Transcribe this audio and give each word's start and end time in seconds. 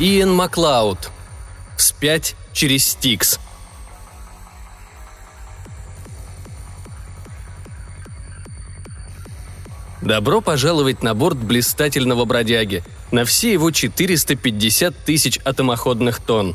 Иэн 0.00 0.32
Маклауд. 0.32 1.10
Вспять 1.76 2.36
через 2.52 2.86
Стикс. 2.86 3.40
Добро 10.00 10.40
пожаловать 10.40 11.02
на 11.02 11.14
борт 11.14 11.38
блистательного 11.38 12.24
бродяги, 12.26 12.84
на 13.10 13.24
все 13.24 13.52
его 13.52 13.72
450 13.72 14.94
тысяч 15.04 15.40
атомоходных 15.44 16.20
тонн. 16.20 16.54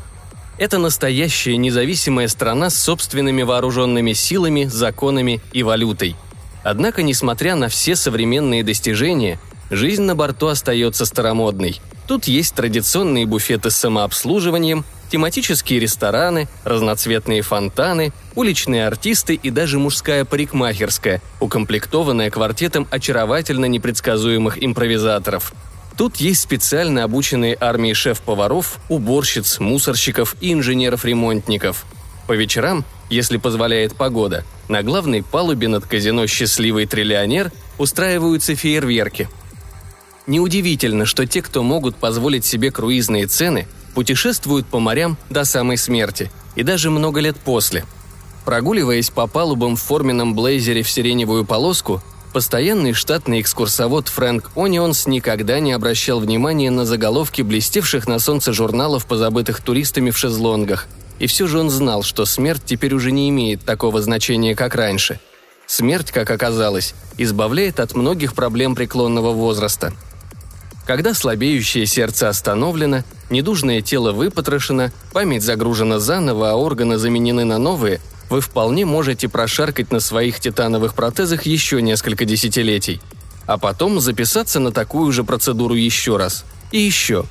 Это 0.56 0.78
настоящая 0.78 1.58
независимая 1.58 2.28
страна 2.28 2.70
с 2.70 2.82
собственными 2.82 3.42
вооруженными 3.42 4.14
силами, 4.14 4.64
законами 4.64 5.42
и 5.52 5.62
валютой. 5.62 6.16
Однако, 6.62 7.02
несмотря 7.02 7.56
на 7.56 7.68
все 7.68 7.94
современные 7.94 8.64
достижения, 8.64 9.38
жизнь 9.68 10.04
на 10.04 10.14
борту 10.14 10.46
остается 10.46 11.04
старомодной. 11.04 11.82
Тут 12.06 12.24
есть 12.24 12.54
традиционные 12.54 13.26
буфеты 13.26 13.70
с 13.70 13.76
самообслуживанием, 13.76 14.84
тематические 15.10 15.80
рестораны, 15.80 16.48
разноцветные 16.64 17.42
фонтаны, 17.42 18.12
уличные 18.34 18.86
артисты 18.86 19.34
и 19.34 19.50
даже 19.50 19.78
мужская 19.78 20.24
парикмахерская, 20.24 21.22
укомплектованная 21.40 22.30
квартетом 22.30 22.86
очаровательно 22.90 23.66
непредсказуемых 23.66 24.62
импровизаторов. 24.62 25.52
Тут 25.96 26.16
есть 26.16 26.42
специально 26.42 27.04
обученные 27.04 27.56
армии 27.58 27.92
шеф-поваров, 27.92 28.80
уборщиц, 28.88 29.60
мусорщиков 29.60 30.36
и 30.40 30.52
инженеров-ремонтников. 30.52 31.86
По 32.26 32.32
вечерам, 32.32 32.84
если 33.10 33.36
позволяет 33.36 33.94
погода, 33.94 34.44
на 34.68 34.82
главной 34.82 35.22
палубе 35.22 35.68
над 35.68 35.86
казино 35.86 36.26
«Счастливый 36.26 36.86
триллионер» 36.86 37.52
устраиваются 37.78 38.56
фейерверки. 38.56 39.28
Неудивительно, 40.26 41.04
что 41.04 41.26
те, 41.26 41.42
кто 41.42 41.62
могут 41.62 41.96
позволить 41.96 42.46
себе 42.46 42.70
круизные 42.70 43.26
цены, 43.26 43.66
путешествуют 43.94 44.66
по 44.66 44.80
морям 44.80 45.18
до 45.28 45.44
самой 45.44 45.76
смерти 45.76 46.30
и 46.56 46.62
даже 46.62 46.90
много 46.90 47.20
лет 47.20 47.36
после. 47.36 47.84
Прогуливаясь 48.44 49.10
по 49.10 49.26
палубам 49.26 49.76
в 49.76 49.82
форменном 49.82 50.34
блейзере 50.34 50.82
в 50.82 50.90
сиреневую 50.90 51.44
полоску, 51.44 52.02
постоянный 52.32 52.94
штатный 52.94 53.40
экскурсовод 53.40 54.08
Фрэнк 54.08 54.50
Онионс 54.56 55.06
никогда 55.06 55.60
не 55.60 55.72
обращал 55.72 56.20
внимания 56.20 56.70
на 56.70 56.86
заголовки 56.86 57.42
блестевших 57.42 58.08
на 58.08 58.18
солнце 58.18 58.52
журналов, 58.52 59.06
позабытых 59.06 59.60
туристами 59.60 60.10
в 60.10 60.18
шезлонгах. 60.18 60.88
И 61.18 61.26
все 61.26 61.46
же 61.46 61.58
он 61.58 61.70
знал, 61.70 62.02
что 62.02 62.24
смерть 62.24 62.62
теперь 62.64 62.94
уже 62.94 63.12
не 63.12 63.28
имеет 63.28 63.64
такого 63.64 64.02
значения, 64.02 64.56
как 64.56 64.74
раньше. 64.74 65.20
Смерть, 65.66 66.10
как 66.10 66.30
оказалось, 66.30 66.94
избавляет 67.18 67.78
от 67.78 67.94
многих 67.94 68.34
проблем 68.34 68.74
преклонного 68.74 69.30
возраста– 69.32 69.92
когда 70.86 71.14
слабеющее 71.14 71.86
сердце 71.86 72.28
остановлено, 72.28 73.04
недужное 73.30 73.80
тело 73.80 74.12
выпотрошено, 74.12 74.90
память 75.12 75.42
загружена 75.42 75.98
заново, 75.98 76.50
а 76.50 76.54
органы 76.54 76.98
заменены 76.98 77.44
на 77.44 77.58
новые, 77.58 78.00
вы 78.28 78.40
вполне 78.40 78.84
можете 78.84 79.28
прошаркать 79.28 79.92
на 79.92 80.00
своих 80.00 80.40
титановых 80.40 80.94
протезах 80.94 81.44
еще 81.44 81.80
несколько 81.80 82.24
десятилетий. 82.24 83.00
А 83.46 83.58
потом 83.58 84.00
записаться 84.00 84.60
на 84.60 84.72
такую 84.72 85.12
же 85.12 85.24
процедуру 85.24 85.74
еще 85.74 86.16
раз. 86.16 86.44
И 86.72 86.78
еще. 86.78 87.24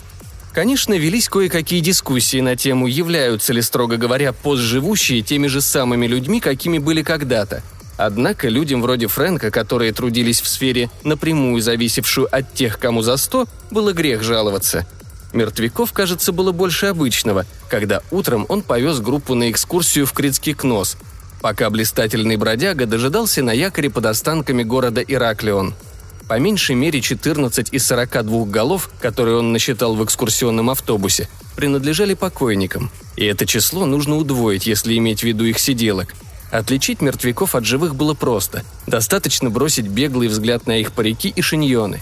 Конечно, 0.53 0.93
велись 0.93 1.29
кое-какие 1.29 1.79
дискуссии 1.79 2.39
на 2.39 2.55
тему, 2.55 2.85
являются 2.85 3.53
ли, 3.53 3.61
строго 3.61 3.97
говоря, 3.97 4.33
постживущие 4.33 5.23
теми 5.23 5.47
же 5.47 5.61
самыми 5.61 6.05
людьми, 6.05 6.39
какими 6.39 6.77
были 6.77 7.01
когда-то– 7.01 7.63
Однако 7.97 8.49
людям 8.49 8.81
вроде 8.81 9.07
Фрэнка, 9.07 9.51
которые 9.51 9.93
трудились 9.93 10.41
в 10.41 10.47
сфере, 10.47 10.89
напрямую 11.03 11.61
зависевшую 11.61 12.27
от 12.35 12.53
тех, 12.53 12.79
кому 12.79 13.01
за 13.01 13.17
сто, 13.17 13.47
было 13.69 13.93
грех 13.93 14.23
жаловаться. 14.23 14.85
Мертвяков, 15.31 15.93
кажется, 15.93 16.31
было 16.31 16.51
больше 16.51 16.87
обычного, 16.87 17.45
когда 17.69 18.01
утром 18.11 18.45
он 18.49 18.61
повез 18.61 18.99
группу 18.99 19.35
на 19.35 19.49
экскурсию 19.51 20.05
в 20.05 20.13
Критский 20.13 20.53
Кнос, 20.53 20.97
пока 21.41 21.69
блистательный 21.69 22.37
бродяга 22.37 22.85
дожидался 22.85 23.41
на 23.41 23.51
якоре 23.51 23.89
под 23.89 24.05
останками 24.05 24.63
города 24.63 25.01
Ираклион. 25.01 25.73
По 26.27 26.39
меньшей 26.39 26.75
мере 26.75 27.01
14 27.01 27.73
из 27.73 27.85
42 27.85 28.45
голов, 28.45 28.89
которые 28.99 29.37
он 29.37 29.51
насчитал 29.51 29.95
в 29.95 30.03
экскурсионном 30.03 30.69
автобусе, 30.69 31.27
принадлежали 31.55 32.13
покойникам. 32.13 32.91
И 33.17 33.25
это 33.25 33.45
число 33.45 33.85
нужно 33.85 34.15
удвоить, 34.15 34.65
если 34.65 34.97
иметь 34.97 35.19
в 35.19 35.23
виду 35.23 35.45
их 35.45 35.59
сиделок– 35.59 36.15
Отличить 36.53 37.01
мертвяков 37.01 37.55
от 37.55 37.65
живых 37.65 37.95
было 37.95 38.13
просто. 38.13 38.63
Достаточно 38.85 39.49
бросить 39.49 39.87
беглый 39.87 40.27
взгляд 40.27 40.67
на 40.67 40.77
их 40.77 40.91
парики 40.91 41.33
и 41.35 41.41
шиньоны. 41.41 41.99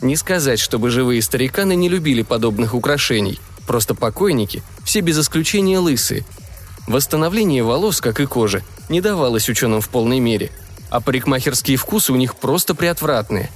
Не 0.00 0.14
сказать, 0.14 0.60
чтобы 0.60 0.90
живые 0.90 1.20
стариканы 1.22 1.74
не 1.74 1.88
любили 1.88 2.22
подобных 2.22 2.74
украшений. 2.74 3.40
Просто 3.66 3.96
покойники, 3.96 4.62
все 4.84 5.00
без 5.00 5.18
исключения 5.18 5.80
лысые. 5.80 6.24
Восстановление 6.86 7.64
волос, 7.64 8.00
как 8.00 8.20
и 8.20 8.26
кожи, 8.26 8.62
не 8.88 9.00
давалось 9.00 9.48
ученым 9.48 9.80
в 9.80 9.88
полной 9.88 10.20
мере, 10.20 10.52
а 10.88 11.00
парикмахерские 11.00 11.76
вкусы 11.76 12.12
у 12.12 12.16
них 12.16 12.36
просто 12.36 12.76
приотвратные. 12.76 13.50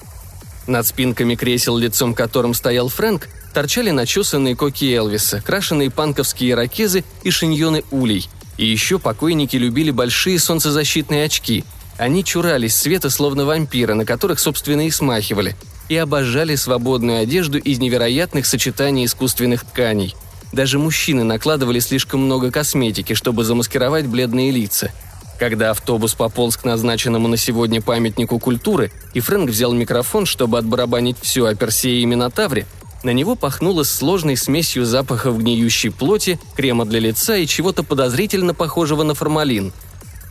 Над 0.67 0.85
спинками 0.85 1.37
кресел, 1.37 1.77
лицом 1.77 2.13
которым 2.13 2.55
стоял 2.55 2.89
Фрэнк, 2.89 3.29
торчали 3.53 3.91
начесанные 3.91 4.57
коки 4.57 4.93
Элвиса, 4.93 5.41
крашеные 5.43 5.91
панковские 5.91 6.51
ирокезы 6.51 7.05
и 7.23 7.31
шиньоны 7.31 7.85
улей– 7.93 8.29
и 8.57 8.65
еще 8.65 8.99
покойники 8.99 9.57
любили 9.57 9.91
большие 9.91 10.39
солнцезащитные 10.39 11.25
очки. 11.25 11.65
Они 11.99 12.25
чурались 12.25 12.77
света, 12.77 13.11
словно 13.11 13.45
вампиры, 13.45 13.95
на 13.95 14.05
которых, 14.05 14.39
собственно, 14.41 14.87
и 14.87 14.91
смахивали, 14.91 15.57
и 15.89 15.97
обожали 15.97 16.55
свободную 16.57 17.21
одежду 17.21 17.59
из 17.59 17.79
невероятных 17.79 18.47
сочетаний 18.47 19.05
искусственных 19.05 19.65
тканей. 19.65 20.15
Даже 20.53 20.79
мужчины 20.79 21.25
накладывали 21.25 21.81
слишком 21.81 22.21
много 22.21 22.51
косметики, 22.51 23.15
чтобы 23.15 23.45
замаскировать 23.45 24.07
бледные 24.07 24.51
лица. 24.51 24.93
Когда 25.39 25.71
автобус 25.71 26.15
пополз 26.15 26.57
к 26.57 26.65
назначенному 26.65 27.27
на 27.27 27.37
сегодня 27.37 27.83
памятнику 27.83 28.39
культуры, 28.39 28.93
и 29.15 29.21
Фрэнк 29.21 29.51
взял 29.51 29.73
микрофон, 29.73 30.27
чтобы 30.27 30.59
отбарабанить 30.59 31.17
все 31.21 31.47
о 31.47 31.55
Персее 31.57 32.01
и 32.01 32.07
Минотавре, 32.07 32.67
на 33.05 33.11
него 33.11 33.37
пахнуло 33.37 33.83
сложной 33.83 34.37
смесью 34.37 34.85
запахов 34.85 35.39
гниющей 35.39 35.91
плоти, 35.91 36.39
крема 36.57 36.85
для 36.85 37.01
лица 37.01 37.37
и 37.37 37.47
чего-то 37.47 37.83
подозрительно 37.83 38.55
похожего 38.55 39.03
на 39.03 39.15
формалин. 39.15 39.73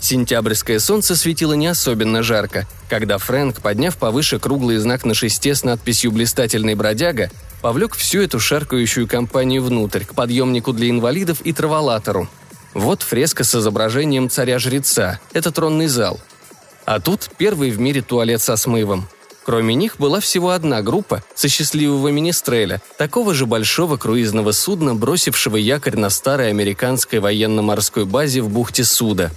Сентябрьское 0.01 0.79
солнце 0.79 1.15
светило 1.15 1.53
не 1.53 1.67
особенно 1.67 2.23
жарко, 2.23 2.67
когда 2.89 3.17
Фрэнк, 3.17 3.61
подняв 3.61 3.95
повыше 3.95 4.37
круглый 4.37 4.77
знак 4.77 5.05
на 5.05 5.13
шесте 5.13 5.55
с 5.55 5.63
надписью 5.63 6.11
«Блистательный 6.11 6.75
бродяга», 6.75 7.29
повлек 7.61 7.95
всю 7.95 8.21
эту 8.21 8.37
шаркающую 8.37 9.07
компанию 9.07 9.63
внутрь, 9.63 10.03
к 10.03 10.13
подъемнику 10.13 10.73
для 10.73 10.89
инвалидов 10.89 11.39
и 11.45 11.53
траволатору. 11.53 12.27
Вот 12.73 13.01
фреска 13.01 13.45
с 13.45 13.55
изображением 13.55 14.29
царя-жреца, 14.29 15.19
это 15.31 15.51
тронный 15.51 15.87
зал. 15.87 16.19
А 16.85 16.99
тут 16.99 17.29
первый 17.37 17.71
в 17.71 17.79
мире 17.79 18.01
туалет 18.01 18.41
со 18.41 18.57
смывом– 18.57 19.07
Кроме 19.45 19.75
них 19.75 19.97
была 19.97 20.19
всего 20.21 20.51
одна 20.51 20.81
группа 20.81 21.23
со 21.35 21.49
счастливого 21.49 22.07
Министреля, 22.07 22.81
такого 22.97 23.33
же 23.33 23.45
большого 23.45 23.97
круизного 23.97 24.53
судна, 24.53 24.95
бросившего 24.95 25.57
якорь 25.57 25.97
на 25.97 26.09
старой 26.09 26.49
американской 26.49 27.19
военно-морской 27.19 28.05
базе 28.05 28.41
в 28.41 28.49
бухте 28.49 28.85
Суда. 28.85 29.31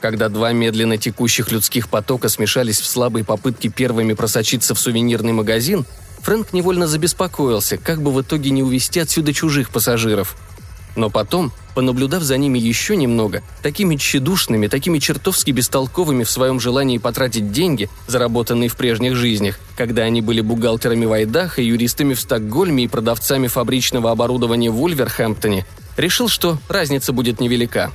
Когда 0.00 0.28
два 0.28 0.52
медленно 0.52 0.96
текущих 0.96 1.50
людских 1.50 1.88
потока 1.88 2.28
смешались 2.28 2.80
в 2.80 2.86
слабой 2.86 3.24
попытке 3.24 3.68
первыми 3.68 4.14
просочиться 4.14 4.74
в 4.74 4.80
сувенирный 4.80 5.32
магазин, 5.32 5.84
Фрэнк 6.20 6.52
невольно 6.52 6.86
забеспокоился, 6.86 7.78
как 7.78 8.02
бы 8.02 8.12
в 8.12 8.22
итоге 8.22 8.50
не 8.50 8.62
увезти 8.62 9.00
отсюда 9.00 9.32
чужих 9.32 9.70
пассажиров– 9.70 10.36
но 10.96 11.10
потом, 11.10 11.52
понаблюдав 11.74 12.22
за 12.22 12.36
ними 12.36 12.58
еще 12.58 12.96
немного, 12.96 13.42
такими 13.62 13.96
тщедушными, 13.96 14.66
такими 14.66 14.98
чертовски 14.98 15.50
бестолковыми 15.50 16.24
в 16.24 16.30
своем 16.30 16.60
желании 16.60 16.98
потратить 16.98 17.52
деньги, 17.52 17.88
заработанные 18.06 18.68
в 18.68 18.76
прежних 18.76 19.16
жизнях, 19.16 19.58
когда 19.76 20.02
они 20.02 20.20
были 20.20 20.40
бухгалтерами 20.40 21.04
в 21.04 21.12
Айдахо, 21.12 21.62
юристами 21.62 22.14
в 22.14 22.20
Стокгольме 22.20 22.84
и 22.84 22.88
продавцами 22.88 23.46
фабричного 23.46 24.10
оборудования 24.10 24.70
в 24.70 24.74
Вульверхэмптоне, 24.74 25.66
решил, 25.96 26.28
что 26.28 26.58
разница 26.68 27.12
будет 27.12 27.40
невелика. 27.40 27.92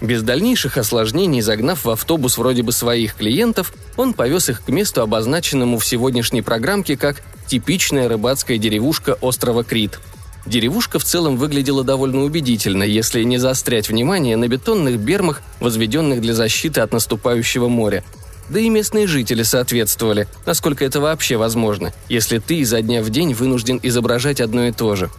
Без 0.00 0.22
дальнейших 0.22 0.76
осложнений, 0.76 1.40
загнав 1.40 1.84
в 1.84 1.90
автобус 1.90 2.36
вроде 2.36 2.62
бы 2.62 2.72
своих 2.72 3.14
клиентов, 3.14 3.72
он 3.96 4.12
повез 4.12 4.50
их 4.50 4.62
к 4.62 4.68
месту, 4.68 5.00
обозначенному 5.00 5.78
в 5.78 5.86
сегодняшней 5.86 6.42
программке 6.42 6.98
как 6.98 7.22
«типичная 7.46 8.08
рыбацкая 8.08 8.58
деревушка 8.58 9.16
острова 9.22 9.64
Крит», 9.64 9.98
Деревушка 10.46 11.00
в 11.00 11.04
целом 11.04 11.36
выглядела 11.36 11.82
довольно 11.82 12.22
убедительно, 12.22 12.84
если 12.84 13.24
не 13.24 13.38
заострять 13.38 13.88
внимание 13.88 14.36
на 14.36 14.46
бетонных 14.46 14.98
бермах, 14.98 15.42
возведенных 15.58 16.20
для 16.20 16.34
защиты 16.34 16.80
от 16.80 16.92
наступающего 16.92 17.68
моря. 17.68 18.04
Да 18.48 18.60
и 18.60 18.68
местные 18.68 19.08
жители 19.08 19.42
соответствовали, 19.42 20.28
насколько 20.46 20.84
это 20.84 21.00
вообще 21.00 21.36
возможно, 21.36 21.92
если 22.08 22.38
ты 22.38 22.58
изо 22.58 22.80
дня 22.80 23.02
в 23.02 23.10
день 23.10 23.34
вынужден 23.34 23.80
изображать 23.82 24.40
одно 24.40 24.66
и 24.66 24.72
то 24.72 24.94
же. 24.94 25.10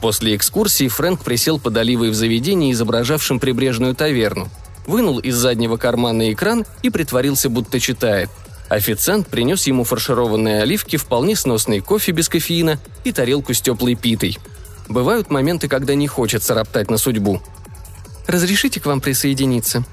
После 0.00 0.36
экскурсии 0.36 0.86
Фрэнк 0.86 1.24
присел 1.24 1.58
под 1.58 1.76
оливой 1.76 2.10
в 2.10 2.14
заведении, 2.14 2.70
изображавшем 2.70 3.40
прибрежную 3.40 3.96
таверну. 3.96 4.48
Вынул 4.86 5.18
из 5.18 5.34
заднего 5.34 5.76
кармана 5.76 6.32
экран 6.32 6.64
и 6.82 6.90
притворился, 6.90 7.50
будто 7.50 7.80
читает. 7.80 8.30
Официант 8.68 9.26
принес 9.26 9.66
ему 9.66 9.82
фаршированные 9.82 10.62
оливки, 10.62 10.96
вполне 10.96 11.34
сносный 11.34 11.80
кофе 11.80 12.12
без 12.12 12.28
кофеина 12.28 12.78
и 13.02 13.10
тарелку 13.10 13.54
с 13.54 13.60
теплой 13.60 13.96
питой. 13.96 14.38
Бывают 14.88 15.30
моменты, 15.30 15.68
когда 15.68 15.94
не 15.94 16.06
хочется 16.06 16.54
роптать 16.54 16.90
на 16.90 16.98
судьбу. 16.98 17.40
«Разрешите 18.26 18.80
к 18.80 18.86
вам 18.86 19.00
присоединиться?» 19.00 19.84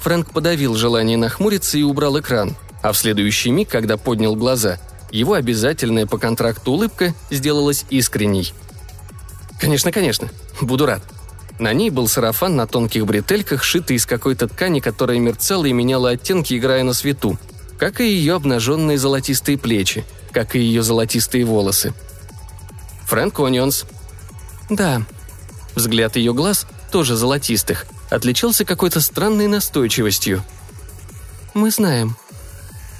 Фрэнк 0.00 0.32
подавил 0.32 0.74
желание 0.74 1.16
нахмуриться 1.16 1.78
и 1.78 1.82
убрал 1.82 2.18
экран, 2.18 2.56
а 2.82 2.92
в 2.92 2.98
следующий 2.98 3.50
миг, 3.50 3.68
когда 3.68 3.96
поднял 3.96 4.34
глаза, 4.34 4.78
его 5.10 5.34
обязательная 5.34 6.06
по 6.06 6.18
контракту 6.18 6.72
улыбка 6.72 7.14
сделалась 7.30 7.84
искренней. 7.90 8.52
«Конечно, 9.60 9.92
конечно. 9.92 10.28
Буду 10.60 10.86
рад». 10.86 11.02
На 11.58 11.72
ней 11.72 11.90
был 11.90 12.08
сарафан 12.08 12.56
на 12.56 12.66
тонких 12.66 13.06
бретельках, 13.06 13.62
шитый 13.62 13.96
из 13.96 14.06
какой-то 14.06 14.48
ткани, 14.48 14.80
которая 14.80 15.18
мерцала 15.18 15.66
и 15.66 15.72
меняла 15.72 16.10
оттенки, 16.10 16.56
играя 16.56 16.82
на 16.82 16.94
свету– 16.94 17.38
как 17.82 18.00
и 18.00 18.08
ее 18.08 18.34
обнаженные 18.34 18.96
золотистые 18.96 19.58
плечи, 19.58 20.04
как 20.30 20.54
и 20.54 20.60
ее 20.60 20.84
золотистые 20.84 21.44
волосы. 21.44 21.92
Фрэнк 23.06 23.40
Онионс. 23.40 23.86
Да. 24.76 25.02
Взгляд 25.74 26.16
ее 26.16 26.34
глаз, 26.34 26.66
тоже 26.90 27.16
золотистых, 27.16 27.86
отличался 28.10 28.64
какой-то 28.64 29.00
странной 29.00 29.46
настойчивостью. 29.46 30.42
Мы 31.54 31.70
знаем. 31.70 32.16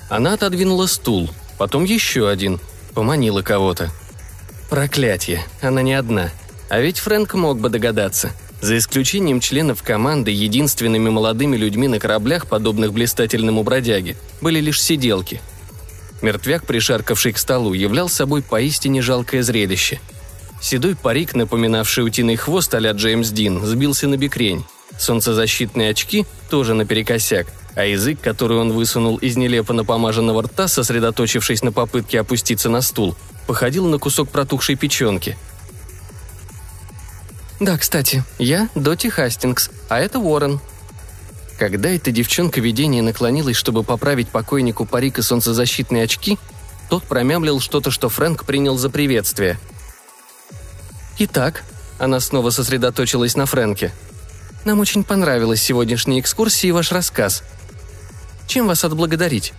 Она 0.09 0.35
отодвинула 0.35 0.87
стул, 0.87 1.31
потом 1.59 1.85
еще 1.85 2.29
один, 2.29 2.61
поманила 2.95 3.43
кого-то. 3.43 3.91
Проклятье, 4.71 5.45
она 5.61 5.83
не 5.83 5.95
одна. 5.95 6.31
А 6.69 6.81
ведь 6.81 6.99
Фрэнк 6.99 7.35
мог 7.35 7.59
бы 7.59 7.69
догадаться– 7.69 8.33
за 8.63 8.79
исключением 8.79 9.41
членов 9.41 9.83
команды, 9.83 10.31
единственными 10.31 11.11
молодыми 11.11 11.57
людьми 11.57 11.89
на 11.89 11.99
кораблях, 11.99 12.47
подобных 12.47 12.93
блистательному 12.93 13.65
бродяге, 13.65 14.17
были 14.41 14.61
лишь 14.61 14.81
сиделки. 14.81 15.41
Мертвяк, 16.23 16.65
пришаркавший 16.65 17.33
к 17.33 17.39
столу, 17.39 17.75
являл 17.75 18.09
собой 18.09 18.41
поистине 18.41 19.03
жалкое 19.03 19.43
зрелище. 19.43 19.99
Седой 20.63 20.97
парик, 20.97 21.35
напоминавший 21.35 22.05
утиный 22.05 22.37
хвост 22.37 22.73
а 22.75 22.79
Джеймс 22.79 23.29
Дин, 23.29 23.67
сбился 23.67 24.09
на 24.09 24.17
бекрень. 24.17 24.65
Солнцезащитные 24.99 25.91
очки 25.91 26.25
тоже 26.49 26.73
наперекосяк, 26.73 27.49
а 27.75 27.85
язык, 27.85 28.21
который 28.23 28.57
он 28.57 28.73
высунул 28.73 29.17
из 29.17 29.37
нелепо 29.37 29.75
напомаженного 29.75 30.45
рта, 30.45 30.69
сосредоточившись 30.69 31.63
на 31.63 31.73
попытке 31.73 32.21
опуститься 32.21 32.71
на 32.71 32.81
стул, 32.81 33.15
походил 33.47 33.87
на 33.87 33.99
кусок 33.99 34.31
протухшей 34.31 34.77
печенки– 34.77 35.37
«Да, 37.63 37.79
кстати, 37.79 38.25
я 38.41 38.69
Доти 38.75 39.09
Хастингс, 39.09 39.71
а 39.89 40.01
это 40.01 40.19
Уоррен». 40.19 40.59
Когда 41.61 41.91
эта 41.91 42.11
девчонка 42.11 42.61
видения 42.61 43.03
наклонилась, 43.03 43.55
чтобы 43.55 43.85
поправить 43.85 44.29
покойнику 44.31 44.85
парик 44.85 45.21
и 45.21 45.23
солнцезащитные 45.23 46.03
очки, 46.03 46.41
тот 46.91 47.05
промямлил 47.05 47.61
что-то, 47.61 47.93
что 47.93 48.09
Фрэнк 48.09 48.45
принял 48.47 48.77
за 48.77 48.91
приветствие. 48.91 49.61
«Итак»,— 51.19 51.65
она 51.99 52.21
снова 52.21 52.51
сосредоточилась 52.51 53.37
на 53.37 53.47
Фрэнке. 53.47 53.93
«Нам 54.65 54.81
очень 54.81 55.05
понравилась 55.05 55.63
сегодняшняя 55.63 56.21
экскурсия 56.21 56.71
и 56.71 56.73
ваш 56.73 56.93
рассказ. 56.93 57.43
Чем 58.47 58.67
вас 58.67 58.85
отблагодарить? 58.85 59.53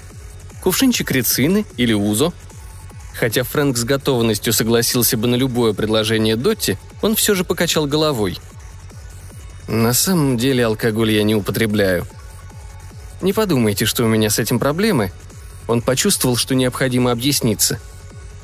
Кувшинчик 0.61 1.11
рецины 1.11 1.65
или 1.77 1.93
узо?» 1.93 2.33
Хотя 3.13 3.43
Фрэнк 3.43 3.77
с 3.77 3.83
готовностью 3.83 4.53
согласился 4.53 5.17
бы 5.17 5.27
на 5.27 5.35
любое 5.35 5.73
предложение 5.73 6.35
Дотти, 6.35 6.79
он 7.01 7.15
все 7.15 7.35
же 7.35 7.43
покачал 7.43 7.85
головой. 7.85 8.39
«На 9.67 9.93
самом 9.93 10.37
деле 10.37 10.65
алкоголь 10.65 11.11
я 11.11 11.23
не 11.23 11.35
употребляю. 11.35 12.07
Не 13.21 13.31
подумайте, 13.31 13.85
что 13.85 14.03
у 14.03 14.07
меня 14.07 14.29
с 14.29 14.39
этим 14.39 14.57
проблемы. 14.57 15.13
Он 15.67 15.81
почувствовал, 15.81 16.35
что 16.35 16.55
необходимо 16.55 17.11
объясниться. 17.11 17.79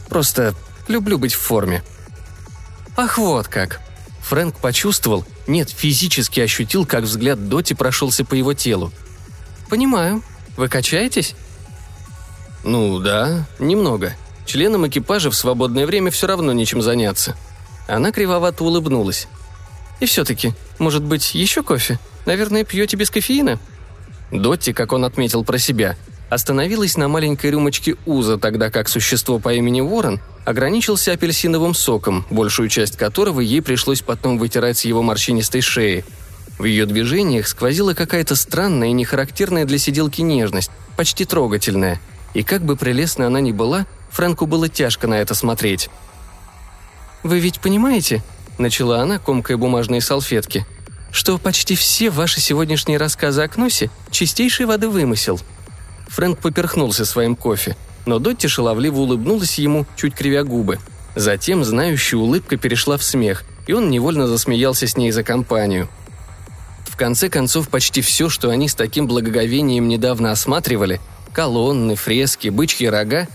Просто 0.07 0.53
люблю 0.87 1.17
быть 1.17 1.33
в 1.33 1.39
форме». 1.39 1.83
«Ах, 2.99 3.17
вот 3.17 3.47
как!» 3.47 3.79
Фрэнк 4.23 4.57
почувствовал, 4.57 5.23
нет, 5.47 5.69
физически 5.69 6.41
ощутил, 6.41 6.85
как 6.85 7.05
взгляд 7.05 7.47
Доти 7.47 7.73
прошелся 7.73 8.25
по 8.25 8.33
его 8.33 8.53
телу. 8.53 8.91
«Понимаю. 9.69 10.21
Вы 10.57 10.67
качаетесь?» 10.67 11.33
«Ну 12.65 12.99
да, 12.99 13.47
немного», 13.57 14.15
Членам 14.49 14.85
экипажа 14.85 15.29
в 15.29 15.35
свободное 15.35 15.85
время 15.85 16.11
все 16.11 16.27
равно 16.27 16.51
нечем 16.51 16.81
заняться. 16.81 17.37
Она 17.87 18.11
кривовато 18.11 18.65
улыбнулась. 18.65 19.27
«И 20.01 20.05
все-таки, 20.05 20.53
может 20.77 21.03
быть, 21.03 21.35
еще 21.35 21.63
кофе? 21.63 21.99
Наверное, 22.25 22.65
пьете 22.65 22.97
без 22.97 23.11
кофеина?» 23.11 23.59
Дотти, 24.29 24.73
как 24.73 24.91
он 24.91 25.05
отметил 25.05 25.45
про 25.45 25.57
себя, 25.57 25.95
остановилась 26.29 26.97
на 26.97 27.07
маленькой 27.07 27.51
рюмочке 27.51 27.95
Уза, 28.05 28.37
тогда 28.37 28.69
как 28.69 28.87
существо 28.87 29.39
по 29.39 29.53
имени 29.53 29.81
Ворон 29.81 30.19
ограничился 30.45 31.11
апельсиновым 31.11 31.73
соком, 31.73 32.25
большую 32.29 32.69
часть 32.69 32.97
которого 32.97 33.39
ей 33.39 33.61
пришлось 33.61 34.01
потом 34.01 34.37
вытирать 34.37 34.77
с 34.77 34.85
его 34.85 35.01
морщинистой 35.01 35.61
шеи. 35.61 36.05
В 36.57 36.65
ее 36.65 36.85
движениях 36.85 37.47
сквозила 37.47 37.93
какая-то 37.93 38.35
странная 38.35 38.89
и 38.89 38.93
нехарактерная 38.93 39.65
для 39.65 39.77
сиделки 39.77 40.21
нежность, 40.21 40.71
почти 40.97 41.25
трогательная. 41.25 41.99
И 42.33 42.43
как 42.43 42.63
бы 42.63 42.75
прелестна 42.75 43.27
она 43.27 43.39
ни 43.39 43.51
была, 43.51 43.85
Фрэнку 44.11 44.45
было 44.45 44.69
тяжко 44.69 45.07
на 45.07 45.15
это 45.15 45.35
смотреть. 45.35 45.89
«Вы 47.23 47.39
ведь 47.39 47.59
понимаете?»– 47.59 48.23
начала 48.57 49.01
она, 49.01 49.19
комкая 49.19 49.57
бумажные 49.57 50.01
салфетки– 50.01 50.65
что 51.11 51.37
почти 51.37 51.75
все 51.75 52.09
ваши 52.09 52.39
сегодняшние 52.39 52.97
рассказы 52.97 53.41
о 53.41 53.47
Кносе– 53.47 53.89
чистейшей 54.11 54.65
воды 54.65 54.89
вымысел. 54.89 55.39
Фрэнк 56.09 56.39
поперхнулся 56.39 57.05
своим 57.05 57.35
кофе, 57.35 57.75
но 58.05 58.19
Дотти 58.19 58.47
шаловливо 58.47 58.99
улыбнулась 58.99 59.57
ему, 59.57 59.85
чуть 59.95 60.13
кривя 60.13 60.43
губы. 60.43 60.79
Затем 61.15 61.63
знающая 61.63 62.19
улыбка 62.19 62.57
перешла 62.57 62.97
в 62.97 63.03
смех, 63.03 63.43
и 63.67 63.73
он 63.73 63.89
невольно 63.89 64.27
засмеялся 64.27 64.87
с 64.87 64.97
ней 64.97 65.11
за 65.11 65.23
компанию. 65.23 65.87
В 66.85 66.95
конце 66.95 67.29
концов, 67.29 67.69
почти 67.69 68.01
все, 68.01 68.29
что 68.29 68.49
они 68.49 68.67
с 68.67 68.75
таким 68.75 69.07
благоговением 69.07 69.87
недавно 69.87 70.31
осматривали– 70.31 70.99
колонны, 71.39 71.95
фрески, 71.95 72.49
бычьи 72.49 72.87
рога 72.87 73.27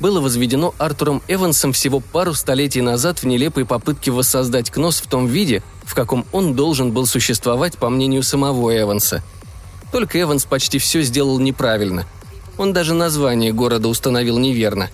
было 0.00 0.20
возведено 0.20 0.74
Артуром 0.78 1.22
Эвансом 1.28 1.72
всего 1.72 2.00
пару 2.00 2.34
столетий 2.34 2.80
назад 2.80 3.20
в 3.20 3.26
нелепой 3.26 3.64
попытке 3.64 4.10
воссоздать 4.10 4.70
Кнос 4.70 5.00
в 5.00 5.06
том 5.06 5.28
виде, 5.28 5.62
в 5.84 5.94
каком 5.94 6.26
он 6.32 6.54
должен 6.54 6.92
был 6.92 7.06
существовать 7.06 7.78
по 7.78 7.88
мнению 7.88 8.22
самого 8.22 8.76
Эванса. 8.76 9.22
Только 9.92 10.20
Эванс 10.20 10.44
почти 10.44 10.78
все 10.78 11.02
сделал 11.02 11.38
неправильно. 11.38 12.06
Он 12.58 12.72
даже 12.72 12.94
название 12.94 13.52
города 13.52 13.88
установил 13.88 14.38
неверно. 14.38 14.90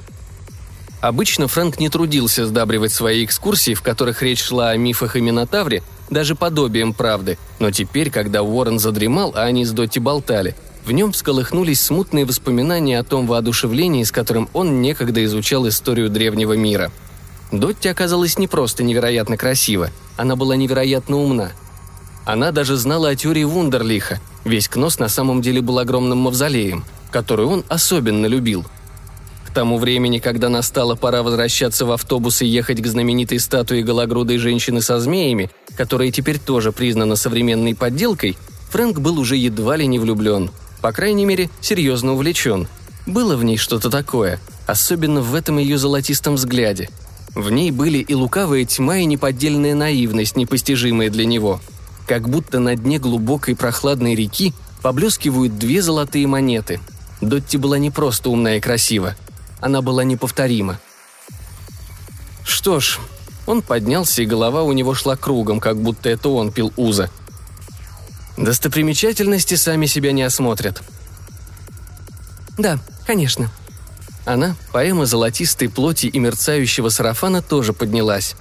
Обычно 1.00 1.48
Фрэнк 1.48 1.78
не 1.78 1.88
трудился 1.88 2.46
сдабривать 2.46 2.92
свои 2.92 3.24
экскурсии, 3.24 3.74
в 3.74 3.82
которых 3.82 4.22
речь 4.22 4.42
шла 4.42 4.70
о 4.70 4.76
мифах 4.76 5.16
и 5.16 5.20
Минотавре, 5.20 5.82
даже 6.10 6.34
подобием 6.34 6.92
правды, 6.92 7.38
но 7.58 7.70
теперь, 7.70 8.10
когда 8.10 8.42
Уоррен 8.42 8.78
задремал, 8.78 9.32
а 9.34 9.42
они 9.42 9.64
с 9.64 9.72
Дотти 9.72 9.98
болтали– 9.98 10.54
в 10.84 10.92
нем 10.92 11.12
всколыхнулись 11.12 11.80
смутные 11.80 12.24
воспоминания 12.24 12.98
о 12.98 13.04
том 13.04 13.26
воодушевлении, 13.26 14.02
с 14.02 14.12
которым 14.12 14.48
он 14.52 14.80
некогда 14.80 15.24
изучал 15.24 15.68
историю 15.68 16.08
древнего 16.08 16.54
мира. 16.54 16.90
Дотти 17.52 17.88
оказалась 17.88 18.38
не 18.38 18.46
просто 18.46 18.82
невероятно 18.82 19.36
красива, 19.36 19.90
она 20.16 20.36
была 20.36 20.56
невероятно 20.56 21.18
умна. 21.18 21.52
Она 22.24 22.52
даже 22.52 22.76
знала 22.76 23.10
о 23.10 23.16
теории 23.16 23.44
Вундерлиха. 23.44 24.20
Весь 24.44 24.68
Кнос 24.68 24.98
на 24.98 25.08
самом 25.08 25.42
деле 25.42 25.60
был 25.60 25.78
огромным 25.78 26.18
мавзолеем, 26.18 26.84
который 27.10 27.46
он 27.46 27.64
особенно 27.68 28.26
любил. 28.26 28.64
К 29.46 29.52
тому 29.52 29.78
времени, 29.78 30.18
когда 30.18 30.48
настала 30.48 30.94
пора 30.94 31.22
возвращаться 31.22 31.84
в 31.84 31.90
автобус 31.90 32.40
и 32.42 32.46
ехать 32.46 32.80
к 32.80 32.86
знаменитой 32.86 33.40
статуе 33.40 33.82
гологрудой 33.82 34.38
женщины 34.38 34.80
со 34.80 35.00
змеями, 35.00 35.50
которая 35.76 36.10
теперь 36.10 36.38
тоже 36.38 36.70
признана 36.72 37.16
современной 37.16 37.74
подделкой, 37.74 38.36
Фрэнк 38.70 39.00
был 39.00 39.18
уже 39.18 39.36
едва 39.36 39.76
ли 39.76 39.86
не 39.86 39.98
влюблен– 39.98 40.50
по 40.80 40.92
крайней 40.92 41.26
мере, 41.26 41.50
серьезно 41.60 42.14
увлечен. 42.14 42.66
Было 43.06 43.36
в 43.36 43.44
ней 43.44 43.56
что-то 43.56 43.90
такое, 43.90 44.40
особенно 44.66 45.20
в 45.20 45.34
этом 45.34 45.58
ее 45.58 45.78
золотистом 45.78 46.36
взгляде. 46.36 46.88
В 47.34 47.50
ней 47.50 47.70
были 47.70 47.98
и 47.98 48.14
лукавая 48.14 48.64
тьма, 48.64 48.98
и 48.98 49.04
неподдельная 49.04 49.74
наивность, 49.74 50.36
непостижимая 50.36 51.10
для 51.10 51.26
него. 51.26 51.60
Как 52.06 52.28
будто 52.28 52.58
на 52.58 52.74
дне 52.76 52.98
глубокой 52.98 53.54
прохладной 53.54 54.14
реки 54.14 54.52
поблескивают 54.82 55.58
две 55.58 55.82
золотые 55.82 56.26
монеты. 56.26 56.80
Дотти 57.20 57.56
была 57.56 57.78
не 57.78 57.90
просто 57.90 58.30
умна 58.30 58.56
и 58.56 58.60
красива. 58.60 59.14
Она 59.60 59.82
была 59.82 60.04
неповторима. 60.04 60.80
Что 62.44 62.80
ж, 62.80 62.98
он 63.46 63.62
поднялся, 63.62 64.22
и 64.22 64.26
голова 64.26 64.62
у 64.62 64.72
него 64.72 64.94
шла 64.94 65.16
кругом, 65.16 65.60
как 65.60 65.76
будто 65.76 66.08
это 66.08 66.28
он 66.28 66.50
пил 66.50 66.72
уза. 66.76 67.10
Достопримечательности 68.36 69.54
сами 69.54 69.86
себя 69.86 70.12
не 70.12 70.22
осмотрят. 70.22 70.82
Да, 72.56 72.78
конечно. 73.06 73.50
Она, 74.24 74.56
поэма 74.72 75.06
золотистой 75.06 75.68
плоти 75.68 76.06
и 76.06 76.18
мерцающего 76.18 76.88
сарафана, 76.88 77.42
тоже 77.42 77.72
поднялась. 77.72 78.34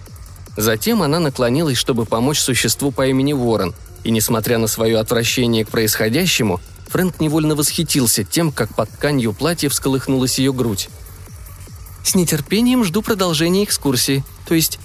Затем 0.56 1.02
она 1.02 1.20
наклонилась, 1.20 1.78
чтобы 1.78 2.06
помочь 2.06 2.40
существу 2.40 2.92
по 2.92 3.08
имени 3.08 3.34
Ворон, 3.34 3.74
и, 4.04 4.12
несмотря 4.12 4.58
на 4.58 4.68
свое 4.68 5.00
отвращение 5.00 5.66
к 5.66 5.70
происходящему, 5.70 6.60
Фрэнк 6.90 7.20
невольно 7.20 7.56
восхитился 7.56 8.24
тем, 8.24 8.52
как 8.52 8.74
под 8.74 8.90
тканью 8.90 9.34
платья 9.34 9.70
всколыхнулась 9.70 10.40
ее 10.40 10.52
грудь. 10.52 10.90
«С 12.04 12.16
нетерпением 12.16 12.84
жду 12.84 13.02
продолжения 13.02 13.64
экскурсии. 13.64 14.24
То 14.48 14.56
есть...» 14.56 14.80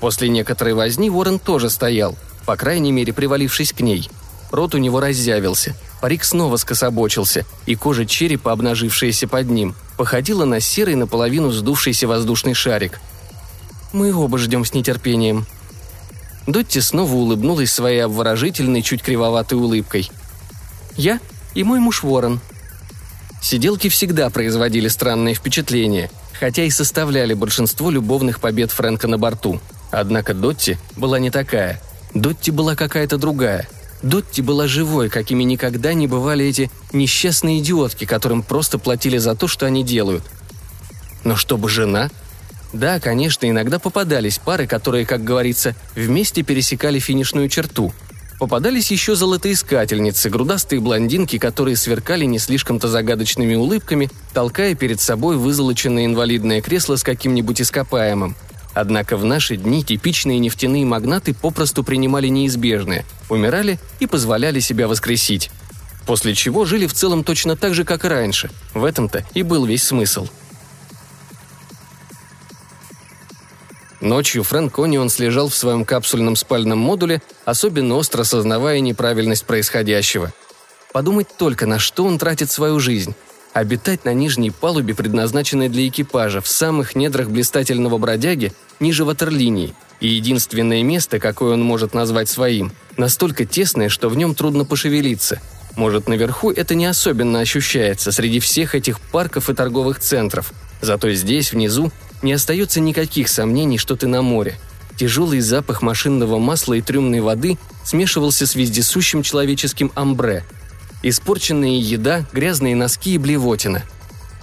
После 0.00 0.28
некоторой 0.28 0.74
возни 0.74 1.08
Ворон 1.10 1.38
тоже 1.38 1.70
стоял, 1.70 2.16
по 2.44 2.56
крайней 2.56 2.92
мере, 2.92 3.12
привалившись 3.12 3.72
к 3.72 3.80
ней. 3.80 4.10
Рот 4.50 4.74
у 4.74 4.78
него 4.78 5.00
разъявился, 5.00 5.76
парик 6.00 6.24
снова 6.24 6.56
скособочился, 6.56 7.46
и 7.64 7.76
кожа 7.76 8.04
черепа, 8.04 8.52
обнажившаяся 8.52 9.28
под 9.28 9.48
ним, 9.48 9.74
походила 9.96 10.44
на 10.44 10.60
серый 10.60 10.96
наполовину 10.96 11.52
сдувшийся 11.52 12.08
воздушный 12.08 12.54
шарик. 12.54 13.00
«Мы 13.92 14.12
оба 14.14 14.38
ждем 14.38 14.64
с 14.64 14.74
нетерпением», 14.74 15.46
Дотти 16.46 16.80
снова 16.80 17.14
улыбнулась 17.14 17.72
своей 17.72 18.00
обворожительной, 18.00 18.82
чуть 18.82 19.02
кривоватой 19.02 19.58
улыбкой. 19.58 20.10
«Я 20.96 21.20
и 21.54 21.64
мой 21.64 21.80
муж 21.80 22.02
Ворон». 22.02 22.40
Сиделки 23.40 23.88
всегда 23.88 24.30
производили 24.30 24.88
странное 24.88 25.34
впечатление, 25.34 26.10
хотя 26.38 26.64
и 26.64 26.70
составляли 26.70 27.34
большинство 27.34 27.90
любовных 27.90 28.40
побед 28.40 28.70
Фрэнка 28.70 29.08
на 29.08 29.18
борту. 29.18 29.60
Однако 29.90 30.32
Дотти 30.32 30.78
была 30.96 31.18
не 31.18 31.30
такая. 31.30 31.80
Дотти 32.14 32.50
была 32.50 32.76
какая-то 32.76 33.18
другая. 33.18 33.68
Дотти 34.02 34.40
была 34.40 34.66
живой, 34.68 35.08
какими 35.08 35.42
никогда 35.42 35.94
не 35.94 36.06
бывали 36.06 36.44
эти 36.44 36.70
несчастные 36.92 37.60
идиотки, 37.60 38.04
которым 38.04 38.42
просто 38.42 38.78
платили 38.78 39.18
за 39.18 39.34
то, 39.34 39.48
что 39.48 39.66
они 39.66 39.84
делают. 39.84 40.24
Но 41.24 41.36
чтобы 41.36 41.68
жена– 41.68 42.10
да, 42.72 43.00
конечно, 43.00 43.48
иногда 43.48 43.78
попадались 43.78 44.38
пары, 44.38 44.66
которые, 44.66 45.04
как 45.04 45.22
говорится, 45.22 45.74
вместе 45.94 46.42
пересекали 46.42 46.98
финишную 46.98 47.48
черту. 47.48 47.92
Попадались 48.42 48.90
еще 48.90 49.14
золотоискательницы, 49.14 50.28
грудастые 50.28 50.80
блондинки, 50.80 51.38
которые 51.38 51.76
сверкали 51.76 52.24
не 52.24 52.40
слишком-то 52.40 52.88
загадочными 52.88 53.54
улыбками, 53.54 54.10
толкая 54.34 54.74
перед 54.74 55.00
собой 55.00 55.36
вызолоченное 55.36 56.06
инвалидное 56.06 56.60
кресло 56.60 56.96
с 56.96 57.04
каким-нибудь 57.04 57.60
ископаемым. 57.60 58.34
Однако 58.74 59.16
в 59.16 59.24
наши 59.24 59.56
дни 59.56 59.84
типичные 59.84 60.40
нефтяные 60.40 60.84
магнаты 60.84 61.34
попросту 61.34 61.84
принимали 61.84 62.26
неизбежное, 62.26 63.04
умирали 63.28 63.78
и 64.00 64.08
позволяли 64.08 64.58
себя 64.58 64.88
воскресить. 64.88 65.52
После 66.04 66.34
чего 66.34 66.64
жили 66.64 66.88
в 66.88 66.94
целом 66.94 67.22
точно 67.22 67.54
так 67.54 67.74
же, 67.74 67.84
как 67.84 68.04
и 68.04 68.08
раньше. 68.08 68.50
В 68.74 68.84
этом-то 68.84 69.24
и 69.34 69.44
был 69.44 69.66
весь 69.66 69.84
смысл– 69.84 70.26
Ночью 74.02 74.42
Фрэнк 74.42 74.76
Онион 74.80 75.08
слежал 75.08 75.48
в 75.48 75.54
своем 75.54 75.84
капсульном 75.84 76.34
спальном 76.34 76.78
модуле, 76.80 77.22
особенно 77.44 77.94
остро 77.94 78.24
сознавая 78.24 78.80
неправильность 78.80 79.44
происходящего. 79.44 80.32
Подумать 80.92 81.28
только, 81.38 81.66
на 81.66 81.78
что 81.78 82.04
он 82.04 82.18
тратит 82.18 82.50
свою 82.50 82.80
жизнь. 82.80 83.14
Обитать 83.52 84.04
на 84.04 84.12
нижней 84.12 84.50
палубе, 84.50 84.96
предназначенной 84.96 85.68
для 85.68 85.86
экипажа, 85.86 86.40
в 86.40 86.48
самых 86.48 86.96
недрах 86.96 87.28
блистательного 87.28 87.96
бродяги, 87.98 88.52
ниже 88.80 89.04
ватерлинии, 89.04 89.72
и 90.00 90.08
единственное 90.08 90.82
место, 90.82 91.20
какое 91.20 91.52
он 91.52 91.62
может 91.62 91.94
назвать 91.94 92.28
своим, 92.28 92.72
настолько 92.96 93.44
тесное, 93.44 93.88
что 93.88 94.08
в 94.08 94.16
нем 94.16 94.34
трудно 94.34 94.64
пошевелиться. 94.64 95.40
Может, 95.76 96.08
наверху 96.08 96.50
это 96.50 96.74
не 96.74 96.86
особенно 96.86 97.38
ощущается 97.38 98.10
среди 98.10 98.40
всех 98.40 98.74
этих 98.74 98.98
парков 99.00 99.48
и 99.48 99.54
торговых 99.54 100.00
центров, 100.00 100.52
зато 100.80 101.12
здесь, 101.12 101.52
внизу, 101.52 101.92
не 102.22 102.32
остается 102.32 102.80
никаких 102.80 103.28
сомнений, 103.28 103.78
что 103.78 103.96
ты 103.96 104.06
на 104.06 104.22
море. 104.22 104.56
Тяжелый 104.96 105.40
запах 105.40 105.82
машинного 105.82 106.38
масла 106.38 106.74
и 106.74 106.80
трюмной 106.80 107.20
воды 107.20 107.58
смешивался 107.84 108.46
с 108.46 108.54
вездесущим 108.54 109.22
человеческим 109.22 109.90
амбре. 109.94 110.44
Испорченная 111.02 111.78
еда, 111.80 112.24
грязные 112.32 112.76
носки 112.76 113.14
и 113.14 113.18
блевотина. 113.18 113.82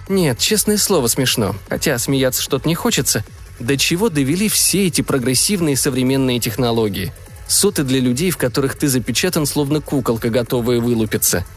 Нет, 0.09 0.39
честное 0.39 0.77
слово, 0.77 1.07
смешно. 1.07 1.55
Хотя 1.69 1.97
смеяться 1.97 2.41
что-то 2.41 2.67
не 2.67 2.75
хочется. 2.75 3.23
До 3.59 3.77
чего 3.77 4.09
довели 4.09 4.49
все 4.49 4.87
эти 4.87 5.01
прогрессивные 5.01 5.77
современные 5.77 6.39
технологии? 6.39 7.13
Соты 7.47 7.83
для 7.83 7.99
людей, 7.99 8.31
в 8.31 8.37
которых 8.37 8.75
ты 8.75 8.87
запечатан, 8.87 9.45
словно 9.45 9.81
куколка, 9.81 10.29
готовая 10.29 10.79
вылупиться– 10.79 11.45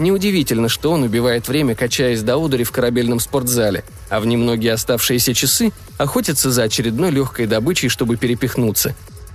Неудивительно, 0.00 0.70
что 0.70 0.92
он 0.92 1.02
убивает 1.02 1.46
время, 1.46 1.74
качаясь 1.74 2.22
до 2.22 2.38
удара 2.38 2.64
в 2.64 2.72
корабельном 2.72 3.20
спортзале, 3.20 3.84
а 4.08 4.20
в 4.20 4.26
немногие 4.26 4.72
оставшиеся 4.72 5.34
часы 5.34 5.72
охотится 5.98 6.50
за 6.50 6.62
очередной 6.62 7.10
легкой 7.10 7.46
добычей, 7.46 7.90
чтобы 7.90 8.16
перепихнуться. 8.16 8.94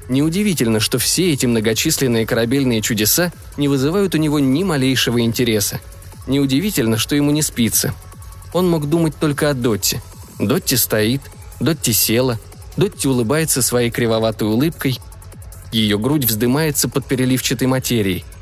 Неудивительно, 0.10 0.79
что 0.79 0.98
все 0.98 1.31
эти 1.31 1.45
многочисленные 1.45 2.25
корабельные 2.25 2.81
чудеса 2.81 3.31
не 3.57 3.67
вызывают 3.67 4.15
у 4.15 4.17
него 4.17 4.39
ни 4.39 4.63
малейшего 4.63 5.22
интереса. 5.22 5.79
Неудивительно, 6.25 6.98
что 6.98 7.15
ему 7.15 7.29
не 7.29 7.43
спится. 7.43 7.93
Он 8.51 8.67
мог 8.67 8.89
думать 8.89 9.13
только 9.19 9.51
о 9.51 9.53
Дотте. 9.53 10.01
Дотти 10.39 10.74
стоит, 10.77 11.22
Дотти 11.60 11.93
села, 11.93 12.39
Дотти 12.75 13.07
улыбается 13.07 13.62
своей 13.62 13.91
кривоватой 13.91 14.48
улыбкой. 14.48 15.00
Ее 15.72 16.00
грудь 16.00 16.25
вздымается 16.25 16.89
под 16.89 17.05
переливчатой 17.05 17.67
материей– 17.67 18.25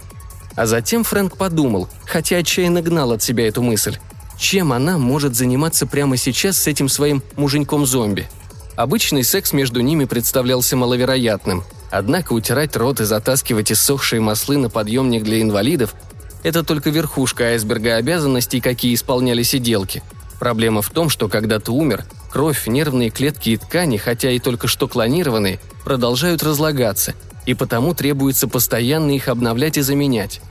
а 0.55 0.65
затем 0.65 1.03
Фрэнк 1.03 1.37
подумал, 1.37 1.87
хотя 2.05 2.37
отчаянно 2.37 2.81
гнал 2.81 3.11
от 3.11 3.21
себя 3.21 3.47
эту 3.47 3.61
мысль, 3.61 3.97
чем 4.37 4.73
она 4.73 4.97
может 4.97 5.35
заниматься 5.35 5.85
прямо 5.87 6.17
сейчас 6.17 6.57
с 6.57 6.67
этим 6.67 6.89
своим 6.89 7.21
муженьком-зомби. 7.35 8.27
Обычный 8.75 9.23
секс 9.23 9.53
между 9.53 9.81
ними 9.81 10.05
представлялся 10.05 10.75
маловероятным, 10.75 11.63
однако 11.91 12.33
утирать 12.33 12.75
рот 12.75 13.01
и 13.01 13.05
затаскивать 13.05 13.71
иссохшие 13.71 14.19
маслы 14.19 14.57
на 14.57 14.69
подъемник 14.69 15.23
для 15.23 15.41
инвалидов– 15.41 15.95
это 16.43 16.63
только 16.63 16.89
верхушка 16.89 17.45
айсберга 17.45 17.95
обязанностей, 17.95 18.59
какие 18.59 18.93
исполняли 18.93 19.43
сиделки. 19.43 20.03
Проблема 20.39 20.81
в 20.81 20.89
том, 20.89 21.09
что 21.09 21.29
когда 21.29 21.59
ты 21.59 21.71
умер, 21.71 22.05
кровь, 22.29 22.67
нервные 22.67 23.09
клетки 23.09 23.51
и 23.51 23.57
ткани, 23.57 23.95
хотя 23.95 24.29
и 24.29 24.39
только 24.39 24.67
что 24.67 24.89
клонированные, 24.89 25.59
продолжают 25.85 26.43
разлагаться, 26.43 27.13
и 27.45 27.53
потому 27.53 27.93
требуется 27.93 28.47
постоянно 28.47 29.11
их 29.11 29.27
обновлять 29.27 29.77
и 29.77 29.81
заменять. 29.81 30.41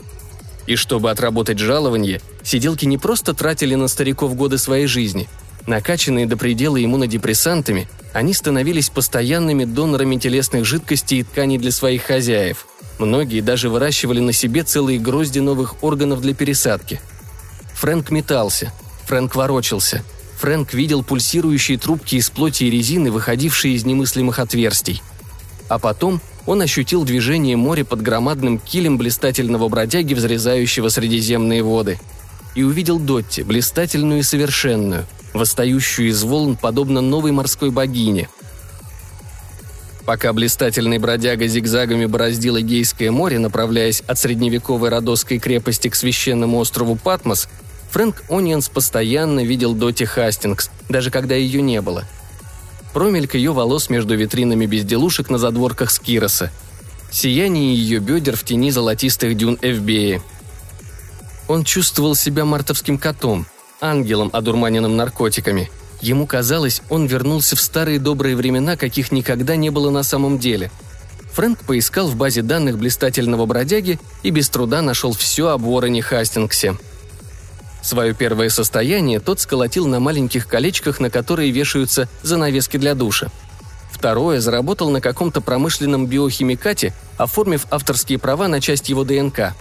И 0.66 0.76
чтобы 0.76 1.11
отработать 1.11 1.58
жалование, 1.58 2.20
сиделки 2.42 2.84
не 2.84 2.99
просто 2.99 3.34
тратили 3.34 3.75
на 3.75 3.88
стариков 3.88 4.37
годы 4.37 4.58
своей 4.58 4.87
жизни. 4.87 5.28
Накачанные 5.66 6.26
до 6.26 6.37
предела 6.37 6.82
иммунодепрессантами, 6.82 7.88
они 8.12 8.34
становились 8.34 8.90
постоянными 8.90 9.64
донорами 9.64 10.16
телесных 10.16 10.64
жидкостей 10.64 11.20
и 11.20 11.22
тканей 11.22 11.58
для 11.58 11.70
своих 11.70 12.02
хозяев. 12.02 12.66
Многие 12.99 13.40
даже 13.40 13.68
выращивали 13.68 14.20
на 14.20 14.32
себе 14.32 14.62
целые 14.64 14.99
грозди 14.99 15.38
новых 15.38 15.82
органов 15.82 16.20
для 16.20 16.34
пересадки. 16.34 17.00
Фрэнк 17.75 18.11
метался, 18.11 18.72
Фрэнк 19.06 19.34
ворочался. 19.34 20.04
Фрэнк 20.38 20.75
видел 20.75 21.02
пульсирующие 21.02 21.78
трубки 21.78 22.16
из 22.16 22.28
плоти 22.30 22.64
и 22.64 22.70
резины, 22.70 23.11
выходившие 23.11 23.75
из 23.75 23.84
немыслимых 23.84 24.38
отверстий. 24.38 25.02
А 25.68 25.78
потом 25.78 26.20
он 26.46 26.61
ощутил 26.61 27.04
движение 27.04 27.56
моря 27.56 27.84
под 27.84 28.02
громадным 28.02 28.58
килем 28.58 28.99
блистательного 28.99 29.68
бродяги, 29.68 30.14
взрезающего 30.14 30.88
средиземные 30.88 31.62
воды. 31.62 31.99
И 32.54 32.62
увидел 32.62 32.99
Дотти, 32.99 33.42
блистательную 33.42 34.20
и 34.20 34.22
совершенную, 34.22 35.06
восстающую 35.32 36.08
из 36.08 36.22
волн, 36.22 36.56
подобно 36.56 37.00
новой 37.00 37.32
морской 37.32 37.70
богине. 37.70 38.28
Пока 40.04 40.32
блистательный 40.32 40.99
бродяга 40.99 41.46
зигзагами 41.46 42.06
бороздил 42.06 42.58
Эгейское 42.58 43.12
море, 43.12 43.38
направляясь 43.38 44.00
от 44.00 44.18
средневековой 44.18 44.88
Родосской 44.88 45.38
крепости 45.38 45.88
к 45.88 45.94
священному 45.94 46.58
острову 46.58 46.96
Патмос, 46.96 47.49
Фрэнк 47.92 48.25
Ониенс 48.28 48.68
постоянно 48.68 49.44
видел 49.44 49.75
Доти 49.75 50.04
Хастингс, 50.04 50.70
даже 50.88 51.11
когда 51.11 51.37
ее 51.37 51.62
не 51.62 51.80
было– 51.80 52.04
промельк 52.92 53.34
ее 53.34 53.52
волос 53.52 53.90
между 53.90 54.14
витринами 54.14 54.66
безделушек 54.66 55.30
на 55.30 55.38
задворках 55.38 55.90
Скироса, 55.90 56.50
сияние 57.11 57.75
ее 57.75 57.99
бедер 57.99 58.37
в 58.37 58.44
тени 58.44 58.70
золотистых 58.70 59.37
дюн 59.37 59.58
Эвбеи. 59.62 60.22
Он 61.49 61.64
чувствовал 61.64 62.14
себя 62.14 62.44
мартовским 62.44 62.99
котом, 62.99 63.46
ангелом, 63.80 64.30
одурманенным 64.32 64.96
наркотиками. 64.96 65.70
Ему 66.00 66.26
казалось, 66.26 66.82
он 66.88 67.06
вернулся 67.06 67.56
в 67.56 67.61
старые 67.61 67.99
добрые 67.99 68.37
времена, 68.37 68.76
каких 68.76 69.12
никогда 69.12 69.56
не 69.56 69.70
было 69.70 69.90
на 69.90 70.02
самом 70.02 70.38
деле. 70.38 70.70
Фрэнк 71.32 71.61
поискал 71.61 72.08
в 72.08 72.16
базе 72.16 72.42
данных 72.42 72.78
блистательного 72.78 73.46
бродяги 73.46 73.99
и 74.22 74.30
без 74.30 74.49
труда 74.50 74.82
нашел 74.82 75.12
все 75.12 75.49
об 75.49 75.66
Уоррене 75.66 76.02
Хастингсе– 76.02 76.76
Свое 77.83 78.15
первое 78.15 78.49
состояние 78.49 79.19
тот 79.19 79.41
сколотил 79.41 79.89
на 79.89 79.99
маленьких 79.99 80.47
колечках, 80.47 81.01
на 81.01 81.11
которые 81.11 81.51
вешаются 81.51 82.09
занавески 82.23 82.77
для 82.77 82.95
душа. 82.95 83.29
Второе 83.91 84.41
заработал 84.41 84.89
на 84.91 85.01
каком-то 85.01 85.41
промышленном 85.41 86.07
биохимикате, 86.07 86.95
оформив 87.19 87.67
авторские 87.71 88.19
права 88.19 88.49
на 88.49 88.61
часть 88.61 88.89
его 88.89 89.05
ДНК. 89.05 89.55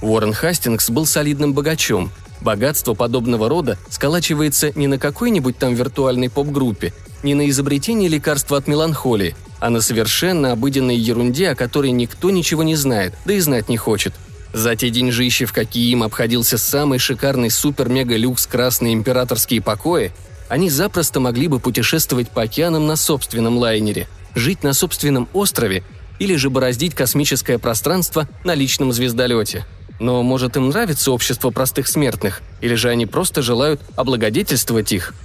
Уоррен 0.00 0.32
Хастингс 0.32 0.90
был 0.90 1.04
солидным 1.04 1.52
богачом. 1.52 2.10
Богатство 2.40 2.94
подобного 2.94 3.48
рода 3.48 3.78
сколачивается 3.90 4.72
не 4.74 4.86
на 4.86 4.98
какой-нибудь 4.98 5.58
там 5.58 5.74
виртуальной 5.74 6.30
поп-группе, 6.30 6.94
не 7.22 7.34
на 7.34 7.48
изобретении 7.50 8.08
лекарства 8.08 8.58
от 8.58 8.66
меланхолии, 8.66 9.36
а 9.58 9.70
на 9.70 9.80
совершенно 9.80 10.52
обыденной 10.52 10.96
ерунде, 10.96 11.50
о 11.50 11.54
которой 11.54 11.90
никто 11.90 12.30
ничего 12.30 12.62
не 12.62 12.76
знает, 12.76 13.14
да 13.24 13.34
и 13.34 13.40
знать 13.40 13.68
не 13.68 13.76
хочет– 13.76 14.14
За 14.52 14.76
те 14.76 14.90
деньжищи, 14.90 15.44
в 15.44 15.52
какие 15.52 15.90
им 15.92 16.02
обходился 16.02 16.58
самый 16.58 16.98
шикарный 16.98 17.50
супер-мега-люкс 17.50 18.46
красные 18.46 18.94
императорские 18.94 19.60
покои, 19.60 20.12
они 20.48 20.70
запросто 20.70 21.20
могли 21.20 21.48
бы 21.48 21.60
путешествовать 21.60 22.30
по 22.30 22.42
океанам 22.42 22.86
на 22.86 22.96
собственном 22.96 23.58
лайнере, 23.58 24.08
жить 24.34 24.62
на 24.62 24.72
собственном 24.72 25.28
острове 25.34 25.84
или 26.18 26.36
же 26.36 26.50
бороздить 26.50 26.94
космическое 26.94 27.58
пространство 27.58 28.28
на 28.44 28.54
личном 28.54 28.92
звездолете. 28.92 29.66
Но, 30.00 30.22
может, 30.22 30.56
им 30.56 30.68
нравится 30.68 31.12
общество 31.12 31.50
простых 31.50 31.88
смертных, 31.88 32.40
или 32.60 32.74
же 32.74 32.88
они 32.88 33.04
просто 33.04 33.42
желают 33.42 33.80
облагодетельствовать 33.96 34.92
их– 34.92 35.14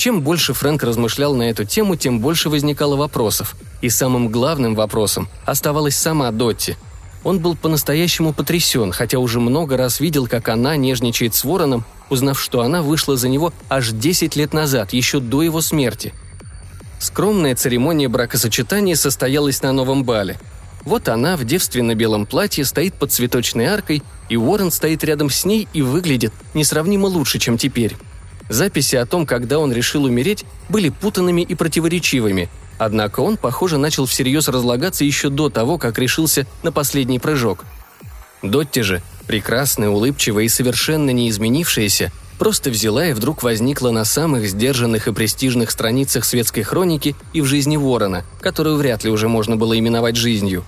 чем 0.00 0.22
больше 0.22 0.54
Фрэнк 0.54 0.82
размышлял 0.82 1.34
на 1.34 1.50
эту 1.50 1.66
тему, 1.66 1.94
тем 1.94 2.20
больше 2.20 2.48
возникало 2.48 2.96
вопросов. 2.96 3.54
И 3.82 3.90
самым 3.90 4.30
главным 4.30 4.74
вопросом 4.74 5.28
оставалась 5.44 5.94
сама 5.94 6.30
Дотти. 6.30 6.78
Он 7.22 7.38
был 7.38 7.54
по-настоящему 7.54 8.32
потрясен, 8.32 8.92
хотя 8.92 9.18
уже 9.18 9.40
много 9.40 9.76
раз 9.76 10.00
видел, 10.00 10.26
как 10.26 10.48
она 10.48 10.76
нежничает 10.76 11.34
с 11.34 11.44
Вороном, 11.44 11.84
узнав, 12.08 12.40
что 12.40 12.62
она 12.62 12.82
вышла 12.82 13.16
за 13.16 13.28
него 13.28 13.52
аж 13.68 13.90
10 13.90 14.36
лет 14.36 14.52
назад, 14.52 14.92
еще 14.92 15.20
до 15.20 15.42
его 15.42 15.60
смерти. 15.60 16.14
Скромная 16.98 17.54
церемония 17.54 18.08
бракосочетания 18.08 18.94
состоялась 18.94 19.62
на 19.62 19.72
новом 19.72 20.04
бале. 20.04 20.38
Вот 20.84 21.08
она 21.08 21.36
в 21.36 21.44
девственно-белом 21.44 22.24
платье 22.24 22.64
стоит 22.64 22.94
под 22.94 23.12
цветочной 23.12 23.66
аркой, 23.66 24.02
и 24.30 24.36
Уоррен 24.36 24.70
стоит 24.70 25.04
рядом 25.04 25.28
с 25.28 25.44
ней 25.44 25.68
и 25.74 25.82
выглядит 25.82 26.32
несравнимо 26.54 27.06
лучше, 27.06 27.38
чем 27.38 27.58
теперь. 27.58 27.96
Записи 28.48 28.96
о 28.96 29.06
том, 29.06 29.26
когда 29.26 29.58
он 29.58 29.72
решил 29.72 30.04
умереть, 30.04 30.44
были 30.68 30.88
путанными 30.88 31.42
и 31.42 31.54
противоречивыми, 31.54 32.48
однако 32.80 33.20
он, 33.20 33.36
похоже, 33.36 33.76
начал 33.76 34.06
всерьез 34.06 34.48
разлагаться 34.48 35.04
еще 35.04 35.28
до 35.28 35.50
того, 35.50 35.76
как 35.76 35.98
решился 35.98 36.46
на 36.62 36.72
последний 36.72 37.18
прыжок. 37.18 37.66
Дотти 38.42 38.80
же, 38.80 39.02
прекрасная, 39.26 39.90
улыбчивая 39.90 40.44
и 40.44 40.48
совершенно 40.48 41.10
не 41.10 41.28
изменившаяся, 41.28 42.10
просто 42.38 42.70
взяла 42.70 43.06
и 43.06 43.12
вдруг 43.12 43.42
возникла 43.42 43.90
на 43.90 44.06
самых 44.06 44.48
сдержанных 44.48 45.08
и 45.08 45.12
престижных 45.12 45.70
страницах 45.70 46.24
светской 46.24 46.62
хроники 46.62 47.14
и 47.34 47.42
в 47.42 47.44
жизни 47.44 47.76
Ворона, 47.76 48.24
которую 48.40 48.76
вряд 48.76 49.04
ли 49.04 49.10
уже 49.10 49.28
можно 49.28 49.56
было 49.56 49.78
именовать 49.78 50.16
жизнью. 50.16 50.64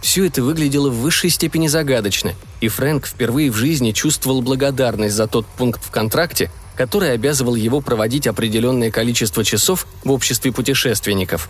Все 0.00 0.26
это 0.26 0.42
выглядело 0.42 0.90
в 0.90 0.96
высшей 0.96 1.30
степени 1.30 1.68
загадочно, 1.68 2.32
и 2.60 2.66
Фрэнк 2.66 3.06
впервые 3.06 3.52
в 3.52 3.56
жизни 3.56 3.92
чувствовал 3.92 4.42
благодарность 4.42 5.14
за 5.14 5.28
тот 5.28 5.46
пункт 5.46 5.84
в 5.84 5.92
контракте, 5.92 6.50
который 6.76 7.12
обязывал 7.12 7.54
его 7.54 7.80
проводить 7.80 8.26
определенное 8.26 8.90
количество 8.90 9.44
часов 9.44 9.86
в 10.04 10.10
обществе 10.10 10.52
путешественников. 10.52 11.48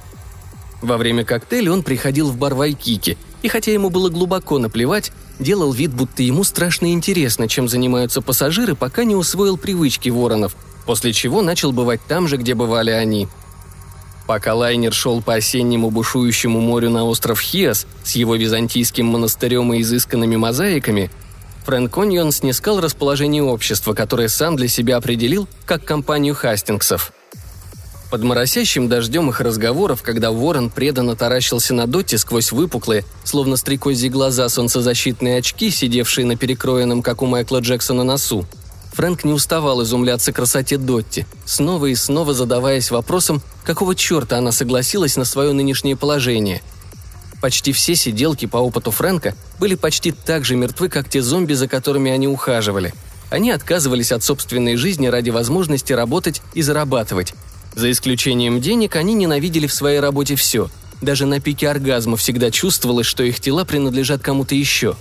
Во 0.80 0.96
время 0.96 1.24
коктейля 1.24 1.72
он 1.72 1.82
приходил 1.82 2.30
в 2.30 2.36
бар 2.36 2.54
Вайкики, 2.54 3.16
и 3.42 3.48
хотя 3.48 3.72
ему 3.72 3.88
было 3.88 4.08
глубоко 4.08 4.58
наплевать, 4.58 5.12
делал 5.38 5.72
вид, 5.72 5.92
будто 5.92 6.22
ему 6.22 6.42
страшно 6.42 6.92
интересно, 6.92 7.48
чем 7.48 7.68
занимаются 7.68 8.20
пассажиры, 8.20 8.74
пока 8.74 9.04
не 9.04 9.14
усвоил 9.14 9.56
привычки 9.56 10.08
воронов, 10.08 10.56
после 10.84 11.12
чего 11.12 11.40
начал 11.40 11.72
бывать 11.72 12.00
там 12.08 12.26
же, 12.26 12.36
где 12.36 12.54
бывали 12.54 12.90
они. 12.90 13.28
Пока 14.26 14.54
лайнер 14.54 14.92
шел 14.92 15.20
по 15.20 15.34
осеннему 15.34 15.90
бушующему 15.90 16.60
морю 16.60 16.90
на 16.90 17.04
остров 17.04 17.40
Хиас 17.40 17.86
с 18.04 18.12
его 18.12 18.34
византийским 18.34 19.06
монастырем 19.06 19.72
и 19.72 19.82
изысканными 19.82 20.36
мозаиками– 20.36 21.10
Фрэнк 21.64 21.97
Оньон 21.97 22.33
снискал 22.33 22.81
расположение 22.81 23.42
общества, 23.42 23.95
которое 23.95 24.28
сам 24.28 24.57
для 24.57 24.69
себя 24.69 24.97
определил 24.97 25.49
как 25.64 25.85
компанию 25.85 26.35
Хастингсов. 26.35 27.12
Под 28.11 28.23
моросящим 28.23 28.88
дождем 28.88 29.31
их 29.31 29.40
разговоров, 29.40 30.02
когда 30.02 30.33
Ворон 30.33 30.68
преданно 30.68 31.16
таращился 31.16 31.72
на 31.72 31.87
Дотти 31.87 32.16
сквозь 32.16 32.53
выпуклые, 32.53 33.05
словно 33.25 33.57
стрекозьи 33.57 34.11
глаза 34.11 34.48
солнцезащитные 34.51 35.38
очки, 35.38 35.70
сидевшие 35.70 36.27
на 36.27 36.37
перекроенном, 36.37 37.01
как 37.03 37.22
у 37.22 37.27
Майкла 37.27 37.61
Джексона, 37.61 38.05
носу, 38.05 38.44
Фрэнк 38.92 39.25
не 39.25 39.33
уставал 39.33 39.83
изумляться 39.83 40.33
красоте 40.33 40.77
Дотти, 40.77 41.27
снова 41.46 41.87
и 41.87 41.94
снова 41.94 42.35
задаваясь 42.35 42.90
вопросом, 42.90 43.40
какого 43.64 43.94
черта 43.94 44.37
она 44.37 44.53
согласилась 44.53 45.16
на 45.16 45.25
свое 45.25 45.53
нынешнее 45.53 45.96
положение– 45.96 46.61
Почти 47.42 47.72
все 47.72 47.96
сиделки 47.96 48.46
по 48.46 48.59
опыту 48.59 48.92
Фрэнка 48.92 49.35
были 49.59 49.74
почти 49.74 50.12
так 50.12 50.44
же 50.44 50.55
мертвы, 50.55 50.88
как 50.88 51.09
те 51.09 51.20
зомби, 51.20 51.55
за 51.55 51.66
которыми 51.66 52.12
они 52.12 52.28
ухаживали. 52.28 52.94
Они 53.31 53.50
отказывались 53.50 54.12
от 54.12 54.22
собственной 54.22 54.76
жизни 54.76 55.09
ради 55.09 55.31
возможности 55.31 55.92
работать 55.92 56.40
и 56.55 56.62
зарабатывать. 56.62 57.35
За 57.74 57.90
исключением 57.90 58.61
денег, 58.61 58.94
они 58.94 59.14
ненавидели 59.14 59.66
в 59.66 59.74
своей 59.74 59.98
работе 59.98 60.37
все. 60.37 60.70
Даже 61.00 61.26
на 61.26 61.40
пике 61.40 61.68
оргазма 61.68 62.16
всегда 62.16 62.52
чувствовалось, 62.52 63.09
что 63.09 63.24
их 63.24 63.40
тела 63.40 63.64
принадлежат 63.64 64.22
кому-то 64.22 64.55
еще. 64.55 64.94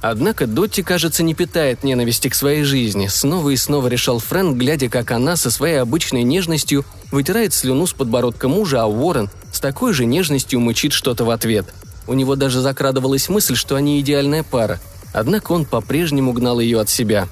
Однако 0.00 0.46
Дотти, 0.46 0.82
кажется, 0.82 1.22
не 1.22 1.34
питает 1.34 1.84
ненависти 1.84 2.28
к 2.28 2.34
своей 2.34 2.64
жизни. 2.64 3.08
Снова 3.08 3.50
и 3.50 3.56
снова 3.56 3.88
решал 3.88 4.18
Фрэнк, 4.18 4.56
глядя, 4.56 4.88
как 4.88 5.10
она 5.10 5.36
со 5.36 5.50
своей 5.50 5.76
обычной 5.76 6.22
нежностью 6.22 6.86
вытирает 7.10 7.52
слюну 7.52 7.86
с 7.86 7.92
подбородка 7.92 8.48
мужа, 8.48 8.82
а 8.82 8.86
Уоррен 8.86 9.28
с 9.52 9.60
такой 9.60 9.92
же 9.92 10.06
нежностью 10.06 10.58
мычит 10.58 10.94
что-то 10.94 11.26
в 11.26 11.30
ответ– 11.30 11.66
у 12.06 12.14
него 12.14 12.36
даже 12.36 12.60
закрадывалась 12.60 13.28
мысль, 13.28 13.56
что 13.56 13.76
они 13.76 14.00
идеальная 14.00 14.42
пара, 14.42 14.80
однако 15.12 15.52
он 15.52 15.64
по-прежнему 15.64 16.32
гнал 16.32 16.60
ее 16.60 16.80
от 16.80 16.88
себя. 16.88 17.28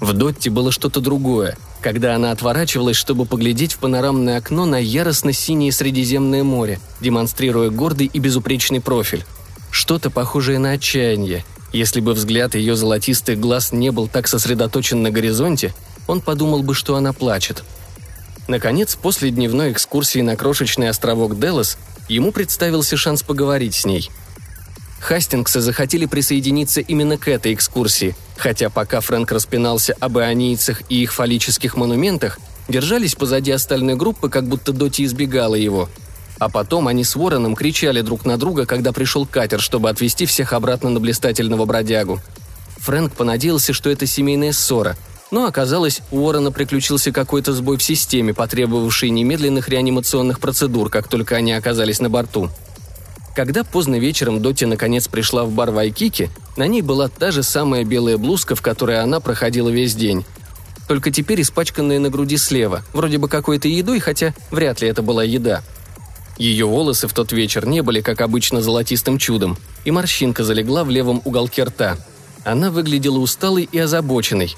В 0.00 0.12
Дотте 0.12 0.50
было 0.50 0.72
что-то 0.72 1.00
другое, 1.00 1.56
когда 1.80 2.14
она 2.14 2.30
отворачивалась, 2.30 2.96
чтобы 2.96 3.24
поглядеть 3.24 3.72
в 3.72 3.78
панорамное 3.78 4.38
окно 4.38 4.66
на 4.66 4.76
яростно-синее 4.76 5.72
Средиземное 5.72 6.44
море, 6.44 6.80
демонстрируя 7.00 7.70
гордый 7.70 8.10
и 8.12 8.18
безупречный 8.18 8.80
профиль. 8.80 9.24
Что-то 9.70 10.10
похожее 10.10 10.58
на 10.58 10.72
отчаяние. 10.72 11.44
Если 11.72 12.00
бы 12.00 12.12
взгляд 12.12 12.54
ее 12.54 12.76
золотистых 12.76 13.38
глаз 13.38 13.72
не 13.72 13.90
был 13.90 14.08
так 14.08 14.28
сосредоточен 14.28 15.02
на 15.02 15.10
горизонте, 15.10 15.74
он 16.06 16.20
подумал 16.20 16.62
бы, 16.62 16.74
что 16.74 16.96
она 16.96 17.12
плачет. 17.12 17.64
Наконец, 18.48 18.96
после 18.96 19.30
дневной 19.30 19.72
экскурсии 19.72 20.20
на 20.20 20.36
крошечный 20.36 20.88
островок 20.88 21.38
Делос, 21.38 21.78
ему 22.08 22.32
представился 22.32 22.96
шанс 22.96 23.22
поговорить 23.22 23.74
с 23.74 23.84
ней. 23.84 24.10
Хастингсы 25.00 25.60
захотели 25.60 26.06
присоединиться 26.06 26.80
именно 26.80 27.16
к 27.16 27.28
этой 27.28 27.54
экскурсии, 27.54 28.16
хотя 28.36 28.70
пока 28.70 29.00
Фрэнк 29.00 29.30
распинался 29.30 29.94
об 30.00 30.18
ионийцах 30.18 30.82
и 30.88 31.02
их 31.02 31.12
фаллических 31.12 31.76
монументах, 31.76 32.38
держались 32.68 33.14
позади 33.14 33.52
остальной 33.52 33.94
группы, 33.94 34.28
как 34.28 34.48
будто 34.48 34.72
Доти 34.72 35.04
избегала 35.04 35.54
его. 35.54 35.88
А 36.38 36.48
потом 36.48 36.88
они 36.88 37.04
с 37.04 37.14
Вороном 37.14 37.54
кричали 37.54 38.00
друг 38.00 38.24
на 38.24 38.36
друга, 38.36 38.66
когда 38.66 38.92
пришел 38.92 39.26
катер, 39.26 39.60
чтобы 39.60 39.88
отвезти 39.88 40.26
всех 40.26 40.52
обратно 40.52 40.90
на 40.90 41.00
блистательного 41.00 41.64
бродягу. 41.64 42.20
Фрэнк 42.78 43.12
понадеялся, 43.14 43.72
что 43.72 43.90
это 43.90 44.06
семейная 44.06 44.52
ссора– 44.52 44.96
но 45.30 45.46
оказалось, 45.46 46.02
у 46.10 46.20
Уоррена 46.20 46.52
приключился 46.52 47.12
какой-то 47.12 47.52
сбой 47.52 47.76
в 47.76 47.82
системе, 47.82 48.32
потребовавший 48.32 49.10
немедленных 49.10 49.68
реанимационных 49.68 50.40
процедур, 50.40 50.90
как 50.90 51.08
только 51.08 51.36
они 51.36 51.52
оказались 51.52 52.00
на 52.00 52.08
борту. 52.08 52.50
Когда 53.34 53.64
поздно 53.64 53.98
вечером 53.98 54.40
Доти 54.40 54.64
наконец 54.64 55.08
пришла 55.08 55.44
в 55.44 55.50
бар 55.50 55.70
Вайкики, 55.70 56.30
на 56.56 56.66
ней 56.66 56.80
была 56.80 57.08
та 57.08 57.32
же 57.32 57.42
самая 57.42 57.84
белая 57.84 58.16
блузка, 58.16 58.54
в 58.54 58.62
которой 58.62 59.00
она 59.00 59.20
проходила 59.20 59.68
весь 59.68 59.94
день. 59.94 60.24
Только 60.88 61.10
теперь 61.10 61.42
испачканная 61.42 61.98
на 61.98 62.08
груди 62.08 62.38
слева, 62.38 62.82
вроде 62.94 63.18
бы 63.18 63.28
какой-то 63.28 63.68
едой, 63.68 63.98
хотя 63.98 64.32
вряд 64.50 64.80
ли 64.80 64.88
это 64.88 65.02
была 65.02 65.22
еда. 65.24 65.62
Ее 66.38 66.66
волосы 66.66 67.08
в 67.08 67.12
тот 67.12 67.32
вечер 67.32 67.66
не 67.66 67.82
были, 67.82 68.00
как 68.00 68.20
обычно, 68.20 68.62
золотистым 68.62 69.18
чудом, 69.18 69.58
и 69.84 69.90
морщинка 69.90 70.44
залегла 70.44 70.84
в 70.84 70.90
левом 70.90 71.20
уголке 71.24 71.64
рта. 71.64 71.96
Она 72.44 72.70
выглядела 72.70 73.18
усталой 73.18 73.68
и 73.70 73.78
озабоченной, 73.78 74.54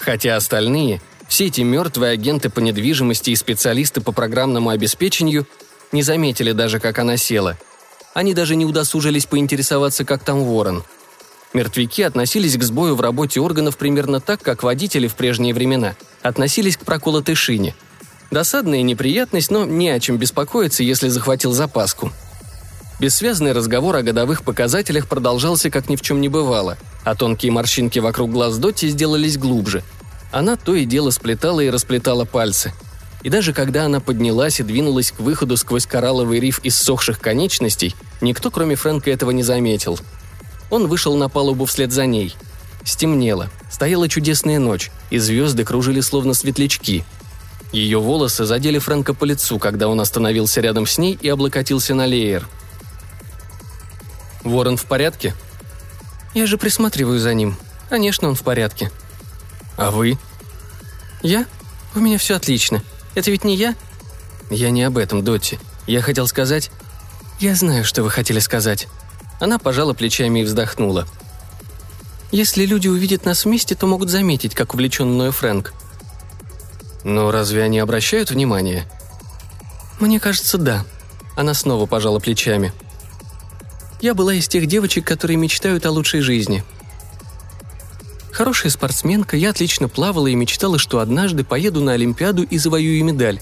Хотя 0.00 0.36
остальные, 0.36 1.00
все 1.28 1.46
эти 1.46 1.60
мертвые 1.60 2.12
агенты 2.12 2.48
по 2.48 2.58
недвижимости 2.60 3.30
и 3.30 3.36
специалисты 3.36 4.00
по 4.00 4.12
программному 4.12 4.70
обеспечению, 4.70 5.46
не 5.92 6.02
заметили 6.02 6.52
даже, 6.52 6.80
как 6.80 6.98
она 6.98 7.18
села. 7.18 7.58
Они 8.14 8.32
даже 8.32 8.56
не 8.56 8.64
удосужились 8.64 9.26
поинтересоваться, 9.26 10.04
как 10.04 10.24
там 10.24 10.42
ворон. 10.42 10.84
Мертвяки 11.52 12.02
относились 12.02 12.56
к 12.56 12.62
сбою 12.62 12.94
в 12.96 13.00
работе 13.00 13.40
органов 13.40 13.76
примерно 13.76 14.20
так, 14.20 14.40
как 14.40 14.62
водители 14.62 15.06
в 15.06 15.14
прежние 15.14 15.52
времена 15.52 15.94
относились 16.22 16.76
к 16.76 16.84
проколотой 16.84 17.34
шине. 17.34 17.74
Досадная 18.30 18.82
неприятность, 18.82 19.50
но 19.50 19.64
не 19.64 19.90
о 19.90 20.00
чем 20.00 20.16
беспокоиться, 20.16 20.82
если 20.82 21.08
захватил 21.08 21.52
запаску. 21.52 22.10
Бессвязный 23.00 23.52
разговор 23.52 23.96
о 23.96 24.02
годовых 24.02 24.44
показателях 24.44 25.08
продолжался, 25.08 25.70
как 25.70 25.88
ни 25.88 25.96
в 25.96 26.02
чем 26.02 26.20
не 26.20 26.28
бывало– 26.28 26.78
а 27.04 27.14
тонкие 27.14 27.52
морщинки 27.52 27.98
вокруг 27.98 28.30
глаз 28.30 28.58
Дотти 28.58 28.88
сделались 28.88 29.38
глубже. 29.38 29.82
Она 30.30 30.56
то 30.56 30.74
и 30.74 30.84
дело 30.84 31.10
сплетала 31.10 31.60
и 31.60 31.70
расплетала 31.70 32.24
пальцы. 32.24 32.72
И 33.22 33.28
даже 33.28 33.52
когда 33.52 33.84
она 33.84 34.00
поднялась 34.00 34.60
и 34.60 34.62
двинулась 34.62 35.12
к 35.12 35.20
выходу 35.20 35.56
сквозь 35.56 35.86
коралловый 35.86 36.40
риф 36.40 36.60
из 36.62 36.76
сохших 36.76 37.20
конечностей, 37.20 37.94
никто, 38.20 38.50
кроме 38.50 38.76
Фрэнка, 38.76 39.10
этого 39.10 39.30
не 39.30 39.42
заметил. 39.42 39.98
Он 40.70 40.86
вышел 40.86 41.16
на 41.16 41.28
палубу 41.28 41.64
вслед 41.66 41.92
за 41.92 42.06
ней. 42.06 42.34
Стемнело, 42.84 43.50
стояла 43.70 44.08
чудесная 44.08 44.58
ночь, 44.58 44.90
и 45.10 45.18
звезды 45.18 45.64
кружили 45.64 46.00
словно 46.00 46.32
светлячки. 46.32 47.04
Ее 47.72 47.98
волосы 47.98 48.46
задели 48.46 48.78
Фрэнка 48.78 49.12
по 49.12 49.24
лицу, 49.24 49.58
когда 49.58 49.88
он 49.88 50.00
остановился 50.00 50.60
рядом 50.60 50.86
с 50.86 50.96
ней 50.96 51.18
и 51.20 51.28
облокотился 51.28 51.94
на 51.94 52.06
леер. 52.06 52.48
«Ворон 54.44 54.76
в 54.76 54.86
порядке?» 54.86 55.34
Я 56.34 56.46
же 56.46 56.58
присматриваю 56.58 57.18
за 57.18 57.34
ним. 57.34 57.56
Конечно, 57.88 58.28
он 58.28 58.36
в 58.36 58.42
порядке. 58.42 58.90
А 59.76 59.90
вы? 59.90 60.16
Я? 61.22 61.46
У 61.94 61.98
меня 61.98 62.18
все 62.18 62.36
отлично. 62.36 62.82
Это 63.14 63.30
ведь 63.32 63.42
не 63.42 63.56
я? 63.56 63.74
Я 64.48 64.70
не 64.70 64.84
об 64.84 64.96
этом, 64.96 65.24
Дотти. 65.24 65.58
Я 65.86 66.02
хотел 66.02 66.26
сказать... 66.26 66.70
Я 67.40 67.54
знаю, 67.54 67.84
что 67.84 68.02
вы 68.02 68.10
хотели 68.10 68.38
сказать. 68.38 68.86
Она 69.40 69.58
пожала 69.58 69.94
плечами 69.94 70.40
и 70.40 70.44
вздохнула. 70.44 71.08
Если 72.30 72.66
люди 72.66 72.86
увидят 72.86 73.24
нас 73.24 73.46
вместе, 73.46 73.74
то 73.74 73.86
могут 73.86 74.10
заметить, 74.10 74.54
как 74.54 74.74
увлечен 74.74 75.08
мною 75.08 75.32
Фрэнк. 75.32 75.72
Но 77.02 77.30
разве 77.30 77.62
они 77.62 77.78
обращают 77.78 78.30
внимание? 78.30 78.86
Мне 80.00 80.20
кажется, 80.20 80.58
да. 80.58 80.84
Она 81.34 81.54
снова 81.54 81.86
пожала 81.86 82.18
плечами. 82.18 82.74
Я 84.00 84.14
была 84.14 84.34
из 84.34 84.48
тех 84.48 84.66
девочек, 84.66 85.06
которые 85.06 85.36
мечтают 85.36 85.84
о 85.84 85.90
лучшей 85.90 86.20
жизни. 86.20 86.64
Хорошая 88.32 88.70
спортсменка, 88.70 89.36
я 89.36 89.50
отлично 89.50 89.88
плавала 89.88 90.28
и 90.28 90.34
мечтала, 90.34 90.78
что 90.78 91.00
однажды 91.00 91.44
поеду 91.44 91.82
на 91.82 91.92
Олимпиаду 91.92 92.42
и 92.42 92.56
завоюю 92.56 93.04
медаль. 93.04 93.40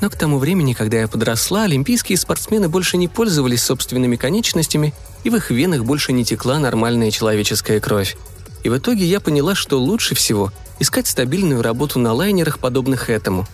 Но 0.00 0.08
к 0.08 0.16
тому 0.16 0.38
времени, 0.38 0.74
когда 0.74 0.98
я 0.98 1.08
подросла, 1.08 1.64
олимпийские 1.64 2.18
спортсмены 2.18 2.68
больше 2.68 2.96
не 2.96 3.08
пользовались 3.08 3.64
собственными 3.64 4.14
конечностями, 4.14 4.94
и 5.24 5.30
в 5.30 5.36
их 5.36 5.50
венах 5.50 5.84
больше 5.84 6.12
не 6.12 6.24
текла 6.24 6.60
нормальная 6.60 7.10
человеческая 7.10 7.80
кровь. 7.80 8.16
И 8.62 8.68
в 8.68 8.78
итоге 8.78 9.04
я 9.04 9.18
поняла, 9.18 9.56
что 9.56 9.80
лучше 9.80 10.14
всего 10.14 10.52
искать 10.78 11.08
стабильную 11.08 11.62
работу 11.62 11.98
на 11.98 12.12
лайнерах, 12.12 12.60
подобных 12.60 13.10
этому. 13.10 13.46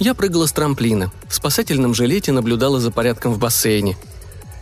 Я 0.00 0.14
прыгала 0.14 0.46
с 0.46 0.52
трамплина, 0.52 1.12
в 1.28 1.34
спасательном 1.34 1.94
жилете 1.94 2.32
наблюдала 2.32 2.80
за 2.80 2.90
порядком 2.90 3.32
в 3.32 3.38
бассейне. 3.38 3.96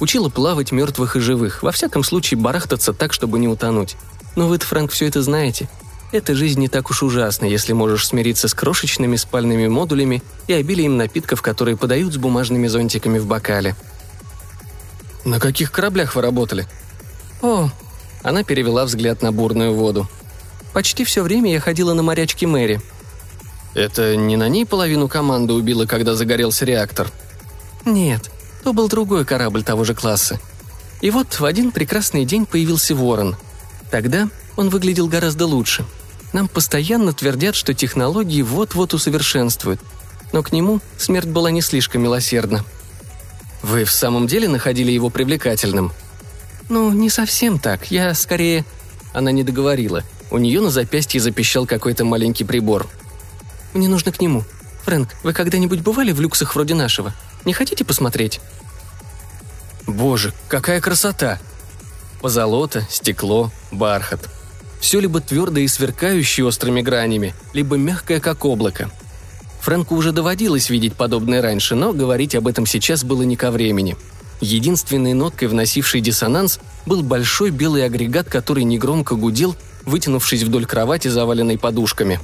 Учила 0.01 0.29
плавать 0.29 0.73
мертвых 0.73 1.17
и 1.17 1.21
живых, 1.21 1.63
во 1.63 1.71
всяком 1.71 2.03
случае 2.03 2.41
барахтаться 2.41 2.93
так, 2.93 3.13
чтобы 3.13 3.39
не 3.39 3.47
утонуть. 3.47 3.97
Но 4.35 4.49
вы-то, 4.49 4.67
Фрэнк, 4.67 4.91
все 4.91 5.07
это 5.07 5.23
знаете– 5.23 5.69
эта 6.13 6.35
жизнь 6.35 6.59
не 6.59 6.69
так 6.69 6.91
уж 6.91 7.05
ужасна, 7.05 7.45
если 7.45 7.73
можешь 7.73 8.09
смириться 8.09 8.49
с 8.49 8.55
крошечными 8.55 9.15
спальными 9.15 9.69
модулями 9.69 10.23
и 10.49 10.53
обилием 10.53 10.97
напитков, 10.97 11.41
которые 11.41 11.77
подают 11.77 12.13
с 12.13 12.17
бумажными 12.17 12.67
зонтиками 12.67 13.19
в 13.19 13.27
бокале. 13.27 13.77
«На 15.25 15.39
каких 15.39 15.71
кораблях 15.71 16.17
вы 16.17 16.23
работали?» 16.23 16.67
«О!» 17.43 17.71
Она 18.23 18.43
перевела 18.43 18.85
взгляд 18.85 19.23
на 19.23 19.33
бурную 19.33 19.73
воду. 19.73 20.09
«Почти 20.73 21.05
все 21.05 21.23
время 21.23 21.53
я 21.53 21.61
ходила 21.61 21.95
на 21.95 22.03
морячке 22.03 22.47
Мэри». 22.47 22.81
«Это 23.75 24.17
не 24.17 24.37
на 24.37 24.49
ней 24.49 24.67
половину 24.67 25.07
команды 25.07 25.53
убило, 25.53 25.87
когда 25.87 26.17
загорелся 26.17 26.65
реактор?» 26.65 27.09
«Нет, 27.85 28.31
то 28.63 28.73
был 28.73 28.89
другой 28.89 29.25
корабль 29.25 29.63
того 29.63 29.85
же 29.85 29.95
класса. 29.95 30.41
И 31.01 31.11
вот 31.11 31.41
в 31.41 31.45
один 31.45 31.73
прекрасный 31.73 32.25
день 32.25 32.47
появился 32.47 32.95
Ворон. 32.95 33.37
Тогда 33.91 34.29
он 34.57 34.69
выглядел 34.69 35.09
гораздо 35.09 35.47
лучше– 35.47 35.85
нам 36.33 36.47
постоянно 36.47 37.13
твердят, 37.13 37.57
что 37.57 37.75
технологии 37.75 38.43
вот-вот 38.43 38.95
усовершенствуют, 38.95 39.81
но 40.33 40.43
к 40.43 40.53
нему 40.53 40.81
смерть 40.97 41.29
была 41.29 41.51
не 41.51 41.61
слишком 41.61 42.03
милосердна. 42.03 42.65
Вы 43.63 43.85
в 43.85 43.91
самом 43.91 44.27
деле 44.27 44.49
находили 44.49 44.93
его 44.93 45.11
привлекательным? 45.11 45.93
Ну, 46.69 46.93
не 46.93 47.11
совсем 47.11 47.59
так. 47.59 47.91
Я 47.91 48.15
скорее... 48.15 48.65
Она 49.13 49.33
не 49.33 49.43
договорила. 49.43 50.05
У 50.31 50.39
нее 50.39 50.61
на 50.61 50.71
запястье 50.71 51.21
запищал 51.21 51.67
какой-то 51.67 52.05
маленький 52.05 52.45
прибор. 52.45 52.89
Мне 53.75 53.89
нужно 53.89 54.13
к 54.13 54.21
нему. 54.21 54.45
Фрэнк, 54.85 55.09
вы 55.25 55.33
когда-нибудь 55.33 55.81
бывали 55.81 56.13
в 56.13 56.21
люксах 56.21 56.55
вроде 56.55 56.75
нашего? 56.75 57.13
Не 57.45 57.53
хотите 57.53 57.85
посмотреть? 57.85 58.41
Боже, 59.87 60.33
какая 60.49 60.81
красота! 60.81 61.39
Позолота, 62.21 62.87
стекло, 62.91 63.51
бархат– 63.71 64.29
все 64.81 64.99
либо 64.99 65.21
твердое 65.21 65.65
и 65.65 65.69
сверкающее 65.69 66.45
острыми 66.45 66.81
гранями, 66.81 67.35
либо 67.53 67.77
мягкое, 67.77 68.19
как 68.19 68.45
облако. 68.45 68.91
Фрэнку 69.61 69.95
уже 69.95 70.11
доводилось 70.11 70.71
видеть 70.71 70.95
подобное 70.95 71.43
раньше, 71.43 71.75
но 71.75 71.93
говорить 71.93 72.35
об 72.35 72.49
этом 72.49 72.65
сейчас 72.65 73.05
было 73.05 73.23
не 73.23 73.37
ко 73.37 73.51
времени. 73.51 73.97
Единственной 74.41 75.13
ноткой, 75.13 75.49
вносившей 75.49 76.01
диссонанс, 76.01 76.61
был 76.87 77.03
большой 77.03 77.51
белый 77.51 77.85
агрегат, 77.85 78.27
который 78.27 78.65
негромко 78.65 79.17
гудел, 79.17 79.55
вытянувшись 79.85 80.43
вдоль 80.43 80.65
кровати, 80.65 81.09
заваленной 81.09 81.59
подушками. 81.59 82.19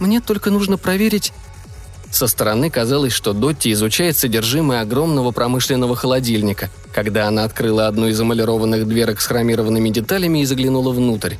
«Мне 0.00 0.20
только 0.20 0.50
нужно 0.50 0.78
проверить...» 0.78 1.32
Со 2.14 2.28
стороны 2.28 2.70
казалось, 2.70 3.12
что 3.12 3.32
Дотти 3.32 3.72
изучает 3.72 4.16
содержимое 4.16 4.82
огромного 4.82 5.32
промышленного 5.32 5.96
холодильника, 5.96 6.70
когда 6.92 7.26
она 7.26 7.42
открыла 7.42 7.88
одну 7.88 8.06
из 8.06 8.20
эмалированных 8.20 8.86
дверок 8.86 9.20
с 9.20 9.26
хромированными 9.26 9.88
деталями 9.90 10.38
и 10.38 10.44
заглянула 10.44 10.92
внутрь. 10.92 11.34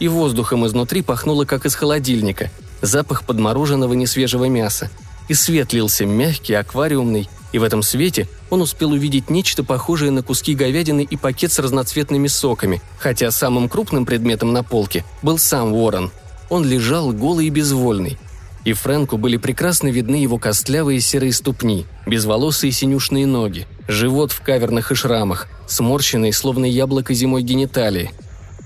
И 0.00 0.06
воздухом 0.06 0.66
изнутри 0.66 1.00
пахнуло, 1.00 1.46
как 1.46 1.64
из 1.64 1.74
холодильника, 1.74 2.50
запах 2.82 3.24
подмороженного 3.24 3.94
несвежего 3.94 4.44
мяса. 4.44 4.90
И 5.28 5.34
свет 5.34 5.72
лился 5.72 6.04
мягкий, 6.04 6.52
аквариумный, 6.52 7.26
и 7.52 7.58
в 7.58 7.62
этом 7.62 7.82
свете 7.82 8.28
он 8.50 8.60
успел 8.60 8.90
увидеть 8.90 9.30
нечто 9.30 9.64
похожее 9.64 10.10
на 10.10 10.22
куски 10.22 10.54
говядины 10.54 11.08
и 11.10 11.16
пакет 11.16 11.52
с 11.52 11.58
разноцветными 11.58 12.26
соками, 12.26 12.82
хотя 12.98 13.30
самым 13.30 13.70
крупным 13.70 14.04
предметом 14.04 14.52
на 14.52 14.62
полке 14.62 15.06
был 15.22 15.38
сам 15.38 15.72
Ворон. 15.72 16.10
Он 16.50 16.66
лежал 16.66 17.12
голый 17.12 17.46
и 17.46 17.50
безвольный, 17.50 18.18
и 18.64 18.72
Фрэнку 18.72 19.16
были 19.16 19.36
прекрасно 19.36 19.88
видны 19.88 20.16
его 20.16 20.38
костлявые 20.38 21.00
серые 21.00 21.32
ступни, 21.32 21.86
безволосые 22.06 22.72
синюшные 22.72 23.26
ноги, 23.26 23.66
живот 23.86 24.32
в 24.32 24.40
кавернах 24.40 24.92
и 24.92 24.94
шрамах, 24.94 25.48
сморщенные, 25.66 26.32
словно 26.32 26.64
яблоко 26.64 27.14
зимой 27.14 27.42
гениталии. 27.42 28.10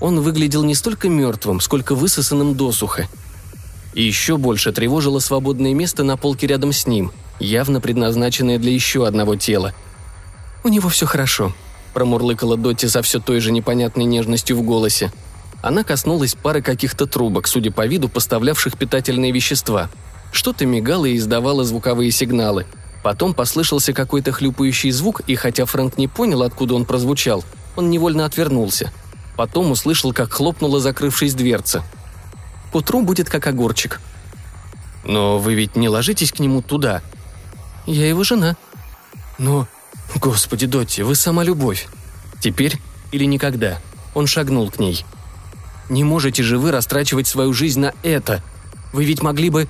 Он 0.00 0.20
выглядел 0.20 0.64
не 0.64 0.74
столько 0.74 1.08
мертвым, 1.08 1.60
сколько 1.60 1.94
высосанным 1.94 2.54
досуха. 2.54 3.06
И 3.94 4.02
еще 4.02 4.36
больше 4.38 4.72
тревожило 4.72 5.18
свободное 5.18 5.74
место 5.74 6.02
на 6.02 6.16
полке 6.16 6.46
рядом 6.46 6.72
с 6.72 6.86
ним, 6.86 7.12
явно 7.38 7.80
предназначенное 7.80 8.58
для 8.58 8.72
еще 8.72 9.06
одного 9.06 9.36
тела. 9.36 9.74
«У 10.64 10.68
него 10.68 10.88
все 10.88 11.06
хорошо»,– 11.06 11.52
промурлыкала 11.94 12.56
Дотти 12.56 12.86
со 12.86 13.02
все 13.02 13.20
той 13.20 13.40
же 13.40 13.52
непонятной 13.52 14.04
нежностью 14.04 14.56
в 14.56 14.62
голосе– 14.62 15.12
она 15.62 15.84
коснулась 15.84 16.34
пары 16.34 16.60
каких-то 16.60 17.06
трубок, 17.06 17.46
судя 17.46 17.70
по 17.70 17.86
виду, 17.86 18.08
поставлявших 18.08 18.76
питательные 18.76 19.30
вещества. 19.30 19.88
Что-то 20.32 20.66
мигало 20.66 21.06
и 21.06 21.16
издавало 21.16 21.64
звуковые 21.64 22.10
сигналы. 22.10 22.66
Потом 23.04 23.32
послышался 23.32 23.92
какой-то 23.92 24.32
хлюпающий 24.32 24.90
звук, 24.90 25.20
и 25.28 25.36
хотя 25.36 25.64
Фрэнк 25.64 25.98
не 25.98 26.08
понял, 26.08 26.42
откуда 26.42 26.74
он 26.74 26.84
прозвучал, 26.84 27.44
он 27.76 27.90
невольно 27.90 28.24
отвернулся. 28.24 28.92
Потом 29.36 29.70
услышал, 29.70 30.12
как 30.12 30.32
хлопнула 30.32 30.80
закрывшись 30.80 31.34
дверца. 31.34 31.82
«К 32.72 32.74
утру 32.74 33.02
будет 33.02 33.30
как 33.30 33.46
огурчик». 33.46 34.00
«Но 35.04 35.38
вы 35.38 35.54
ведь 35.54 35.76
не 35.76 35.88
ложитесь 35.88 36.32
к 36.32 36.40
нему 36.40 36.60
туда?» 36.60 37.02
«Я 37.86 38.08
его 38.08 38.24
жена». 38.24 38.56
«Но... 39.38 39.68
Господи, 40.16 40.66
Дотти, 40.66 41.02
вы 41.02 41.14
сама 41.14 41.44
любовь. 41.44 41.88
Теперь 42.40 42.80
или 43.12 43.24
никогда?» 43.24 43.78
Он 44.14 44.26
шагнул 44.26 44.70
к 44.70 44.78
ней– 44.78 45.04
не 45.88 46.04
можете 46.04 46.42
же 46.42 46.58
вы 46.58 46.70
растрачивать 46.70 47.26
свою 47.26 47.52
жизнь 47.52 47.80
на 47.80 47.94
это. 48.02 48.42
Вы 48.92 49.04
ведь 49.04 49.22
могли 49.22 49.50
бы...» 49.50 49.68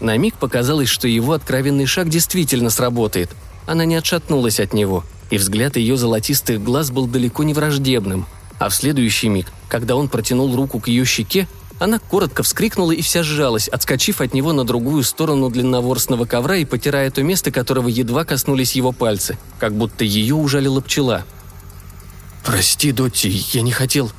На 0.00 0.16
миг 0.16 0.34
показалось, 0.36 0.88
что 0.88 1.06
его 1.06 1.34
откровенный 1.34 1.86
шаг 1.86 2.08
действительно 2.08 2.70
сработает. 2.70 3.30
Она 3.66 3.84
не 3.84 3.96
отшатнулась 3.96 4.58
от 4.58 4.72
него, 4.72 5.04
и 5.28 5.36
взгляд 5.36 5.76
ее 5.76 5.96
золотистых 5.96 6.62
глаз 6.62 6.90
был 6.90 7.06
далеко 7.06 7.42
не 7.42 7.52
враждебным. 7.52 8.26
А 8.58 8.68
в 8.68 8.74
следующий 8.74 9.28
миг, 9.28 9.46
когда 9.68 9.96
он 9.96 10.08
протянул 10.08 10.54
руку 10.56 10.80
к 10.80 10.88
ее 10.88 11.04
щеке, 11.04 11.46
она 11.78 11.98
коротко 11.98 12.42
вскрикнула 12.42 12.92
и 12.92 13.00
вся 13.00 13.22
сжалась, 13.22 13.68
отскочив 13.68 14.20
от 14.20 14.34
него 14.34 14.52
на 14.52 14.64
другую 14.64 15.02
сторону 15.02 15.48
длинноворстного 15.48 16.26
ковра 16.26 16.56
и 16.56 16.66
потирая 16.66 17.10
то 17.10 17.22
место, 17.22 17.50
которого 17.50 17.88
едва 17.88 18.24
коснулись 18.24 18.76
его 18.76 18.92
пальцы, 18.92 19.38
как 19.58 19.74
будто 19.74 20.04
ее 20.04 20.34
ужалила 20.34 20.80
пчела. 20.80 21.24
«Прости, 22.44 22.92
Дотти, 22.92 23.28
я 23.28 23.62
не 23.62 23.72
хотел...» 23.72 24.12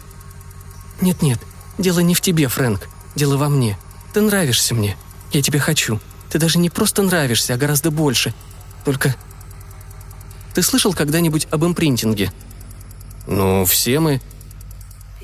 «Нет-нет, 1.02 1.40
дело 1.78 2.00
не 2.00 2.14
в 2.14 2.22
тебе, 2.22 2.48
Фрэнк. 2.48 2.88
Дело 3.16 3.38
во 3.38 3.50
мне. 3.50 3.78
Ты 4.14 4.22
нравишься 4.22 4.76
мне. 4.76 4.96
Я 5.32 5.42
тебя 5.42 5.60
хочу. 5.60 6.00
Ты 6.30 6.38
даже 6.38 6.60
не 6.60 6.70
просто 6.70 7.02
нравишься, 7.02 7.56
а 7.56 7.58
гораздо 7.58 7.92
больше. 7.92 8.34
Только... 8.86 9.16
Ты 10.54 10.62
слышал 10.62 10.94
когда-нибудь 10.94 11.48
об 11.50 11.66
импринтинге?» 11.66 12.32
«Ну, 13.28 13.66
все 13.66 14.00
мы...» 14.00 14.22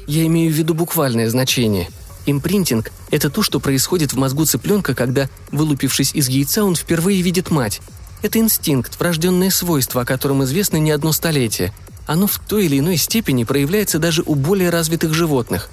Я 0.07 0.25
имею 0.25 0.51
в 0.51 0.55
виду 0.55 0.73
буквальное 0.73 1.29
значение. 1.29 1.89
Импринтинг– 2.25 2.91
это 3.11 3.29
то, 3.29 3.43
что 3.43 3.59
происходит 3.59 4.13
в 4.13 4.17
мозгу 4.17 4.45
цыпленка, 4.45 4.95
когда, 4.95 5.29
вылупившись 5.51 6.13
из 6.13 6.27
яйца, 6.27 6.63
он 6.63 6.75
впервые 6.75 7.21
видит 7.21 7.51
мать. 7.51 7.81
Это 8.21 8.39
инстинкт, 8.39 8.99
врожденное 8.99 9.49
свойство, 9.49 10.01
о 10.01 10.05
котором 10.05 10.43
известно 10.43 10.77
не 10.77 10.91
одно 10.91 11.11
столетие– 11.11 11.73
оно 12.07 12.25
в 12.25 12.39
той 12.39 12.65
или 12.65 12.79
иной 12.79 12.97
степени 12.97 13.43
проявляется 13.43 13.99
даже 13.99 14.23
у 14.25 14.33
более 14.33 14.69
развитых 14.69 15.13
животных. 15.13 15.69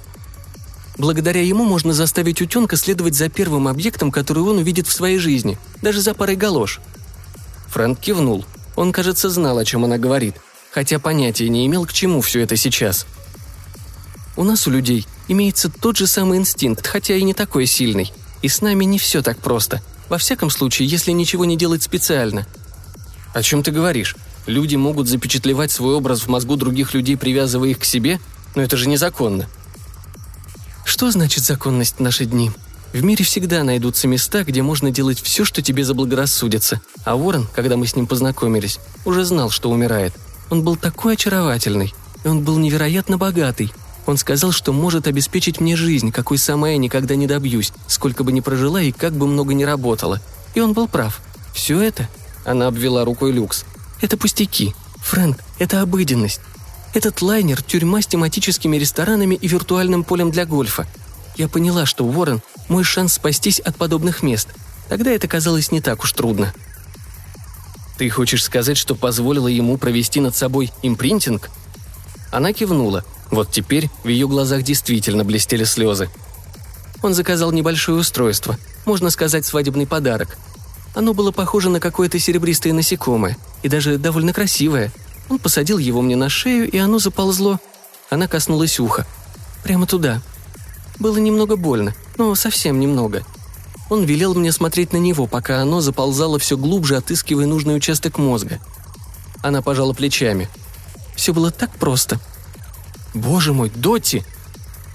Благодаря 0.99 1.43
ему 1.43 1.65
можно 1.65 1.93
заставить 1.93 2.43
утенка 2.43 2.77
следовать 2.77 3.15
за 3.15 3.29
первым 3.29 3.69
объектом, 3.69 4.11
который 4.11 4.43
он 4.43 4.59
увидит 4.59 4.87
в 4.87 4.93
своей 4.93 5.19
жизни, 5.19 5.59
даже 5.81 6.01
за 6.01 6.13
парой 6.13 6.37
галош. 6.37 6.81
Фрэнк 7.69 7.99
кивнул. 7.99 8.45
Он, 8.77 8.93
кажется, 8.93 9.31
знал, 9.31 9.59
о 9.59 9.65
чем 9.65 9.85
она 9.85 9.99
говорит, 9.99 10.37
хотя 10.73 10.99
понятия 10.99 11.49
не 11.49 11.67
имел, 11.67 11.87
к 11.87 11.93
чему 11.93 12.21
все 12.21 12.41
это 12.41 12.57
сейчас. 12.57 13.07
У 14.37 14.43
нас, 14.43 14.67
у 14.67 14.71
людей, 14.71 15.07
имеется 15.29 15.71
тот 15.71 15.97
же 15.97 16.09
самый 16.09 16.39
инстинкт, 16.39 16.87
хотя 16.87 17.15
и 17.15 17.23
не 17.23 17.35
такой 17.35 17.67
сильный. 17.67 18.13
И 18.43 18.49
с 18.49 18.61
нами 18.61 18.85
не 18.85 18.99
все 18.99 19.23
так 19.23 19.39
просто. 19.39 19.81
Во 20.09 20.19
всяком 20.19 20.51
случае, 20.51 20.89
если 20.89 21.13
ничего 21.13 21.45
не 21.45 21.57
делать 21.57 21.85
специально. 21.85 22.47
О 23.33 23.43
чем 23.43 23.63
ты 23.63 23.71
говоришь? 23.71 24.17
Люди 24.47 24.77
могут 24.77 25.09
запечатлевать 25.09 25.71
свой 25.71 25.95
образ 25.95 26.23
в 26.23 26.29
мозгу 26.29 26.57
других 26.57 26.93
людей, 26.93 27.17
привязывая 27.17 27.71
их 27.71 27.79
к 27.79 27.85
себе? 27.85 28.21
Но 28.55 28.63
это 28.63 28.77
же 28.77 28.89
незаконно. 28.89 29.49
Что 30.85 31.11
значит 31.11 31.43
законность 31.45 31.97
в 31.99 32.01
наши 32.01 32.27
дни? 32.27 32.51
В 32.93 33.03
мире 33.03 33.25
всегда 33.25 33.65
найдутся 33.65 34.07
места, 34.07 34.45
где 34.45 34.63
можно 34.63 34.91
делать 34.91 35.21
все, 35.21 35.45
что 35.45 35.63
тебе 35.63 35.83
заблагорассудится. 35.83 36.81
А 37.05 37.17
Уоррен, 37.17 37.49
когда 37.55 37.77
мы 37.77 37.87
с 37.87 37.97
ним 37.97 38.07
познакомились, 38.07 38.79
уже 39.05 39.25
знал, 39.25 39.51
что 39.51 39.71
умирает. 39.71 40.15
Он 40.51 40.63
был 40.63 40.77
такой 40.77 41.15
очаровательный, 41.15 41.95
и 42.23 42.29
он 42.29 42.45
был 42.45 42.59
невероятно 42.59 43.19
богатый. 43.19 43.73
Он 44.07 44.19
сказал, 44.19 44.53
что 44.53 44.73
может 44.73 45.09
обеспечить 45.09 45.61
мне 45.61 45.75
жизнь, 45.75 46.13
какой 46.13 46.37
сама 46.39 46.71
я 46.71 46.77
никогда 46.77 47.17
не 47.17 47.27
добьюсь, 47.27 47.73
сколько 47.89 48.23
бы 48.23 48.31
ни 48.31 48.41
прожила 48.41 48.81
и 48.81 48.93
как 48.93 49.15
бы 49.15 49.27
много 49.27 49.55
ни 49.55 49.65
работала. 49.65 50.21
И 50.55 50.61
он 50.61 50.75
был 50.75 50.87
прав. 50.87 51.21
Все 51.55 51.81
это, 51.81 52.09
она 52.45 52.67
обвела 52.67 53.05
рукой 53.05 53.33
люкс, 53.33 53.65
это 54.05 54.19
пустяки. 54.19 54.75
Фрэнк, 54.99 55.39
это 55.59 55.81
обыденность. 55.81 56.41
Этот 56.93 57.23
лайнер– 57.23 57.63
тюрьма 57.67 58.03
с 58.03 58.07
тематическими 58.07 58.77
ресторанами 58.77 59.35
и 59.35 59.49
виртуальным 59.49 60.05
полем 60.05 60.31
для 60.31 60.45
гольфа. 60.45 60.87
Я 61.37 61.49
поняла, 61.49 61.87
что 61.87 62.05
Уоррен– 62.05 62.43
мой 62.69 62.85
шанс 62.85 63.15
спастись 63.15 63.61
от 63.61 63.77
подобных 63.77 64.23
мест. 64.23 64.49
Тогда 64.89 65.11
это 65.11 65.27
казалось 65.27 65.73
не 65.73 65.81
так 65.81 66.03
уж 66.05 66.13
трудно. 66.13 66.53
«Ты 67.99 68.11
хочешь 68.11 68.45
сказать, 68.45 68.77
что 68.77 68.95
позволила 68.95 69.49
ему 69.49 69.79
провести 69.79 70.21
над 70.21 70.37
собой 70.37 70.71
импринтинг?» 70.83 71.51
Она 72.31 72.53
кивнула. 72.53 73.05
Вот 73.31 73.51
теперь 73.51 73.89
в 74.03 74.09
ее 74.09 74.29
глазах 74.29 74.63
действительно 74.63 75.25
блестели 75.25 75.65
слезы. 75.65 76.11
Он 77.03 77.15
заказал 77.15 77.53
небольшое 77.53 77.99
устройство, 77.99 78.59
можно 78.85 79.11
сказать, 79.11 79.47
свадебный 79.47 79.87
подарок. 79.87 80.37
Оно 80.95 81.13
было 81.13 81.33
похоже 81.33 81.71
на 81.71 81.81
какое-то 81.81 82.19
серебристое 82.19 82.73
насекомое, 82.73 83.37
и 83.63 83.69
даже 83.69 83.99
довольно 83.99 84.33
красивое– 84.33 84.93
он 85.29 85.39
посадил 85.39 85.79
его 85.79 86.03
мне 86.03 86.17
на 86.17 86.29
шею, 86.29 86.71
и 86.71 86.77
оно 86.77 86.99
заползло. 86.99 87.59
Она 88.11 88.29
коснулась 88.29 88.79
уха. 88.79 89.07
Прямо 89.63 89.87
туда. 89.87 90.21
Было 90.99 91.17
немного 91.17 91.57
больно, 91.57 91.95
но 92.19 92.35
совсем 92.35 92.79
немного. 92.79 93.25
Он 93.91 94.05
велел 94.05 94.35
мне 94.35 94.53
смотреть 94.53 94.93
на 94.93 94.99
него, 94.99 95.27
пока 95.27 95.61
оно 95.61 95.81
заползало 95.81 96.39
все 96.39 96.57
глубже, 96.57 96.97
отыскивая 96.97 97.47
нужный 97.47 97.77
участок 97.77 98.19
мозга. 98.19 98.61
Она 99.43 99.63
пожала 99.63 99.93
плечами. 99.93 100.49
Все 101.17 101.33
было 101.33 101.51
так 101.51 101.71
просто. 101.73 102.21
«Боже 103.15 103.53
мой, 103.53 103.71
Дотти!» 103.75 104.25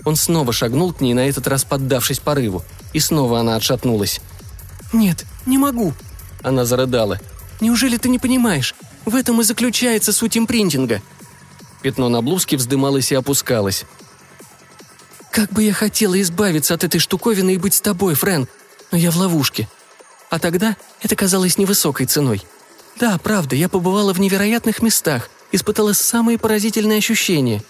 Он 0.06 0.16
снова 0.16 0.54
шагнул 0.54 0.94
к 0.94 1.02
ней, 1.02 1.14
на 1.14 1.28
этот 1.28 1.48
раз 1.48 1.64
поддавшись 1.64 2.20
порыву. 2.20 2.64
И 2.94 3.00
снова 3.00 3.40
она 3.40 3.56
отшатнулась. 3.56 4.22
«Нет, 4.94 5.26
не 5.46 5.58
могу!» 5.58 5.94
Она 6.44 6.66
зарыдала. 6.66 7.20
«Неужели 7.62 7.98
ты 7.98 8.10
не 8.10 8.20
понимаешь? 8.20 8.76
В 9.06 9.16
этом 9.16 9.42
и 9.42 9.44
заключается 9.44 10.14
суть 10.14 10.38
импринтинга». 10.38 11.02
Пятно 11.82 12.10
на 12.10 12.22
блузке 12.22 12.58
вздымалось 12.58 13.12
и 13.12 13.16
опускалось. 13.16 13.86
«Как 15.32 15.52
бы 15.52 15.64
я 15.64 15.74
хотела 15.74 16.20
избавиться 16.22 16.74
от 16.74 16.84
этой 16.84 17.00
штуковины 17.00 17.54
и 17.54 17.58
быть 17.58 17.76
с 17.76 17.82
тобой, 17.82 18.16
Фрэнк, 18.16 18.50
но 18.92 18.98
я 18.98 19.12
в 19.12 19.18
ловушке. 19.18 19.68
А 20.30 20.40
тогда 20.40 20.76
это 21.02 21.16
казалось 21.16 21.58
невысокой 21.58 22.06
ценой. 22.06 22.44
Да, 23.00 23.18
правда, 23.18 23.56
я 23.56 23.70
побывала 23.70 24.14
в 24.14 24.20
невероятных 24.20 24.82
местах, 24.82 25.30
испытала 25.52 25.94
самые 25.94 26.38
поразительные 26.38 27.00
ощущения. 27.00 27.64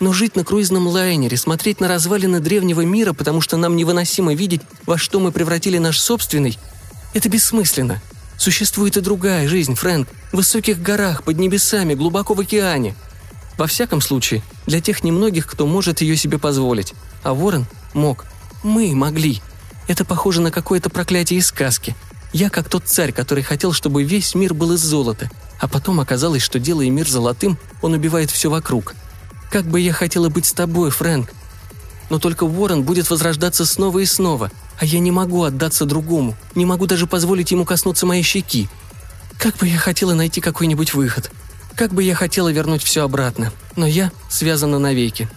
Но 0.00 0.14
жить 0.14 0.34
на 0.34 0.44
круизном 0.44 0.86
лайнере, 0.86 1.36
смотреть 1.36 1.78
на 1.78 1.86
развалины 1.86 2.40
древнего 2.40 2.80
мира, 2.80 3.12
потому 3.12 3.42
что 3.42 3.58
нам 3.58 3.76
невыносимо 3.76 4.34
видеть, 4.34 4.62
во 4.86 4.96
что 4.96 5.20
мы 5.20 5.30
превратили 5.30 5.76
наш 5.76 6.00
собственный, 6.00 6.58
это 7.12 7.28
бессмысленно. 7.28 8.00
Существует 8.38 8.96
и 8.96 9.02
другая 9.02 9.46
жизнь, 9.46 9.74
Фрэнк, 9.74 10.08
в 10.32 10.36
высоких 10.36 10.80
горах, 10.80 11.22
под 11.24 11.38
небесами, 11.38 11.92
глубоко 11.92 12.32
в 12.32 12.40
океане. 12.40 12.94
Во 13.58 13.66
всяком 13.66 14.00
случае, 14.00 14.42
для 14.66 14.80
тех 14.80 15.04
немногих, 15.04 15.46
кто 15.46 15.66
может 15.66 16.00
ее 16.00 16.16
себе 16.16 16.38
позволить. 16.38 16.94
А 17.22 17.34
Ворон 17.34 17.66
мог. 17.92 18.24
Мы 18.62 18.94
могли. 18.94 19.42
Это 19.86 20.06
похоже 20.06 20.40
на 20.40 20.50
какое-то 20.50 20.88
проклятие 20.88 21.40
из 21.40 21.48
сказки. 21.48 21.94
Я 22.32 22.48
как 22.48 22.70
тот 22.70 22.84
царь, 22.86 23.12
который 23.12 23.42
хотел, 23.42 23.72
чтобы 23.72 24.04
весь 24.04 24.34
мир 24.34 24.54
был 24.54 24.72
из 24.72 24.80
золота, 24.80 25.28
а 25.58 25.68
потом 25.68 26.00
оказалось, 26.00 26.42
что 26.42 26.58
делая 26.58 26.88
мир 26.88 27.06
золотым, 27.06 27.58
он 27.82 27.92
убивает 27.92 28.30
все 28.30 28.48
вокруг. 28.48 28.94
Как 29.50 29.64
бы 29.64 29.80
я 29.80 29.92
хотела 29.92 30.28
быть 30.28 30.46
с 30.46 30.52
тобой, 30.52 30.90
Фрэнк. 30.90 31.32
Но 32.08 32.18
только 32.18 32.46
Ворон 32.46 32.84
будет 32.84 33.10
возрождаться 33.10 33.66
снова 33.66 33.98
и 33.98 34.04
снова, 34.04 34.50
а 34.78 34.84
я 34.84 35.00
не 35.00 35.10
могу 35.10 35.42
отдаться 35.42 35.86
другому, 35.86 36.36
не 36.54 36.64
могу 36.64 36.86
даже 36.86 37.06
позволить 37.06 37.50
ему 37.50 37.64
коснуться 37.64 38.06
моей 38.06 38.22
щеки. 38.22 38.68
Как 39.38 39.56
бы 39.56 39.66
я 39.66 39.78
хотела 39.78 40.14
найти 40.14 40.40
какой-нибудь 40.40 40.94
выход. 40.94 41.30
Как 41.74 41.92
бы 41.92 42.02
я 42.02 42.14
хотела 42.14 42.50
вернуть 42.50 42.82
все 42.82 43.02
обратно, 43.02 43.52
но 43.74 43.86
я 43.86 44.12
связана 44.28 44.78
навеки. 44.78 45.28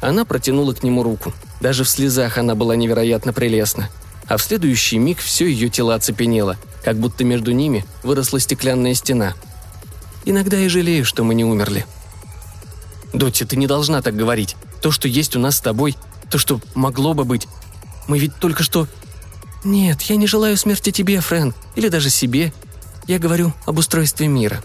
Она 0.00 0.24
протянула 0.24 0.74
к 0.74 0.82
нему 0.82 1.02
руку. 1.02 1.32
Даже 1.60 1.84
в 1.84 1.88
слезах 1.88 2.38
она 2.38 2.54
была 2.54 2.74
невероятно 2.74 3.32
прелестна. 3.32 3.88
А 4.26 4.36
в 4.36 4.42
следующий 4.42 4.98
миг 4.98 5.18
все 5.18 5.46
ее 5.46 5.68
тело 5.68 5.94
оцепенело, 5.94 6.56
как 6.84 6.96
будто 6.96 7.24
между 7.24 7.52
ними 7.52 7.84
выросла 8.02 8.40
стеклянная 8.40 8.94
стена. 8.94 9.34
Иногда 10.24 10.56
я 10.56 10.68
жалею, 10.68 11.04
что 11.04 11.22
мы 11.22 11.34
не 11.34 11.44
умерли. 11.44 11.84
Дотти, 13.12 13.44
ты 13.44 13.56
не 13.56 13.66
должна 13.66 14.02
так 14.02 14.16
говорить. 14.16 14.56
То, 14.80 14.90
что 14.90 15.08
есть 15.08 15.36
у 15.36 15.38
нас 15.38 15.56
с 15.56 15.60
тобой, 15.60 15.96
то, 16.30 16.38
что 16.38 16.60
могло 16.74 17.14
бы 17.14 17.24
быть, 17.24 17.46
мы 18.08 18.18
ведь 18.18 18.36
только 18.36 18.62
что...» 18.62 18.88
«Нет, 19.64 20.02
я 20.02 20.16
не 20.16 20.26
желаю 20.26 20.56
смерти 20.56 20.90
тебе, 20.90 21.20
Фрэнк, 21.20 21.54
или 21.76 21.88
даже 21.88 22.10
себе. 22.10 22.52
Я 23.06 23.18
говорю 23.18 23.52
об 23.64 23.78
устройстве 23.78 24.26
мира». 24.26 24.62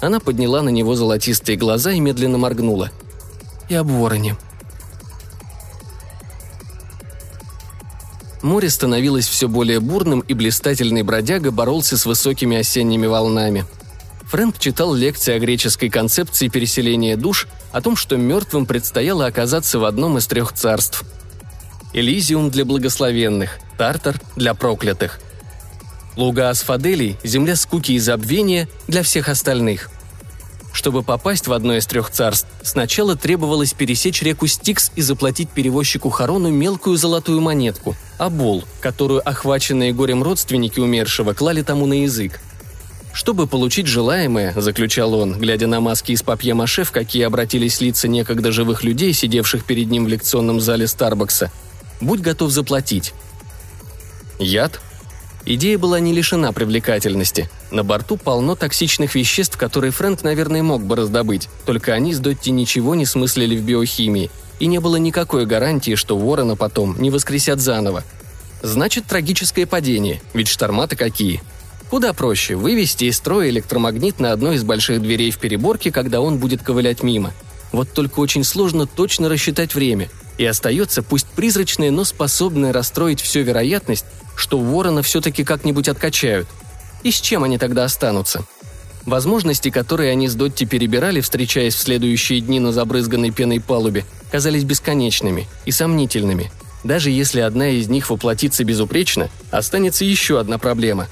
Она 0.00 0.18
подняла 0.18 0.62
на 0.62 0.70
него 0.70 0.94
золотистые 0.94 1.56
глаза 1.56 1.92
и 1.92 2.00
медленно 2.00 2.38
моргнула. 2.38 2.90
«И 3.68 3.74
об 3.74 3.88
вороне». 3.88 4.36
Море 8.42 8.70
становилось 8.70 9.28
все 9.28 9.48
более 9.48 9.80
бурным, 9.80 10.20
и 10.20 10.32
блистательный 10.32 11.02
бродяга 11.02 11.50
боролся 11.50 11.98
с 11.98 12.06
высокими 12.06 12.56
осенними 12.56 13.06
волнами. 13.06 13.66
Фрэнк 14.30 14.60
читал 14.60 14.94
лекции 14.94 15.34
о 15.34 15.40
греческой 15.40 15.90
концепции 15.90 16.46
переселения 16.46 17.16
душ, 17.16 17.48
о 17.72 17.80
том, 17.80 17.96
что 17.96 18.16
мертвым 18.16 18.64
предстояло 18.64 19.26
оказаться 19.26 19.80
в 19.80 19.84
одном 19.84 20.18
из 20.18 20.28
трех 20.28 20.52
царств– 20.52 21.02
Элизиум 21.92 22.52
для 22.52 22.64
благословенных, 22.64 23.58
Тартар 23.76 24.20
для 24.36 24.54
проклятых. 24.54 25.18
Луга 26.14 26.48
Асфаделий– 26.48 27.16
земля 27.24 27.56
скуки 27.56 27.90
и 27.90 27.98
забвения 27.98 28.68
для 28.86 29.02
всех 29.02 29.28
остальных. 29.28 29.90
Чтобы 30.72 31.02
попасть 31.02 31.48
в 31.48 31.52
одно 31.52 31.74
из 31.74 31.84
трех 31.86 32.08
царств, 32.10 32.46
сначала 32.62 33.16
требовалось 33.16 33.72
пересечь 33.72 34.22
реку 34.22 34.46
Стикс 34.46 34.92
и 34.94 35.02
заплатить 35.02 35.50
перевозчику 35.50 36.08
Харону 36.10 36.50
мелкую 36.50 36.96
золотую 36.96 37.40
монетку– 37.40 37.96
абол, 38.18 38.62
которую 38.80 39.28
охваченные 39.28 39.92
горем 39.92 40.22
родственники 40.22 40.78
умершего 40.78 41.32
клали 41.32 41.62
тому 41.62 41.86
на 41.86 42.02
язык. 42.04 42.40
Чтобы 43.12 43.46
получить 43.46 43.86
желаемое, 43.86 44.54
заключал 44.56 45.14
он, 45.14 45.38
глядя 45.38 45.66
на 45.66 45.80
маски 45.80 46.12
из 46.12 46.22
папье-маше, 46.22 46.84
в 46.84 46.92
какие 46.92 47.24
обратились 47.24 47.80
лица 47.80 48.08
некогда 48.08 48.52
живых 48.52 48.84
людей, 48.84 49.12
сидевших 49.12 49.64
перед 49.64 49.90
ним 49.90 50.04
в 50.04 50.08
лекционном 50.08 50.60
зале 50.60 50.86
Старбакса– 50.86 51.50
Будь 52.00 52.20
готов 52.20 52.50
заплатить. 52.50 53.12
Яд? 54.38 54.80
Идея 55.44 55.78
была 55.78 56.00
не 56.00 56.12
лишена 56.12 56.52
привлекательности. 56.52 57.50
На 57.70 57.84
борту 57.84 58.16
полно 58.16 58.56
токсичных 58.56 59.14
веществ, 59.14 59.56
которые 59.56 59.90
Фрэнк, 59.90 60.22
наверное, 60.22 60.62
мог 60.62 60.82
бы 60.82 60.96
раздобыть, 60.96 61.48
только 61.66 61.92
они 61.92 62.14
с 62.14 62.18
Дотти 62.18 62.50
ничего 62.50 62.94
не 62.94 63.06
смыслили 63.06 63.56
в 63.56 63.62
биохимии, 63.62 64.30
и 64.58 64.66
не 64.66 64.80
было 64.80 64.96
никакой 64.96 65.46
гарантии, 65.46 65.94
что 65.94 66.16
ворона 66.16 66.56
потом 66.56 67.00
не 67.00 67.10
воскресят 67.10 67.60
заново. 67.60 68.04
Значит, 68.62 69.06
трагическое 69.06 69.66
падение, 69.66 70.20
ведь 70.34 70.48
шторма-то 70.48 70.96
какие. 70.96 71.42
Куда 71.90 72.12
проще 72.12 72.54
вывести 72.54 73.04
из 73.04 73.16
строя 73.16 73.50
электромагнит 73.50 74.20
на 74.20 74.32
одной 74.32 74.54
из 74.56 74.64
больших 74.64 75.02
дверей 75.02 75.30
в 75.30 75.38
переборке, 75.38 75.90
когда 75.90 76.20
он 76.20 76.38
будет 76.38 76.62
ковылять 76.62 77.02
мимо. 77.02 77.32
Вот 77.72 77.92
только 77.92 78.20
очень 78.20 78.44
сложно 78.44 78.86
точно 78.86 79.28
рассчитать 79.28 79.74
время– 79.74 80.08
и 80.40 80.46
остается 80.46 81.02
пусть 81.02 81.26
призрачная, 81.26 81.90
но 81.90 82.02
способная 82.02 82.72
расстроить 82.72 83.20
всю 83.20 83.40
вероятность, 83.40 84.06
что 84.34 84.58
ворона 84.58 85.02
все-таки 85.02 85.44
как-нибудь 85.44 85.86
откачают. 85.86 86.48
И 87.02 87.10
с 87.10 87.20
чем 87.20 87.44
они 87.44 87.58
тогда 87.58 87.84
останутся? 87.84 88.46
Возможности, 89.04 89.68
которые 89.68 90.12
они 90.12 90.28
с 90.28 90.34
Дотти 90.34 90.64
перебирали, 90.64 91.20
встречаясь 91.20 91.74
в 91.74 91.78
следующие 91.80 92.40
дни 92.40 92.58
на 92.58 92.72
забрызганной 92.72 93.32
пеной 93.32 93.60
палубе, 93.60 94.06
казались 94.32 94.64
бесконечными 94.64 95.46
и 95.66 95.72
сомнительными. 95.72 96.50
Даже 96.84 97.10
если 97.10 97.40
одна 97.40 97.68
из 97.68 97.88
них 97.90 98.08
воплотится 98.08 98.64
безупречно, 98.64 99.28
останется 99.50 100.06
еще 100.06 100.40
одна 100.40 100.56
проблема. 100.56 101.06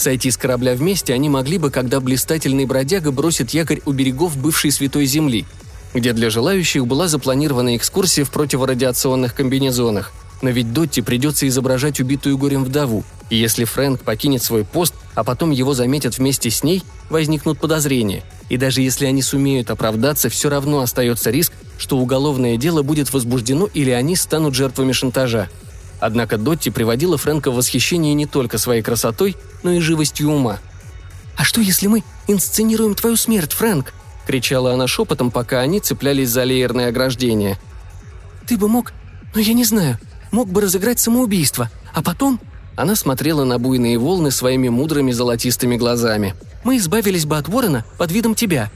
Сойти 0.00 0.30
с 0.30 0.38
корабля 0.38 0.74
вместе 0.74 1.12
они 1.12 1.28
могли 1.28 1.58
бы, 1.58 1.70
когда 1.70 2.00
блистательный 2.00 2.64
бродяга 2.64 3.12
бросит 3.12 3.50
якорь 3.50 3.82
у 3.84 3.92
берегов 3.92 4.34
бывшей 4.36 4.70
Святой 4.70 5.04
Земли– 5.04 5.44
где 5.94 6.12
для 6.12 6.30
желающих 6.30 6.86
была 6.86 7.08
запланирована 7.08 7.76
экскурсия 7.76 8.24
в 8.24 8.30
противорадиационных 8.30 9.34
комбинезонах. 9.34 10.12
Но 10.42 10.50
ведь 10.50 10.72
Дотти 10.72 11.00
придется 11.00 11.46
изображать 11.48 12.00
убитую 12.00 12.38
горем 12.38 12.64
вдову, 12.64 13.04
и 13.28 13.36
если 13.36 13.64
Фрэнк 13.64 14.00
покинет 14.02 14.42
свой 14.42 14.64
пост, 14.64 14.94
а 15.14 15.22
потом 15.22 15.50
его 15.50 15.74
заметят 15.74 16.16
вместе 16.16 16.50
с 16.50 16.62
ней, 16.62 16.82
возникнут 17.10 17.58
подозрения. 17.58 18.22
И 18.48 18.56
даже 18.56 18.80
если 18.80 19.04
они 19.04 19.20
сумеют 19.20 19.70
оправдаться, 19.70 20.30
все 20.30 20.48
равно 20.48 20.80
остается 20.80 21.30
риск, 21.30 21.52
что 21.76 21.98
уголовное 21.98 22.56
дело 22.56 22.82
будет 22.82 23.12
возбуждено 23.12 23.68
или 23.74 23.90
они 23.90 24.16
станут 24.16 24.54
жертвами 24.54 24.92
шантажа. 24.92 25.48
Однако 26.00 26.38
Дотти 26.38 26.70
приводила 26.70 27.18
Фрэнка 27.18 27.50
в 27.50 27.56
восхищение 27.56 28.14
не 28.14 28.26
только 28.26 28.58
своей 28.58 28.82
красотой, 28.82 29.36
но 29.62 29.72
и 29.72 29.80
живостью 29.80 30.30
ума. 30.30 30.58
«А 31.36 31.44
что, 31.44 31.60
если 31.60 31.86
мы 31.86 32.02
инсценируем 32.26 32.94
твою 32.94 33.16
смерть, 33.16 33.52
Фрэнк?»– 33.52 33.92
кричала 34.26 34.72
она 34.72 34.86
шепотом, 34.86 35.30
пока 35.30 35.60
они 35.60 35.80
цеплялись 35.80 36.30
за 36.30 36.44
леерное 36.44 36.88
ограждение. 36.88 37.58
«Ты 38.46 38.56
бы 38.56 38.68
мог, 38.68 38.92
но 39.34 39.40
я 39.40 39.52
не 39.52 39.64
знаю, 39.64 39.98
мог 40.32 40.48
бы 40.48 40.62
разыграть 40.62 40.98
самоубийство, 40.98 41.70
а 41.94 42.02
потом 42.02 42.40
она 42.76 42.96
смотрела 42.96 43.44
на 43.44 43.58
буйные 43.58 43.98
волны 43.98 44.30
своими 44.30 44.68
мудрыми 44.68 45.12
золотистыми 45.12 45.76
глазами. 45.76 46.34
«Мы 46.64 46.78
избавились 46.78 47.26
бы 47.26 47.36
от 47.36 47.48
ворона 47.48 47.84
под 47.98 48.10
видом 48.10 48.34
тебя». 48.34 48.70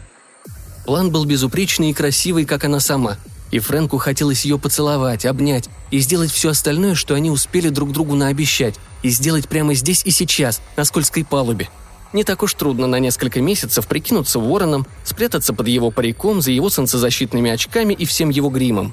План 0.84 1.10
был 1.10 1.24
безупречный 1.24 1.90
и 1.90 1.94
красивый, 1.94 2.44
как 2.44 2.64
она 2.64 2.80
сама. 2.80 3.16
И 3.54 3.60
Фрэнку 3.60 3.98
хотелось 3.98 4.44
ее 4.44 4.58
поцеловать, 4.58 5.24
обнять 5.24 5.70
и 5.92 6.00
сделать 6.00 6.32
все 6.32 6.48
остальное, 6.48 6.96
что 6.96 7.14
они 7.14 7.30
успели 7.30 7.68
друг 7.68 7.92
другу 7.92 8.16
наобещать, 8.16 8.74
и 9.04 9.10
сделать 9.10 9.48
прямо 9.48 9.74
здесь 9.74 10.02
и 10.04 10.10
сейчас, 10.10 10.60
на 10.76 10.84
скользкой 10.84 11.24
палубе. 11.24 11.68
Не 12.12 12.24
так 12.24 12.42
уж 12.42 12.52
трудно 12.54 12.88
на 12.88 12.98
несколько 12.98 13.40
месяцев 13.40 13.86
прикинуться 13.86 14.40
вороном, 14.40 14.88
спрятаться 15.04 15.54
под 15.54 15.68
его 15.68 15.92
париком, 15.92 16.42
за 16.42 16.50
его 16.50 16.68
солнцезащитными 16.68 17.48
очками 17.48 17.94
и 17.94 18.06
всем 18.06 18.30
его 18.30 18.48
гримом. 18.48 18.92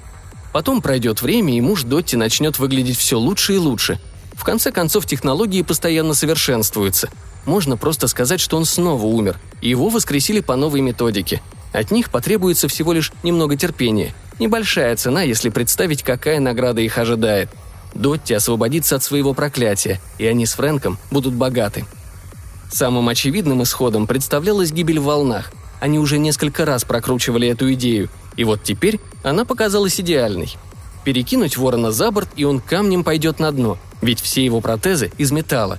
Потом 0.54 0.84
пройдет 0.84 1.24
время, 1.24 1.58
и 1.58 1.62
муж 1.62 1.82
Дотти 1.82 2.16
начнет 2.16 2.60
выглядеть 2.60 3.00
все 3.00 3.18
лучше 3.18 3.56
и 3.56 3.58
лучше– 3.58 4.00
в 4.42 4.44
конце 4.44 4.72
концов, 4.72 5.06
технологии 5.06 5.62
постоянно 5.62 6.16
совершенствуются. 6.16 7.10
Можно 7.46 7.78
просто 7.78 8.08
сказать, 8.08 8.40
что 8.40 8.58
он 8.58 8.66
снова 8.66 9.06
умер, 9.06 9.40
и 9.62 9.70
его 9.70 9.90
воскресили 9.90 10.40
по 10.40 10.56
новой 10.56 10.82
методике. 10.82 11.44
От 11.74 11.92
них 11.92 12.10
потребуется 12.10 12.68
всего 12.68 12.92
лишь 12.92 13.12
немного 13.22 13.56
терпения. 13.56 14.16
Небольшая 14.42 14.96
цена, 14.96 15.22
если 15.22 15.50
представить, 15.50 16.02
какая 16.02 16.40
награда 16.40 16.82
их 16.82 16.98
ожидает. 16.98 17.52
Дотти 17.94 18.34
освободится 18.34 18.96
от 18.96 19.04
своего 19.04 19.36
проклятия, 19.36 20.02
и 20.18 20.26
они 20.26 20.48
с 20.48 20.54
Фрэнком 20.54 20.98
будут 21.12 21.36
богаты. 21.36 21.86
Самым 22.72 23.08
очевидным 23.08 23.62
исходом 23.62 24.08
представлялась 24.08 24.72
гибель 24.72 25.00
в 25.00 25.04
волнах. 25.04 25.52
Они 25.80 26.00
уже 26.00 26.18
несколько 26.18 26.66
раз 26.66 26.84
прокручивали 26.86 27.50
эту 27.50 27.72
идею, 27.74 28.10
и 28.36 28.44
вот 28.44 28.64
теперь 28.64 29.00
она 29.22 29.46
показалась 29.46 30.00
идеальной. 30.00 30.58
Перекинуть 31.04 31.56
ворона 31.56 31.92
за 31.92 32.10
борт, 32.10 32.30
и 32.36 32.44
он 32.44 32.62
камнем 32.62 33.04
пойдет 33.04 33.38
на 33.38 33.52
дно– 33.52 33.78
ведь 34.02 34.22
все 34.22 34.44
его 34.44 34.60
протезы 34.60 35.12
из 35.20 35.32
металла. 35.32 35.78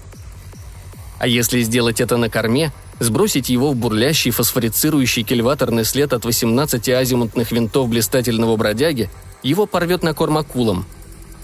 А 1.18 1.26
если 1.26 1.62
сделать 1.62 2.00
это 2.00 2.16
на 2.16 2.30
корме, 2.30 2.70
сбросить 3.00 3.48
его 3.48 3.72
в 3.72 3.76
бурлящий 3.76 4.30
фосфорицирующий 4.30 5.22
кильваторный 5.22 5.84
след 5.84 6.12
от 6.12 6.24
18 6.24 6.88
азимутных 6.90 7.52
винтов 7.52 7.88
блистательного 7.88 8.56
бродяги, 8.56 9.10
его 9.42 9.66
порвет 9.66 10.02
на 10.02 10.14
корм 10.14 10.38
акулам. 10.38 10.84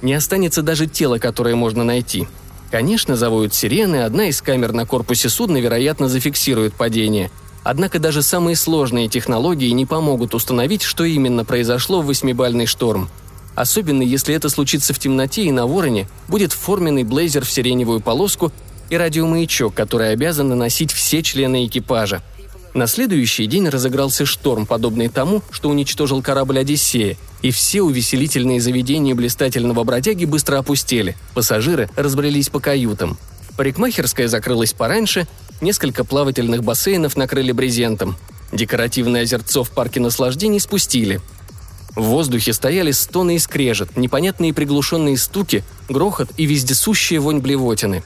Не 0.03 0.15
останется 0.15 0.63
даже 0.63 0.87
тела, 0.87 1.19
которое 1.19 1.57
можно 1.57 1.85
найти. 1.85 2.29
Конечно, 2.71 3.17
завоют 3.17 3.55
сирены, 3.55 4.03
одна 4.03 4.29
из 4.29 4.43
камер 4.43 4.73
на 4.73 4.87
корпусе 4.87 5.29
судна, 5.29 5.57
вероятно, 5.57 6.09
зафиксирует 6.09 6.75
падение. 6.75 7.31
Однако 7.65 7.99
даже 7.99 8.23
самые 8.23 8.57
сложные 8.57 9.09
технологии 9.09 9.71
не 9.71 9.87
помогут 9.87 10.35
установить, 10.35 10.83
что 10.83 11.05
именно 11.05 11.45
произошло 11.45 12.03
в 12.03 12.07
восьмибальный 12.07 12.67
шторм– 12.67 13.09
особенно 13.59 14.03
если 14.03 14.35
это 14.35 14.49
случится 14.49 14.95
в 14.95 15.01
темноте 15.01 15.43
и 15.43 15.51
на 15.51 15.67
вороне 15.67 16.09
будет 16.29 16.53
форменный 16.53 17.03
блейзер 17.03 17.45
в 17.45 17.51
сиреневую 17.51 18.01
полоску 18.01 18.53
и 18.91 18.97
радиомаячок, 18.97 19.75
который 19.75 20.13
обязаны 20.13 20.55
носить 20.55 20.93
все 20.93 21.23
члены 21.23 21.67
экипажа. 21.67 22.23
На 22.75 22.87
следующий 22.87 23.47
день 23.47 23.69
разыгрался 23.69 24.27
шторм, 24.27 24.67
подобный 24.67 25.09
тому, 25.09 25.43
что 25.51 25.69
уничтожил 25.71 26.23
корабль 26.23 26.61
«Одиссея», 26.61 27.17
и 27.43 27.51
все 27.51 27.83
увеселительные 27.83 28.61
заведения 28.61 29.15
блистательного 29.15 29.85
бродяги 29.85 30.25
быстро 30.25 30.59
опустели, 30.59 31.17
пассажиры 31.35 31.89
разбрелись 31.97 32.49
по 32.49 32.61
каютам. 32.61 33.17
Парикмахерская 33.57 34.29
закрылась 34.29 34.73
пораньше, 34.73 35.27
несколько 35.61 36.05
плавательных 36.05 36.63
бассейнов 36.63 37.17
накрыли 37.17 37.53
брезентом. 37.53 38.17
Декоративное 38.53 39.23
озерцо 39.23 39.65
в 39.65 39.71
парке 39.71 40.01
наслаждений 40.01 40.61
спустили– 40.61 41.21
в 41.99 42.03
воздухе 42.03 42.53
стояли 42.53 42.93
стоны 42.93 43.35
и 43.35 43.39
скрежет, 43.41 43.97
непонятные 43.97 44.55
приглушенные 44.55 45.17
стуки, 45.19 45.65
грохот 45.89 46.31
и 46.37 46.47
вездесущая 46.47 47.19
вонь 47.19 47.41
блевотины. 47.41 48.05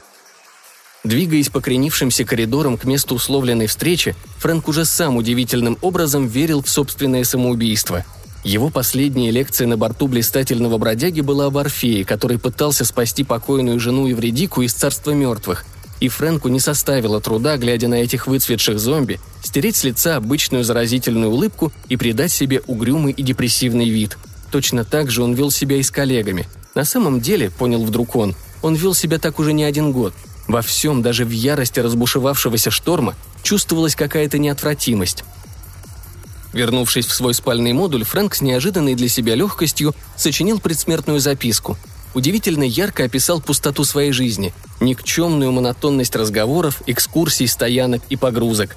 Двигаясь 1.03 1.49
по 1.49 1.59
кренившимся 1.59 2.23
коридорам 2.23 2.77
к 2.77 2.85
месту 2.85 3.15
условленной 3.15 3.67
встречи, 3.67 4.15
Фрэнк 4.39 4.69
уже 4.69 4.85
сам 4.85 5.17
удивительным 5.17 5.77
образом 5.81 6.27
верил 6.27 6.63
в 6.63 6.69
собственное 6.69 7.25
самоубийство. 7.25 8.05
Его 8.45 8.69
последняя 8.69 9.31
лекция 9.31 9.67
на 9.67 9.77
борту 9.77 10.07
блистательного 10.07 10.77
бродяги 10.77 11.21
была 11.21 11.47
об 11.47 11.57
Орфее, 11.57 12.05
который 12.05 12.39
пытался 12.39 12.85
спасти 12.85 13.23
покойную 13.23 13.79
жену 13.79 14.07
Евредику 14.07 14.61
из 14.61 14.73
царства 14.73 15.11
мертвых, 15.11 15.65
и 15.99 16.07
Фрэнку 16.07 16.47
не 16.47 16.59
составило 16.61 17.19
труда, 17.19 17.57
глядя 17.57 17.89
на 17.89 17.95
этих 17.95 18.27
выцветших 18.27 18.79
зомби, 18.79 19.19
стереть 19.43 19.75
с 19.75 19.83
лица 19.83 20.17
обычную 20.17 20.63
заразительную 20.63 21.31
улыбку 21.31 21.73
и 21.89 21.97
придать 21.97 22.31
себе 22.31 22.61
угрюмый 22.67 23.13
и 23.13 23.23
депрессивный 23.23 23.89
вид. 23.89 24.17
Точно 24.51 24.85
так 24.85 25.11
же 25.11 25.21
он 25.23 25.33
вел 25.33 25.51
себя 25.51 25.77
и 25.77 25.83
с 25.83 25.91
коллегами. 25.91 26.47
На 26.75 26.85
самом 26.85 27.21
деле, 27.21 27.49
понял 27.49 27.83
вдруг 27.83 28.15
он, 28.15 28.35
он 28.61 28.75
вел 28.75 28.93
себя 28.93 29.19
так 29.19 29.39
уже 29.39 29.51
не 29.53 29.63
один 29.63 29.91
год. 29.91 30.13
Во 30.53 30.61
всем, 30.61 31.01
даже 31.01 31.25
в 31.25 31.31
ярости 31.31 31.79
разбушевавшегося 31.79 32.69
шторма, 32.69 33.15
чувствовалась 33.41 33.95
какая-то 33.95 34.37
неотвратимость. 34.37 35.23
Вернувшись 36.53 37.07
в 37.07 37.11
свой 37.11 37.33
спальный 37.33 37.73
модуль, 37.73 38.03
Фрэнк 38.03 38.35
с 38.35 38.41
неожиданной 38.41 38.93
для 38.93 39.07
себя 39.07 39.33
легкостью 39.33 39.95
сочинил 40.15 40.59
предсмертную 40.59 41.19
записку– 41.19 41.75
удивительно 42.13 42.61
ярко 42.61 43.05
описал 43.05 43.41
пустоту 43.41 43.83
своей 43.83 44.11
жизни, 44.11 44.53
никчемную 44.79 45.51
монотонность 45.51 46.15
разговоров, 46.15 46.83
экскурсий, 46.85 47.47
стоянок 47.47 48.03
и 48.09 48.15
погрузок. 48.15 48.75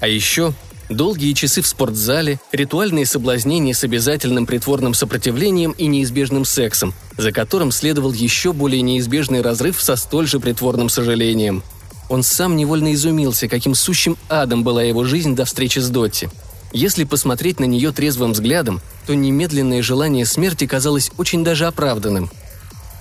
А 0.00 0.06
еще 0.06 0.52
долгие 0.90 1.32
часы 1.32 1.62
в 1.62 1.66
спортзале, 1.66 2.40
ритуальные 2.52 3.06
соблазнения 3.06 3.72
с 3.72 3.84
обязательным 3.84 4.46
притворным 4.46 4.94
сопротивлением 4.94 5.72
и 5.72 5.86
неизбежным 5.86 6.44
сексом, 6.44 6.92
за 7.16 7.32
которым 7.32 7.70
следовал 7.70 8.12
еще 8.12 8.52
более 8.52 8.82
неизбежный 8.82 9.40
разрыв 9.40 9.80
со 9.80 9.96
столь 9.96 10.26
же 10.26 10.40
притворным 10.40 10.88
сожалением. 10.88 11.62
Он 12.08 12.22
сам 12.22 12.56
невольно 12.56 12.92
изумился, 12.92 13.48
каким 13.48 13.74
сущим 13.74 14.16
адом 14.28 14.64
была 14.64 14.82
его 14.82 15.04
жизнь 15.04 15.36
до 15.36 15.44
встречи 15.44 15.78
с 15.78 15.88
Дотти. 15.88 16.28
Если 16.72 17.04
посмотреть 17.04 17.60
на 17.60 17.64
нее 17.64 17.92
трезвым 17.92 18.32
взглядом, 18.32 18.80
то 19.06 19.14
немедленное 19.14 19.82
желание 19.82 20.26
смерти 20.26 20.66
казалось 20.66 21.10
очень 21.16 21.44
даже 21.44 21.66
оправданным– 21.66 22.30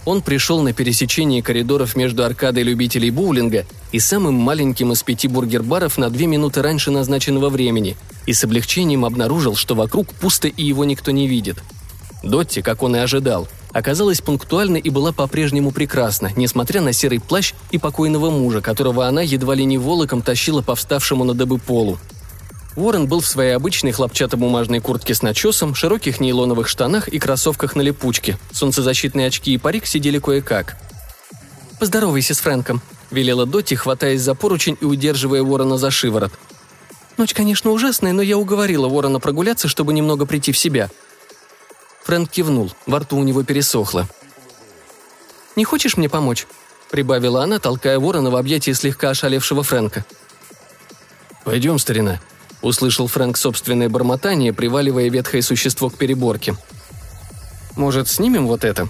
он 0.06 0.22
пришел 0.22 0.62
на 0.62 0.74
пересечении 0.74 1.42
коридоров 1.42 1.96
между 1.96 2.24
аркадой 2.24 2.64
любителей 2.64 3.10
боулинга 3.10 3.66
и 3.92 4.00
самым 4.00 4.36
маленьким 4.36 4.92
из 4.92 5.04
пяти 5.04 5.28
бургер-баров 5.28 5.98
на 5.98 6.10
две 6.10 6.28
минуты 6.28 6.62
раньше 6.62 6.92
назначенного 6.92 7.50
времени 7.50 7.98
и 8.26 8.34
с 8.34 8.44
облегчением 8.44 9.06
обнаружил, 9.06 9.56
что 9.56 9.76
вокруг 9.76 10.14
пусто 10.14 10.48
и 10.48 10.64
его 10.64 10.86
никто 10.86 11.12
не 11.12 11.28
видит. 11.28 11.58
Дотти, 12.24 12.62
как 12.62 12.84
он 12.84 12.96
и 12.96 13.00
ожидал, 13.00 13.48
оказалась 13.72 14.22
пунктуальна 14.22 14.78
и 14.78 14.90
была 14.90 15.12
по-прежнему 15.12 15.72
прекрасна, 15.72 16.32
несмотря 16.36 16.82
на 16.82 16.92
серый 16.92 17.20
плащ 17.20 17.54
и 17.72 17.78
покойного 17.78 18.30
мужа, 18.30 18.62
которого 18.62 19.08
она 19.08 19.22
едва 19.22 19.56
ли 19.56 19.66
не 19.66 19.78
волоком 19.78 20.22
тащила 20.22 20.62
по 20.62 20.76
вставшему 20.76 21.24
на 21.24 21.34
дыбы 21.34 21.58
полу– 21.58 21.98
Уоррен 22.80 23.08
был 23.08 23.20
в 23.20 23.28
своей 23.28 23.52
обычной 23.52 23.92
хлопчатобумажной 23.92 24.80
куртке 24.80 25.14
с 25.14 25.22
начесом, 25.22 25.76
широких 25.76 26.22
нейлоновых 26.22 26.70
штанах 26.70 27.10
и 27.10 27.20
кроссовках 27.20 27.76
на 27.76 27.82
липучке. 27.82 28.38
Солнцезащитные 28.54 29.28
очки 29.28 29.54
и 29.54 29.58
парик 29.58 29.86
сидели 29.86 30.18
кое-как. 30.18 30.78
«Поздоровайся 31.78 32.34
с 32.34 32.40
Фрэнком»,– 32.40 32.82
велела 33.12 33.46
Дотти, 33.46 33.76
хватаясь 33.76 34.22
за 34.22 34.34
поручень 34.34 34.78
и 34.80 34.86
удерживая 34.86 35.42
Уоррена 35.42 35.78
за 35.78 35.92
шиворот. 35.92 36.32
«Ночь, 37.18 37.34
конечно, 37.34 37.72
ужасная, 37.72 38.14
но 38.14 38.22
я 38.22 38.38
уговорила 38.38 38.88
Уоррена 38.88 39.20
прогуляться, 39.20 39.68
чтобы 39.68 39.94
немного 39.94 40.26
прийти 40.26 40.54
в 40.54 40.58
себя». 40.58 40.90
Фрэнк 42.06 42.30
кивнул, 42.30 42.72
во 42.86 43.00
рту 43.00 43.18
у 43.18 43.24
него 43.24 43.44
пересохло. 43.44 44.08
«Не 45.58 45.66
хочешь 45.66 45.98
мне 45.98 46.08
помочь?»– 46.08 46.48
прибавила 46.92 47.44
она, 47.44 47.60
толкая 47.60 48.00
Ворона 48.00 48.32
в 48.32 48.38
объятия 48.38 48.74
слегка 48.74 49.10
ошалевшего 49.10 49.64
Фрэнка. 49.64 50.06
«Пойдем, 51.44 51.78
старина»,– 51.78 52.22
услышал 52.62 53.08
Фрэнк 53.08 53.38
собственное 53.38 53.90
бормотание, 53.90 54.54
приваливая 54.54 55.10
ветхое 55.10 55.42
существо 55.42 55.90
к 55.90 55.98
переборке. 55.98 56.56
«Может, 57.76 58.08
снимем 58.08 58.48
вот 58.48 58.64
это?» 58.64 58.88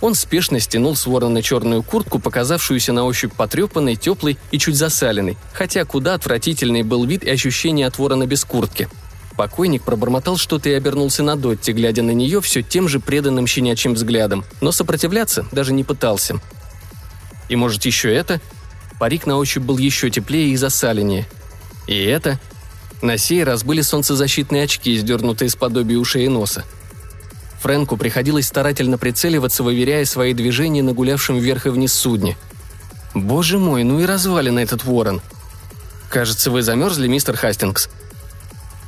Он 0.00 0.14
спешно 0.14 0.60
стянул 0.60 0.96
с 0.96 1.06
ворона 1.06 1.42
черную 1.42 1.82
куртку, 1.82 2.18
показавшуюся 2.18 2.92
на 2.92 3.04
ощупь 3.04 3.34
потрепанной, 3.34 3.96
теплой 3.96 4.38
и 4.50 4.58
чуть 4.58 4.76
засаленной, 4.76 5.36
хотя 5.52 5.84
куда 5.84 6.14
отвратительный 6.14 6.82
был 6.82 7.04
вид 7.04 7.22
и 7.22 7.30
ощущение 7.30 7.86
от 7.86 7.98
ворона 7.98 8.26
без 8.26 8.44
куртки. 8.44 8.88
покойник 9.36 9.82
пробормотал 9.82 10.36
что-то 10.36 10.68
и 10.68 10.74
обернулся 10.74 11.22
на 11.22 11.36
Дотти, 11.36 11.72
глядя 11.72 12.02
на 12.02 12.10
нее 12.10 12.40
все 12.40 12.62
тем 12.62 12.88
же 12.88 13.00
преданным 13.00 13.46
щенячьим 13.46 13.94
взглядом, 13.94 14.44
но 14.60 14.72
сопротивляться 14.72 15.46
даже 15.52 15.72
не 15.72 15.84
пытался. 15.84 16.40
И 17.48 17.56
может 17.56 17.84
еще 17.84 18.14
это? 18.14 18.40
Парик 18.98 19.26
на 19.26 19.38
ощупь 19.38 19.62
был 19.62 19.78
еще 19.78 20.10
теплее 20.10 20.50
и 20.50 20.56
засаленнее. 20.56 21.26
И 21.86 21.94
это? 22.04 22.38
На 23.02 23.16
сей 23.16 23.44
раз 23.44 23.64
были 23.64 23.80
солнцезащитные 23.80 24.64
очки, 24.64 24.96
сдернутые 24.98 25.48
с 25.48 25.56
подобия 25.56 25.98
ушей 25.98 26.26
и 26.26 26.28
носа. 26.28 26.64
Фрэнку 27.60 27.96
приходилось 27.96 28.46
старательно 28.46 28.98
прицеливаться, 28.98 29.62
выверяя 29.62 30.04
свои 30.04 30.34
движения 30.34 30.82
на 30.82 30.92
гулявшем 30.92 31.38
вверх 31.38 31.66
и 31.66 31.70
вниз 31.70 31.92
судне. 31.92 32.36
«Боже 33.14 33.58
мой, 33.58 33.84
ну 33.84 34.00
и 34.00 34.06
развалин 34.06 34.58
этот 34.58 34.84
ворон!» 34.84 35.20
«Кажется, 36.10 36.50
вы 36.50 36.62
замерзли, 36.62 37.08
мистер 37.08 37.36
Хастингс?» 37.36 37.88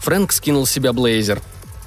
Фрэнк 0.01 0.33
скинул 0.33 0.67
с 0.67 0.71
себя 0.71 0.93
блейзер. 0.93 1.41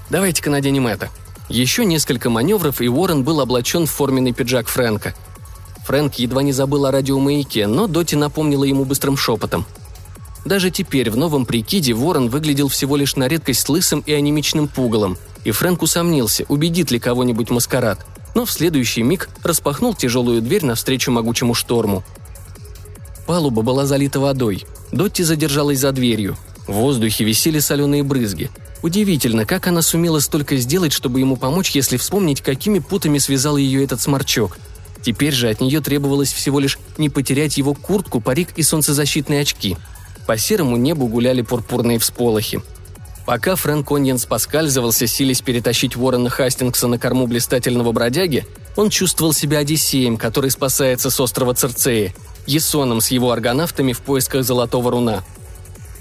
«Давайте-ка 0.09 0.49
наденем 0.49 0.87
это». 0.87 1.09
Еще 1.47 1.85
несколько 1.85 2.29
маневров, 2.29 2.81
и 2.81 2.89
Уоррен 2.89 3.23
был 3.23 3.39
облачен 3.39 3.85
в 3.85 3.91
форменный 3.91 4.33
пиджак 4.33 4.67
Фрэнка. 4.67 5.13
Фрэнк 5.85 6.15
едва 6.15 6.41
не 6.41 6.51
забыл 6.51 6.85
о 6.85 6.91
радиомаяке, 6.91 7.67
но 7.67 7.85
Доти 7.85 8.15
напомнила 8.15 8.63
ему 8.63 8.85
быстрым 8.85 9.15
шепотом. 9.15 9.65
Даже 10.45 10.69
теперь 10.69 11.09
в 11.09 11.17
новом 11.17 11.45
прикиде 11.45 11.93
Ворон 11.93 12.29
выглядел 12.29 12.67
всего 12.67 12.95
лишь 12.95 13.15
на 13.15 13.27
редкость 13.27 13.67
лысым 13.67 14.01
и 14.05 14.13
анемичным 14.13 14.67
пугалом, 14.67 15.17
и 15.43 15.49
Фрэнк 15.51 15.81
усомнился, 15.81 16.45
убедит 16.47 16.91
ли 16.91 16.99
кого-нибудь 16.99 17.49
маскарад, 17.49 18.05
но 18.35 18.45
в 18.45 18.51
следующий 18.51 19.01
миг 19.01 19.27
распахнул 19.43 19.95
тяжелую 19.95 20.41
дверь 20.41 20.63
навстречу 20.63 21.11
могучему 21.11 21.55
шторму. 21.55 22.03
Палуба 23.25 23.63
была 23.63 23.87
залита 23.87 24.19
водой. 24.19 24.65
Дотти 24.91 25.23
задержалась 25.23 25.79
за 25.79 25.91
дверью. 25.91 26.37
В 26.67 26.73
воздухе 26.73 27.23
висели 27.23 27.57
соленые 27.57 28.03
брызги. 28.03 28.51
Удивительно, 28.83 29.45
как 29.45 29.65
она 29.65 29.81
сумела 29.81 30.19
столько 30.19 30.57
сделать, 30.57 30.93
чтобы 30.93 31.19
ему 31.19 31.37
помочь, 31.37 31.71
если 31.71 31.97
вспомнить, 31.97 32.41
какими 32.41 32.77
путами 32.77 33.17
связал 33.17 33.57
ее 33.57 33.83
этот 33.83 33.99
сморчок. 33.99 34.59
Теперь 35.01 35.33
же 35.33 35.49
от 35.49 35.59
нее 35.59 35.81
требовалось 35.81 36.31
всего 36.31 36.59
лишь 36.59 36.77
не 36.97 37.09
потерять 37.09 37.57
его 37.57 37.73
куртку, 37.73 38.21
парик 38.21 38.49
и 38.55 38.61
солнцезащитные 38.61 39.41
очки. 39.41 39.75
По 40.25 40.37
серому 40.37 40.77
небу 40.77 41.07
гуляли 41.07 41.41
пурпурные 41.41 41.99
всполохи. 41.99 42.61
Пока 43.25 43.55
Фрэнк 43.55 43.91
Оньенс 43.91 44.25
поскальзывался, 44.25 45.07
силясь 45.07 45.41
перетащить 45.41 45.95
Ворона 45.95 46.29
Хастингса 46.29 46.87
на 46.87 46.99
корму 46.99 47.25
блистательного 47.27 47.91
бродяги, 47.91 48.45
он 48.75 48.89
чувствовал 48.89 49.33
себя 49.33 49.59
Одиссеем, 49.59 50.17
который 50.17 50.51
спасается 50.51 51.09
с 51.09 51.19
острова 51.19 51.53
Церцеи, 51.53 52.13
Есоном 52.45 53.01
с 53.01 53.09
его 53.09 53.31
аргонавтами 53.31 53.93
в 53.93 54.01
поисках 54.01 54.43
Золотого 54.43 54.91
Руна– 54.91 55.23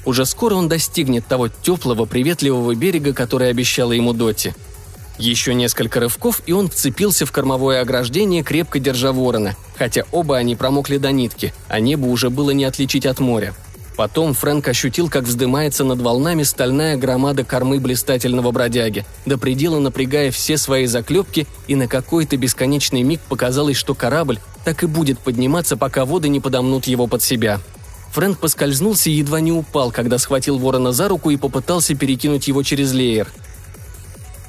уже 0.05 0.27
скоро 0.27 0.55
он 0.55 0.68
достигнет 0.68 1.27
того 1.27 1.49
теплого, 1.49 2.05
приветливого 2.05 2.75
берега, 2.75 3.12
который 3.12 3.49
обещала 3.49 3.93
ему 3.93 4.12
Доти. 4.12 4.55
Еще 5.16 5.55
несколько 5.55 6.01
рывков, 6.01 6.43
и 6.47 6.53
он 6.53 6.68
вцепился 6.68 7.25
в 7.25 7.33
кормовое 7.33 7.81
ограждение, 7.81 8.43
крепко 8.43 8.81
держа 8.81 9.12
ворона, 9.12 9.55
хотя 9.77 10.05
оба 10.11 10.37
они 10.37 10.57
промокли 10.57 10.99
до 10.99 11.12
нитки, 11.12 11.55
а 11.68 11.79
небо 11.79 12.07
уже 12.07 12.31
было 12.31 12.51
не 12.51 12.64
отличить 12.64 13.07
от 13.07 13.20
моря. 13.20 13.55
Потом 13.97 14.35
Фрэнк 14.35 14.67
ощутил, 14.67 15.09
как 15.09 15.25
вздымается 15.25 15.85
над 15.85 16.01
волнами 16.01 16.43
стальная 16.43 16.97
громада 16.97 17.45
кормы 17.45 17.79
блистательного 17.79 18.51
бродяги, 18.51 19.07
до 19.25 19.39
предела 19.39 19.79
напрягая 19.79 20.31
все 20.31 20.59
свои 20.59 20.87
заклепки, 20.87 21.47
и 21.69 21.77
на 21.77 21.87
какой-то 21.87 22.37
бесконечный 22.37 23.03
миг 23.03 23.21
показалось, 23.21 23.77
что 23.77 23.95
корабль 23.95 24.41
так 24.65 24.83
и 24.83 24.87
будет 24.87 25.21
подниматься, 25.21 25.77
пока 25.77 26.05
воды 26.05 26.29
не 26.29 26.41
подомнут 26.41 26.87
его 26.87 27.07
под 27.07 27.23
себя– 27.23 27.61
Фрэнк 28.15 28.39
поскользнулся 28.39 29.11
и 29.11 29.15
едва 29.15 29.41
не 29.41 29.51
упал, 29.51 29.91
когда 29.91 30.19
схватил 30.19 30.57
ворона 30.57 30.93
за 30.93 31.09
руку 31.09 31.31
и 31.31 31.37
попытался 31.37 31.97
перекинуть 31.97 32.47
его 32.47 32.63
через 32.63 32.93
леер. 32.93 33.27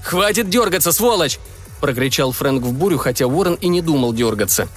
«Хватит 0.04 0.52
дергаться, 0.52 0.92
сволочь!»– 0.92 1.40
прокричал 1.82 2.32
Фрэнк 2.32 2.62
в 2.62 2.74
бурю, 2.74 3.00
хотя 3.00 3.28
ворон 3.28 3.56
и 3.56 3.68
не 3.68 3.82
думал 3.82 4.14
дергаться. 4.14 4.68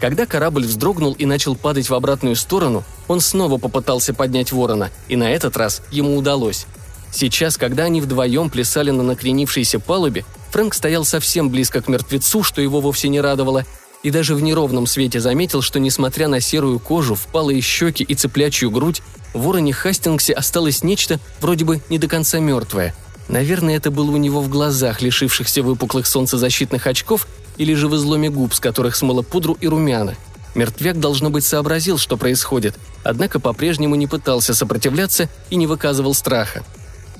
Когда 0.00 0.26
корабль 0.26 0.64
вздрогнул 0.64 1.12
и 1.12 1.26
начал 1.26 1.54
падать 1.54 1.88
в 1.88 1.94
обратную 1.94 2.34
сторону, 2.34 2.82
он 3.08 3.20
снова 3.20 3.58
попытался 3.58 4.14
поднять 4.14 4.52
ворона, 4.52 4.90
и 5.08 5.16
на 5.16 5.30
этот 5.30 5.56
раз 5.56 5.82
ему 5.90 6.16
удалось. 6.16 6.66
Сейчас, 7.12 7.56
когда 7.56 7.84
они 7.84 8.00
вдвоем 8.00 8.50
плясали 8.50 8.90
на 8.90 9.02
накренившейся 9.02 9.78
палубе, 9.78 10.24
Фрэнк 10.50 10.74
стоял 10.74 11.04
совсем 11.04 11.48
близко 11.48 11.80
к 11.80 11.88
мертвецу, 11.88 12.42
что 12.42 12.60
его 12.60 12.80
вовсе 12.80 13.08
не 13.08 13.20
радовало, 13.20 13.64
и 14.02 14.10
даже 14.10 14.34
в 14.34 14.42
неровном 14.42 14.86
свете 14.86 15.20
заметил, 15.20 15.62
что, 15.62 15.80
несмотря 15.80 16.28
на 16.28 16.40
серую 16.40 16.78
кожу, 16.78 17.14
впалые 17.14 17.60
щеки 17.60 18.04
и 18.04 18.14
цыплячью 18.14 18.70
грудь, 18.70 19.02
в 19.32 19.42
вороне 19.42 19.72
Хастингсе 19.72 20.32
осталось 20.32 20.82
нечто 20.82 21.18
вроде 21.40 21.64
бы 21.64 21.80
не 21.88 21.98
до 21.98 22.06
конца 22.06 22.38
мертвое. 22.38 22.94
Наверное, 23.28 23.76
это 23.76 23.90
было 23.90 24.10
у 24.10 24.16
него 24.16 24.40
в 24.42 24.48
глазах, 24.48 25.00
лишившихся 25.00 25.62
выпуклых 25.62 26.06
солнцезащитных 26.06 26.86
очков, 26.86 27.26
или 27.56 27.74
же 27.74 27.88
в 27.88 27.96
изломе 27.96 28.28
губ, 28.28 28.52
с 28.52 28.60
которых 28.60 28.96
смыло 28.96 29.22
пудру 29.22 29.56
и 29.60 29.66
румяна. 29.66 30.16
Мертвяк, 30.54 31.00
должно 31.00 31.30
быть, 31.30 31.44
сообразил, 31.44 31.98
что 31.98 32.16
происходит, 32.16 32.76
однако 33.02 33.40
по-прежнему 33.40 33.96
не 33.96 34.06
пытался 34.06 34.54
сопротивляться 34.54 35.28
и 35.50 35.56
не 35.56 35.66
выказывал 35.66 36.14
страха. 36.14 36.62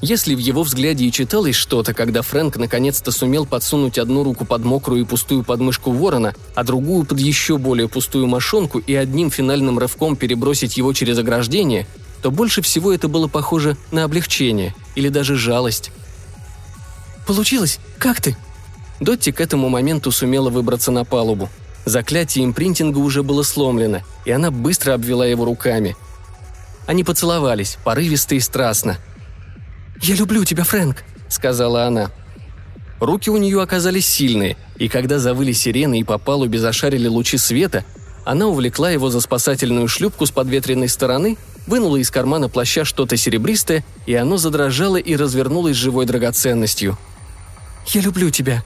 Если 0.01 0.35
в 0.35 0.39
его 0.39 0.63
взгляде 0.63 1.07
и 1.07 1.13
читалось 1.13 1.57
что-то, 1.57 1.95
когда 1.95 2.23
Фрэнк 2.23 2.57
наконец-то 2.59 3.11
сумел 3.11 3.47
подсунуть 3.47 3.99
одну 3.99 4.23
руку 4.23 4.45
под 4.45 4.63
мокрую 4.65 5.03
и 5.03 5.05
пустую 5.05 5.43
подмышку 5.45 5.93
ворона, 5.93 6.35
а 6.55 6.63
другую 6.63 7.07
под 7.07 7.21
еще 7.21 7.57
более 7.57 7.89
пустую 7.89 8.27
мошонку 8.27 8.79
и 8.81 8.95
одним 8.95 9.31
финальным 9.31 9.79
рывком 9.79 10.15
перебросить 10.17 10.77
его 10.77 10.93
через 10.93 11.19
ограждение, 11.19 11.87
то 12.23 12.31
больше 12.31 12.61
всего 12.61 12.93
это 12.93 13.09
было 13.09 13.29
похоже 13.29 13.77
на 13.93 14.05
облегчение 14.05 14.75
или 14.95 15.09
даже 15.09 15.37
жалость. 15.37 15.91
«Получилось? 17.27 17.79
Как 17.99 18.21
ты?» 18.21 18.37
Дотти 19.01 19.33
к 19.33 19.41
этому 19.41 19.69
моменту 19.69 20.13
сумела 20.13 20.51
выбраться 20.51 20.91
на 20.91 21.05
палубу. 21.05 21.49
Заклятие 21.85 22.45
импринтинга 22.45 22.99
уже 22.99 23.23
было 23.23 23.43
сломлено, 23.43 24.01
и 24.25 24.31
она 24.31 24.51
быстро 24.51 24.95
обвела 24.95 25.27
его 25.27 25.45
руками. 25.45 25.97
Они 26.87 27.05
поцеловались, 27.05 27.79
порывисто 27.85 28.35
и 28.35 28.41
страстно– 28.41 28.99
«Я 30.03 30.15
люблю 30.17 30.45
тебя, 30.45 30.65
Фрэнк»,— 30.65 31.03
сказала 31.29 31.87
она. 31.87 32.11
Руки 33.01 33.31
у 33.31 33.37
нее 33.37 33.63
оказались 33.63 34.07
сильные, 34.07 34.57
и 34.77 34.89
когда 34.89 35.19
завыли 35.19 35.53
сирены 35.53 36.01
и 36.01 36.05
по 36.05 36.19
палубе 36.19 36.59
зашарили 36.59 37.09
лучи 37.09 37.39
света, 37.39 37.85
она 38.25 38.47
увлекла 38.47 38.91
его 38.91 39.11
за 39.11 39.21
спасательную 39.21 39.89
шлюпку 39.89 40.27
с 40.27 40.31
подветренной 40.31 40.89
стороны, 40.89 41.37
вынула 41.67 41.97
из 41.97 42.11
кармана 42.11 42.49
плаща 42.49 42.85
что-то 42.85 43.17
серебристое, 43.17 43.85
и 44.07 44.15
оно 44.15 44.37
задрожало 44.37 44.97
и 44.97 45.17
развернулось 45.17 45.77
живой 45.77 46.07
драгоценностью. 46.07 46.99
«Я 47.87 48.01
люблю 48.01 48.31
тебя», 48.31 48.63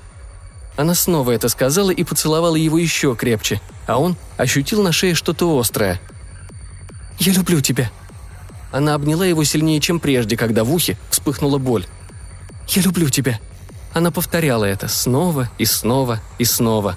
она 0.78 0.94
снова 0.94 1.32
это 1.32 1.50
сказала 1.50 1.90
и 1.90 2.04
поцеловала 2.04 2.56
его 2.56 2.78
еще 2.78 3.14
крепче, 3.14 3.60
а 3.86 3.98
он 3.98 4.16
ощутил 4.38 4.82
на 4.82 4.92
шее 4.92 5.14
что-то 5.14 5.58
острое. 5.58 6.00
«Я 7.18 7.34
люблю 7.34 7.60
тебя», 7.60 7.90
она 8.70 8.94
обняла 8.94 9.24
его 9.24 9.44
сильнее, 9.44 9.80
чем 9.80 9.98
прежде, 9.98 10.36
когда 10.36 10.64
в 10.64 10.72
ухе 10.72 10.96
вспыхнула 11.10 11.58
боль. 11.58 11.86
«Я 12.68 12.82
люблю 12.82 13.08
тебя». 13.08 13.40
Она 13.94 14.10
повторяла 14.10 14.66
это 14.66 14.86
снова 14.88 15.50
и 15.56 15.64
снова 15.64 16.20
и 16.38 16.44
снова. 16.44 16.96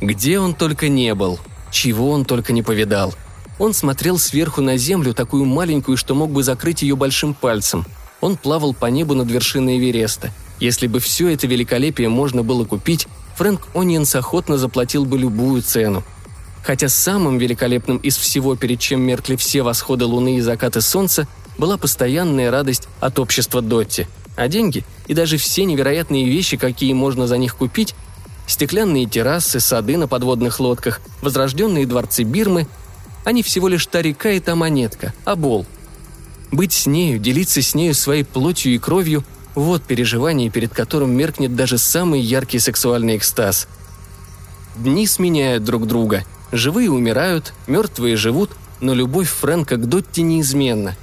Где 0.00 0.38
он 0.38 0.54
только 0.54 0.88
не 0.88 1.14
был, 1.14 1.40
чего 1.70 2.10
он 2.10 2.26
только 2.26 2.52
не 2.52 2.62
повидал. 2.62 3.14
Он 3.58 3.72
смотрел 3.72 4.18
сверху 4.18 4.60
на 4.60 4.76
землю, 4.76 5.14
такую 5.14 5.46
маленькую, 5.46 5.96
что 5.96 6.14
мог 6.14 6.30
бы 6.30 6.42
закрыть 6.42 6.82
ее 6.82 6.96
большим 6.96 7.32
пальцем. 7.32 7.86
Он 8.20 8.36
плавал 8.36 8.74
по 8.74 8.86
небу 8.86 9.14
над 9.14 9.30
вершиной 9.30 9.78
Эвереста. 9.78 10.30
Если 10.60 10.86
бы 10.86 11.00
все 11.00 11.28
это 11.28 11.46
великолепие 11.46 12.08
можно 12.08 12.42
было 12.42 12.64
купить, 12.64 13.06
Фрэнк 13.36 13.68
Ониенс 13.74 14.14
охотно 14.14 14.58
заплатил 14.58 15.04
бы 15.04 15.18
любую 15.18 15.62
цену– 15.62 16.02
хотя 16.64 16.88
самым 16.88 17.38
великолепным 17.38 17.98
из 17.98 18.16
всего, 18.16 18.56
перед 18.56 18.80
чем 18.80 19.02
меркли 19.02 19.36
все 19.36 19.62
восходы 19.62 20.06
луны 20.06 20.38
и 20.38 20.40
закаты 20.40 20.80
солнца, 20.80 21.28
была 21.58 21.76
постоянная 21.76 22.50
радость 22.50 22.88
от 23.00 23.18
общества 23.18 23.60
Дотти. 23.60 24.08
А 24.36 24.48
деньги 24.48 24.82
и 25.06 25.14
даже 25.14 25.36
все 25.36 25.64
невероятные 25.64 26.24
вещи, 26.24 26.56
какие 26.56 26.92
можно 26.92 27.26
за 27.26 27.36
них 27.36 27.54
купить, 27.56 27.94
стеклянные 28.46 29.06
террасы, 29.06 29.60
сады 29.60 29.96
на 29.96 30.08
подводных 30.08 30.58
лодках, 30.58 31.00
возрожденные 31.22 31.86
дворцы 31.86 32.24
Бирмы, 32.24 32.66
они 33.24 33.42
всего 33.42 33.68
лишь 33.68 33.86
та 33.86 34.02
река 34.02 34.30
и 34.30 34.40
та 34.40 34.54
монетка, 34.56 35.12
обол. 35.24 35.66
Быть 36.54 36.72
с 36.72 36.86
нею, 36.86 37.18
делиться 37.18 37.62
с 37.62 37.74
нею 37.74 37.94
своей 37.94 38.24
плотью 38.24 38.74
и 38.74 38.78
кровью– 38.78 39.24
вот 39.54 39.82
переживание, 39.82 40.50
перед 40.50 40.72
которым 40.72 41.12
меркнет 41.12 41.54
даже 41.54 41.78
самый 41.78 42.20
яркий 42.20 42.58
сексуальный 42.58 43.16
экстаз. 43.16 43.68
Дни 44.76 45.06
сменяют 45.06 45.64
друг 45.64 45.86
друга– 45.86 46.24
Живые 46.54 46.88
умирают, 46.88 47.52
мертвые 47.66 48.16
живут, 48.16 48.50
но 48.80 48.94
любовь 48.94 49.28
Фрэнка 49.28 49.76
к 49.76 49.88
Дотти 49.88 50.20
неизменна. 50.22 50.96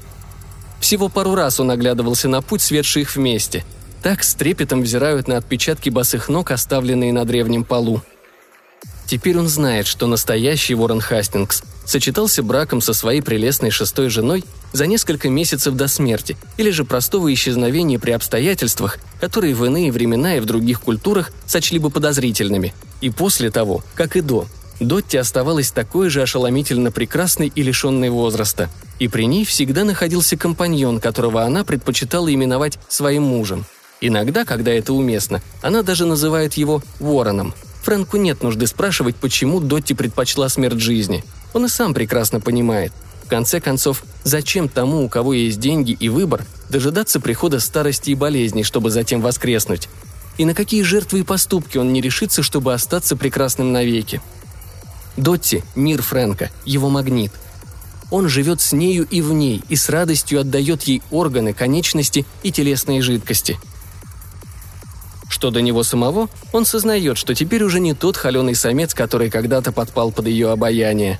Всего 0.80 1.10
пару 1.10 1.36
раз 1.36 1.60
он 1.60 1.72
оглядывался 1.72 2.30
на 2.30 2.42
путь, 2.42 2.62
светший 2.62 3.02
их 3.02 3.18
вместе. 3.18 3.66
Так 4.02 4.24
с 4.24 4.34
трепетом 4.34 4.82
взирают 4.82 5.28
на 5.28 5.36
отпечатки 5.36 5.90
босых 5.90 6.30
ног, 6.30 6.52
оставленные 6.52 7.12
на 7.12 7.26
древнем 7.26 7.66
полу. 7.66 8.02
Теперь 9.08 9.38
он 9.38 9.50
знает, 9.50 9.88
что 9.88 10.08
настоящий 10.08 10.74
Уоррен 10.74 11.02
Хастингс 11.02 11.64
сочетался 11.86 12.44
браком 12.44 12.82
со 12.82 12.94
своей 12.94 13.22
прелестной 13.22 13.72
шестой 13.72 14.10
женой 14.10 14.44
за 14.74 14.88
несколько 14.88 15.30
месяцев 15.30 15.76
до 15.76 15.88
смерти 15.88 16.38
или 16.58 16.70
же 16.70 16.86
простого 16.86 17.34
исчезновения 17.34 18.00
при 18.00 18.12
обстоятельствах, 18.12 19.00
которые 19.20 19.56
в 19.56 19.66
иные 19.66 19.92
времена 19.92 20.38
и 20.38 20.40
в 20.40 20.46
других 20.46 20.82
культурах 20.82 21.32
сочли 21.46 21.80
бы 21.80 21.90
подозрительными, 21.90 22.74
и 23.02 23.10
после 23.10 23.52
того, 23.52 23.84
как 23.96 24.16
и 24.16 24.22
до. 24.22 24.48
Дотти 24.80 25.18
оставалась 25.18 25.72
такой 25.72 26.10
же 26.10 26.24
ошеломительно 26.24 26.92
прекрасной 26.92 27.52
и 27.54 27.62
лишенной 27.62 28.10
возраста, 28.10 28.70
и 28.98 29.08
при 29.08 29.26
ней 29.26 29.46
всегда 29.46 29.84
находился 29.84 30.38
компаньон, 30.38 31.00
которого 31.00 31.44
она 31.44 31.64
предпочитала 31.64 32.34
именовать 32.34 32.80
своим 32.88 33.24
мужем. 33.24 33.66
Иногда, 34.00 34.44
когда 34.44 34.72
это 34.72 34.94
уместно, 34.94 35.44
она 35.62 35.84
даже 35.84 36.06
называет 36.06 36.56
его 36.56 36.82
Вороном– 37.00 37.54
Фрэнку 37.82 38.18
нет 38.18 38.44
нужды 38.44 38.68
спрашивать, 38.68 39.16
почему 39.16 39.60
Дотти 39.60 39.94
предпочла 39.94 40.50
смерть 40.50 40.80
жизни. 40.80 41.24
Он 41.54 41.66
и 41.66 41.70
сам 41.70 41.94
прекрасно 41.94 42.40
понимает. 42.40 42.94
В 43.26 43.28
конце 43.28 43.60
концов, 43.60 44.04
зачем 44.24 44.70
тому, 44.70 45.04
у 45.04 45.10
кого 45.10 45.34
есть 45.34 45.60
деньги 45.60 45.92
и 45.92 46.10
выбор, 46.10 46.46
дожидаться 46.70 47.20
прихода 47.20 47.60
старости 47.60 48.12
и 48.12 48.16
болезней, 48.16 48.64
чтобы 48.64 48.92
затем 48.92 49.22
воскреснуть? 49.22 49.90
И 50.38 50.46
на 50.46 50.54
какие 50.54 50.84
жертвы 50.84 51.22
и 51.22 51.24
поступки 51.24 51.78
он 51.78 51.92
не 51.92 52.02
решится, 52.02 52.44
чтобы 52.44 52.74
остаться 52.74 53.16
прекрасным 53.16 53.72
навеки? 53.72 54.22
Дотти– 55.18 55.64
мир 55.76 56.02
Фрэнка, 56.02 56.52
его 56.66 56.90
магнит. 56.90 57.32
Он 58.12 58.28
живет 58.28 58.62
с 58.62 58.74
нею 58.74 59.08
и 59.10 59.22
в 59.22 59.34
ней, 59.34 59.64
и 59.70 59.76
с 59.76 59.90
радостью 59.90 60.42
отдает 60.42 60.84
ей 60.84 61.02
органы, 61.12 61.54
конечности 61.54 62.26
и 62.44 62.52
телесные 62.52 63.02
жидкости– 63.02 63.58
что 65.32 65.50
до 65.50 65.62
него 65.62 65.84
самого, 65.84 66.30
он 66.52 66.66
сознает, 66.66 67.18
что 67.18 67.34
теперь 67.34 67.64
уже 67.64 67.80
не 67.80 67.94
тот 67.94 68.18
холеный 68.18 68.54
самец, 68.54 68.94
который 68.94 69.30
когда-то 69.30 69.72
подпал 69.72 70.12
под 70.12 70.28
ее 70.28 70.52
обаяние. 70.52 71.20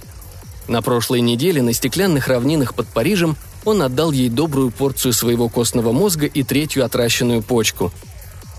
На 0.68 0.82
прошлой 0.82 1.22
неделе 1.22 1.62
на 1.62 1.74
стеклянных 1.74 2.28
равнинах 2.28 2.76
под 2.76 2.88
Парижем 2.88 3.38
он 3.64 3.82
отдал 3.82 4.12
ей 4.12 4.30
добрую 4.30 4.70
порцию 4.70 5.14
своего 5.14 5.48
костного 5.48 5.92
мозга 5.94 6.26
и 6.26 6.44
третью 6.44 6.84
отращенную 6.84 7.42
почку. 7.42 7.92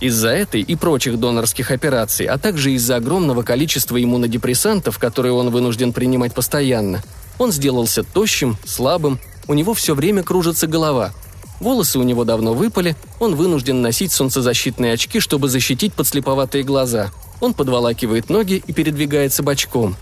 Из-за 0.00 0.30
этой 0.30 0.62
и 0.62 0.74
прочих 0.74 1.20
донорских 1.20 1.70
операций, 1.70 2.26
а 2.26 2.38
также 2.38 2.72
из-за 2.72 2.96
огромного 2.96 3.42
количества 3.42 4.02
иммунодепрессантов, 4.02 4.98
которые 4.98 5.32
он 5.32 5.50
вынужден 5.50 5.92
принимать 5.92 6.34
постоянно, 6.34 7.02
он 7.38 7.52
сделался 7.52 8.02
тощим, 8.02 8.56
слабым, 8.64 9.20
у 9.48 9.54
него 9.54 9.74
все 9.74 9.94
время 9.94 10.22
кружится 10.22 10.66
голова– 10.66 11.12
Волосы 11.62 12.00
у 12.00 12.02
него 12.02 12.24
давно 12.24 12.54
выпали, 12.54 12.96
он 13.20 13.36
вынужден 13.36 13.82
носить 13.82 14.10
солнцезащитные 14.10 14.94
очки, 14.94 15.20
чтобы 15.20 15.48
защитить 15.48 15.94
подслеповатые 15.94 16.64
глаза. 16.64 17.12
Он 17.40 17.54
подволакивает 17.54 18.30
ноги 18.30 18.64
и 18.66 18.72
передвигается 18.72 19.44
бочком. 19.44 19.94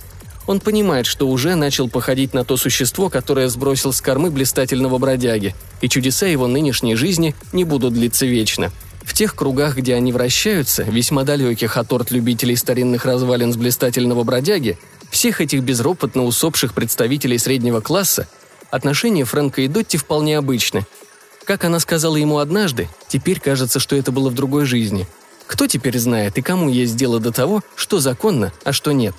Он 0.47 0.61
понимает, 0.61 1.05
что 1.05 1.29
уже 1.29 1.57
начал 1.57 1.91
походить 1.91 2.33
на 2.33 2.47
то 2.47 2.57
существо, 2.57 3.11
которое 3.11 3.51
сбросил 3.51 3.93
с 3.93 4.01
кормы 4.01 4.31
блистательного 4.31 4.97
бродяги, 4.97 5.55
и 5.83 5.89
чудеса 5.91 6.25
его 6.25 6.47
нынешней 6.47 6.95
жизни 6.95 7.35
не 7.53 7.65
будут 7.65 7.93
длиться 7.93 8.25
вечно. 8.25 8.73
В 9.03 9.13
тех 9.13 9.35
кругах, 9.35 9.77
где 9.77 9.95
они 9.95 10.13
вращаются, 10.13 10.83
весьма 10.85 11.25
далеких 11.25 11.77
от 11.77 11.93
орд 11.93 12.11
любителей 12.11 12.57
старинных 12.57 13.05
развалин 13.05 13.53
с 13.53 13.57
блистательного 13.59 14.25
бродяги, 14.25 14.79
всех 15.11 15.43
этих 15.43 15.63
безропотно 15.63 16.25
усопших 16.25 16.73
представителей 16.73 17.37
среднего 17.37 17.83
класса, 17.83 18.29
отношения 18.71 19.27
Фрэнка 19.27 19.61
и 19.61 19.69
Дотти 19.69 19.99
вполне 19.99 20.39
обычны– 20.39 20.87
как 21.45 21.65
она 21.65 21.81
сказала 21.81 22.17
ему 22.17 22.39
однажды, 22.39 22.89
теперь 23.09 23.41
кажется, 23.41 23.81
что 23.81 23.97
это 23.97 24.13
было 24.13 24.31
в 24.31 24.35
другой 24.35 24.67
жизни. 24.67 25.07
Кто 25.47 25.67
теперь 25.67 25.99
знает 25.99 26.39
и 26.39 26.43
кому 26.43 26.69
есть 26.69 26.97
дело 26.97 27.19
до 27.19 27.33
того, 27.33 27.63
что 27.75 27.99
законно, 27.99 28.53
а 28.65 28.73
что 28.73 28.93
нет? 28.93 29.15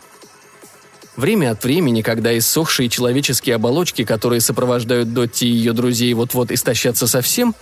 Время 1.18 1.52
от 1.52 1.64
времени, 1.64 2.02
когда 2.02 2.38
иссохшие 2.38 2.88
человеческие 2.88 3.56
оболочки, 3.56 4.06
которые 4.06 4.40
сопровождают 4.40 5.14
Дотти 5.14 5.46
и 5.46 5.52
ее 5.52 5.74
друзей, 5.74 6.14
вот-вот 6.14 6.52
истощатся 6.52 7.06
совсем, 7.06 7.54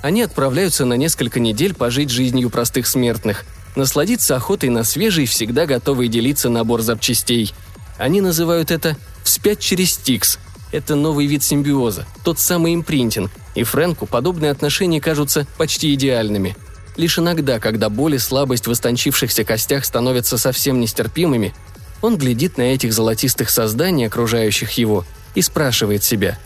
они 0.00 0.22
отправляются 0.22 0.84
на 0.86 0.94
несколько 0.94 1.38
недель 1.38 1.74
пожить 1.74 2.10
жизнью 2.10 2.48
простых 2.48 2.86
смертных, 2.86 3.44
насладиться 3.76 4.36
охотой 4.36 4.70
на 4.70 4.84
свежий, 4.84 5.26
всегда 5.26 5.66
готовый 5.66 6.08
делиться 6.08 6.48
набор 6.48 6.80
запчастей. 6.80 7.52
Они 7.98 8.20
называют 8.20 8.70
это 8.70 8.96
«вспять 9.22 9.60
через 9.60 9.92
Стикс», 9.92 10.38
это 10.74 10.96
новый 10.96 11.26
вид 11.26 11.42
симбиоза, 11.42 12.04
тот 12.24 12.38
самый 12.38 12.74
импринтинг, 12.74 13.30
и 13.54 13.62
Фрэнку 13.62 14.06
подобные 14.06 14.50
отношения 14.50 15.00
кажутся 15.00 15.46
почти 15.56 15.94
идеальными. 15.94 16.56
Лишь 16.96 17.18
иногда, 17.18 17.60
когда 17.60 17.88
боль 17.88 18.16
и 18.16 18.18
слабость 18.18 18.66
в 18.66 18.72
истончившихся 18.72 19.44
костях 19.44 19.84
становятся 19.84 20.36
совсем 20.36 20.80
нестерпимыми, 20.80 21.54
он 22.02 22.18
глядит 22.18 22.58
на 22.58 22.62
этих 22.62 22.92
золотистых 22.92 23.50
созданий, 23.50 24.06
окружающих 24.06 24.72
его, 24.72 25.04
и 25.34 25.42
спрашивает 25.42 26.02
себя, 26.02 26.38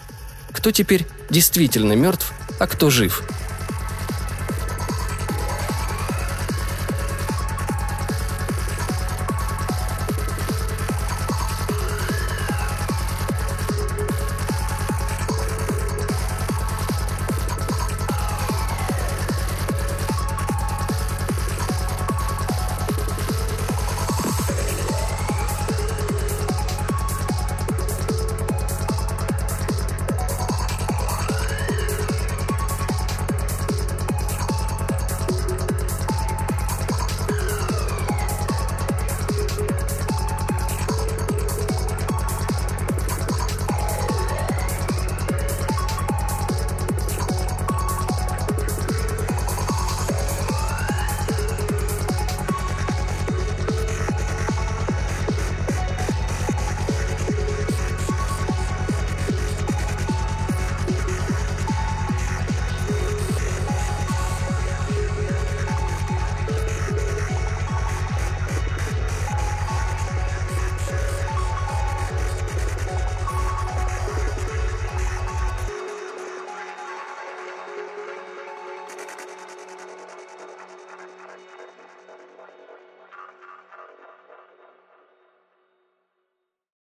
кто 0.53 0.73
теперь 0.73 1.07
действительно 1.31 1.95
мертв, 1.95 2.33
а 2.59 2.67
кто 2.67 2.91
жив– 2.91 3.23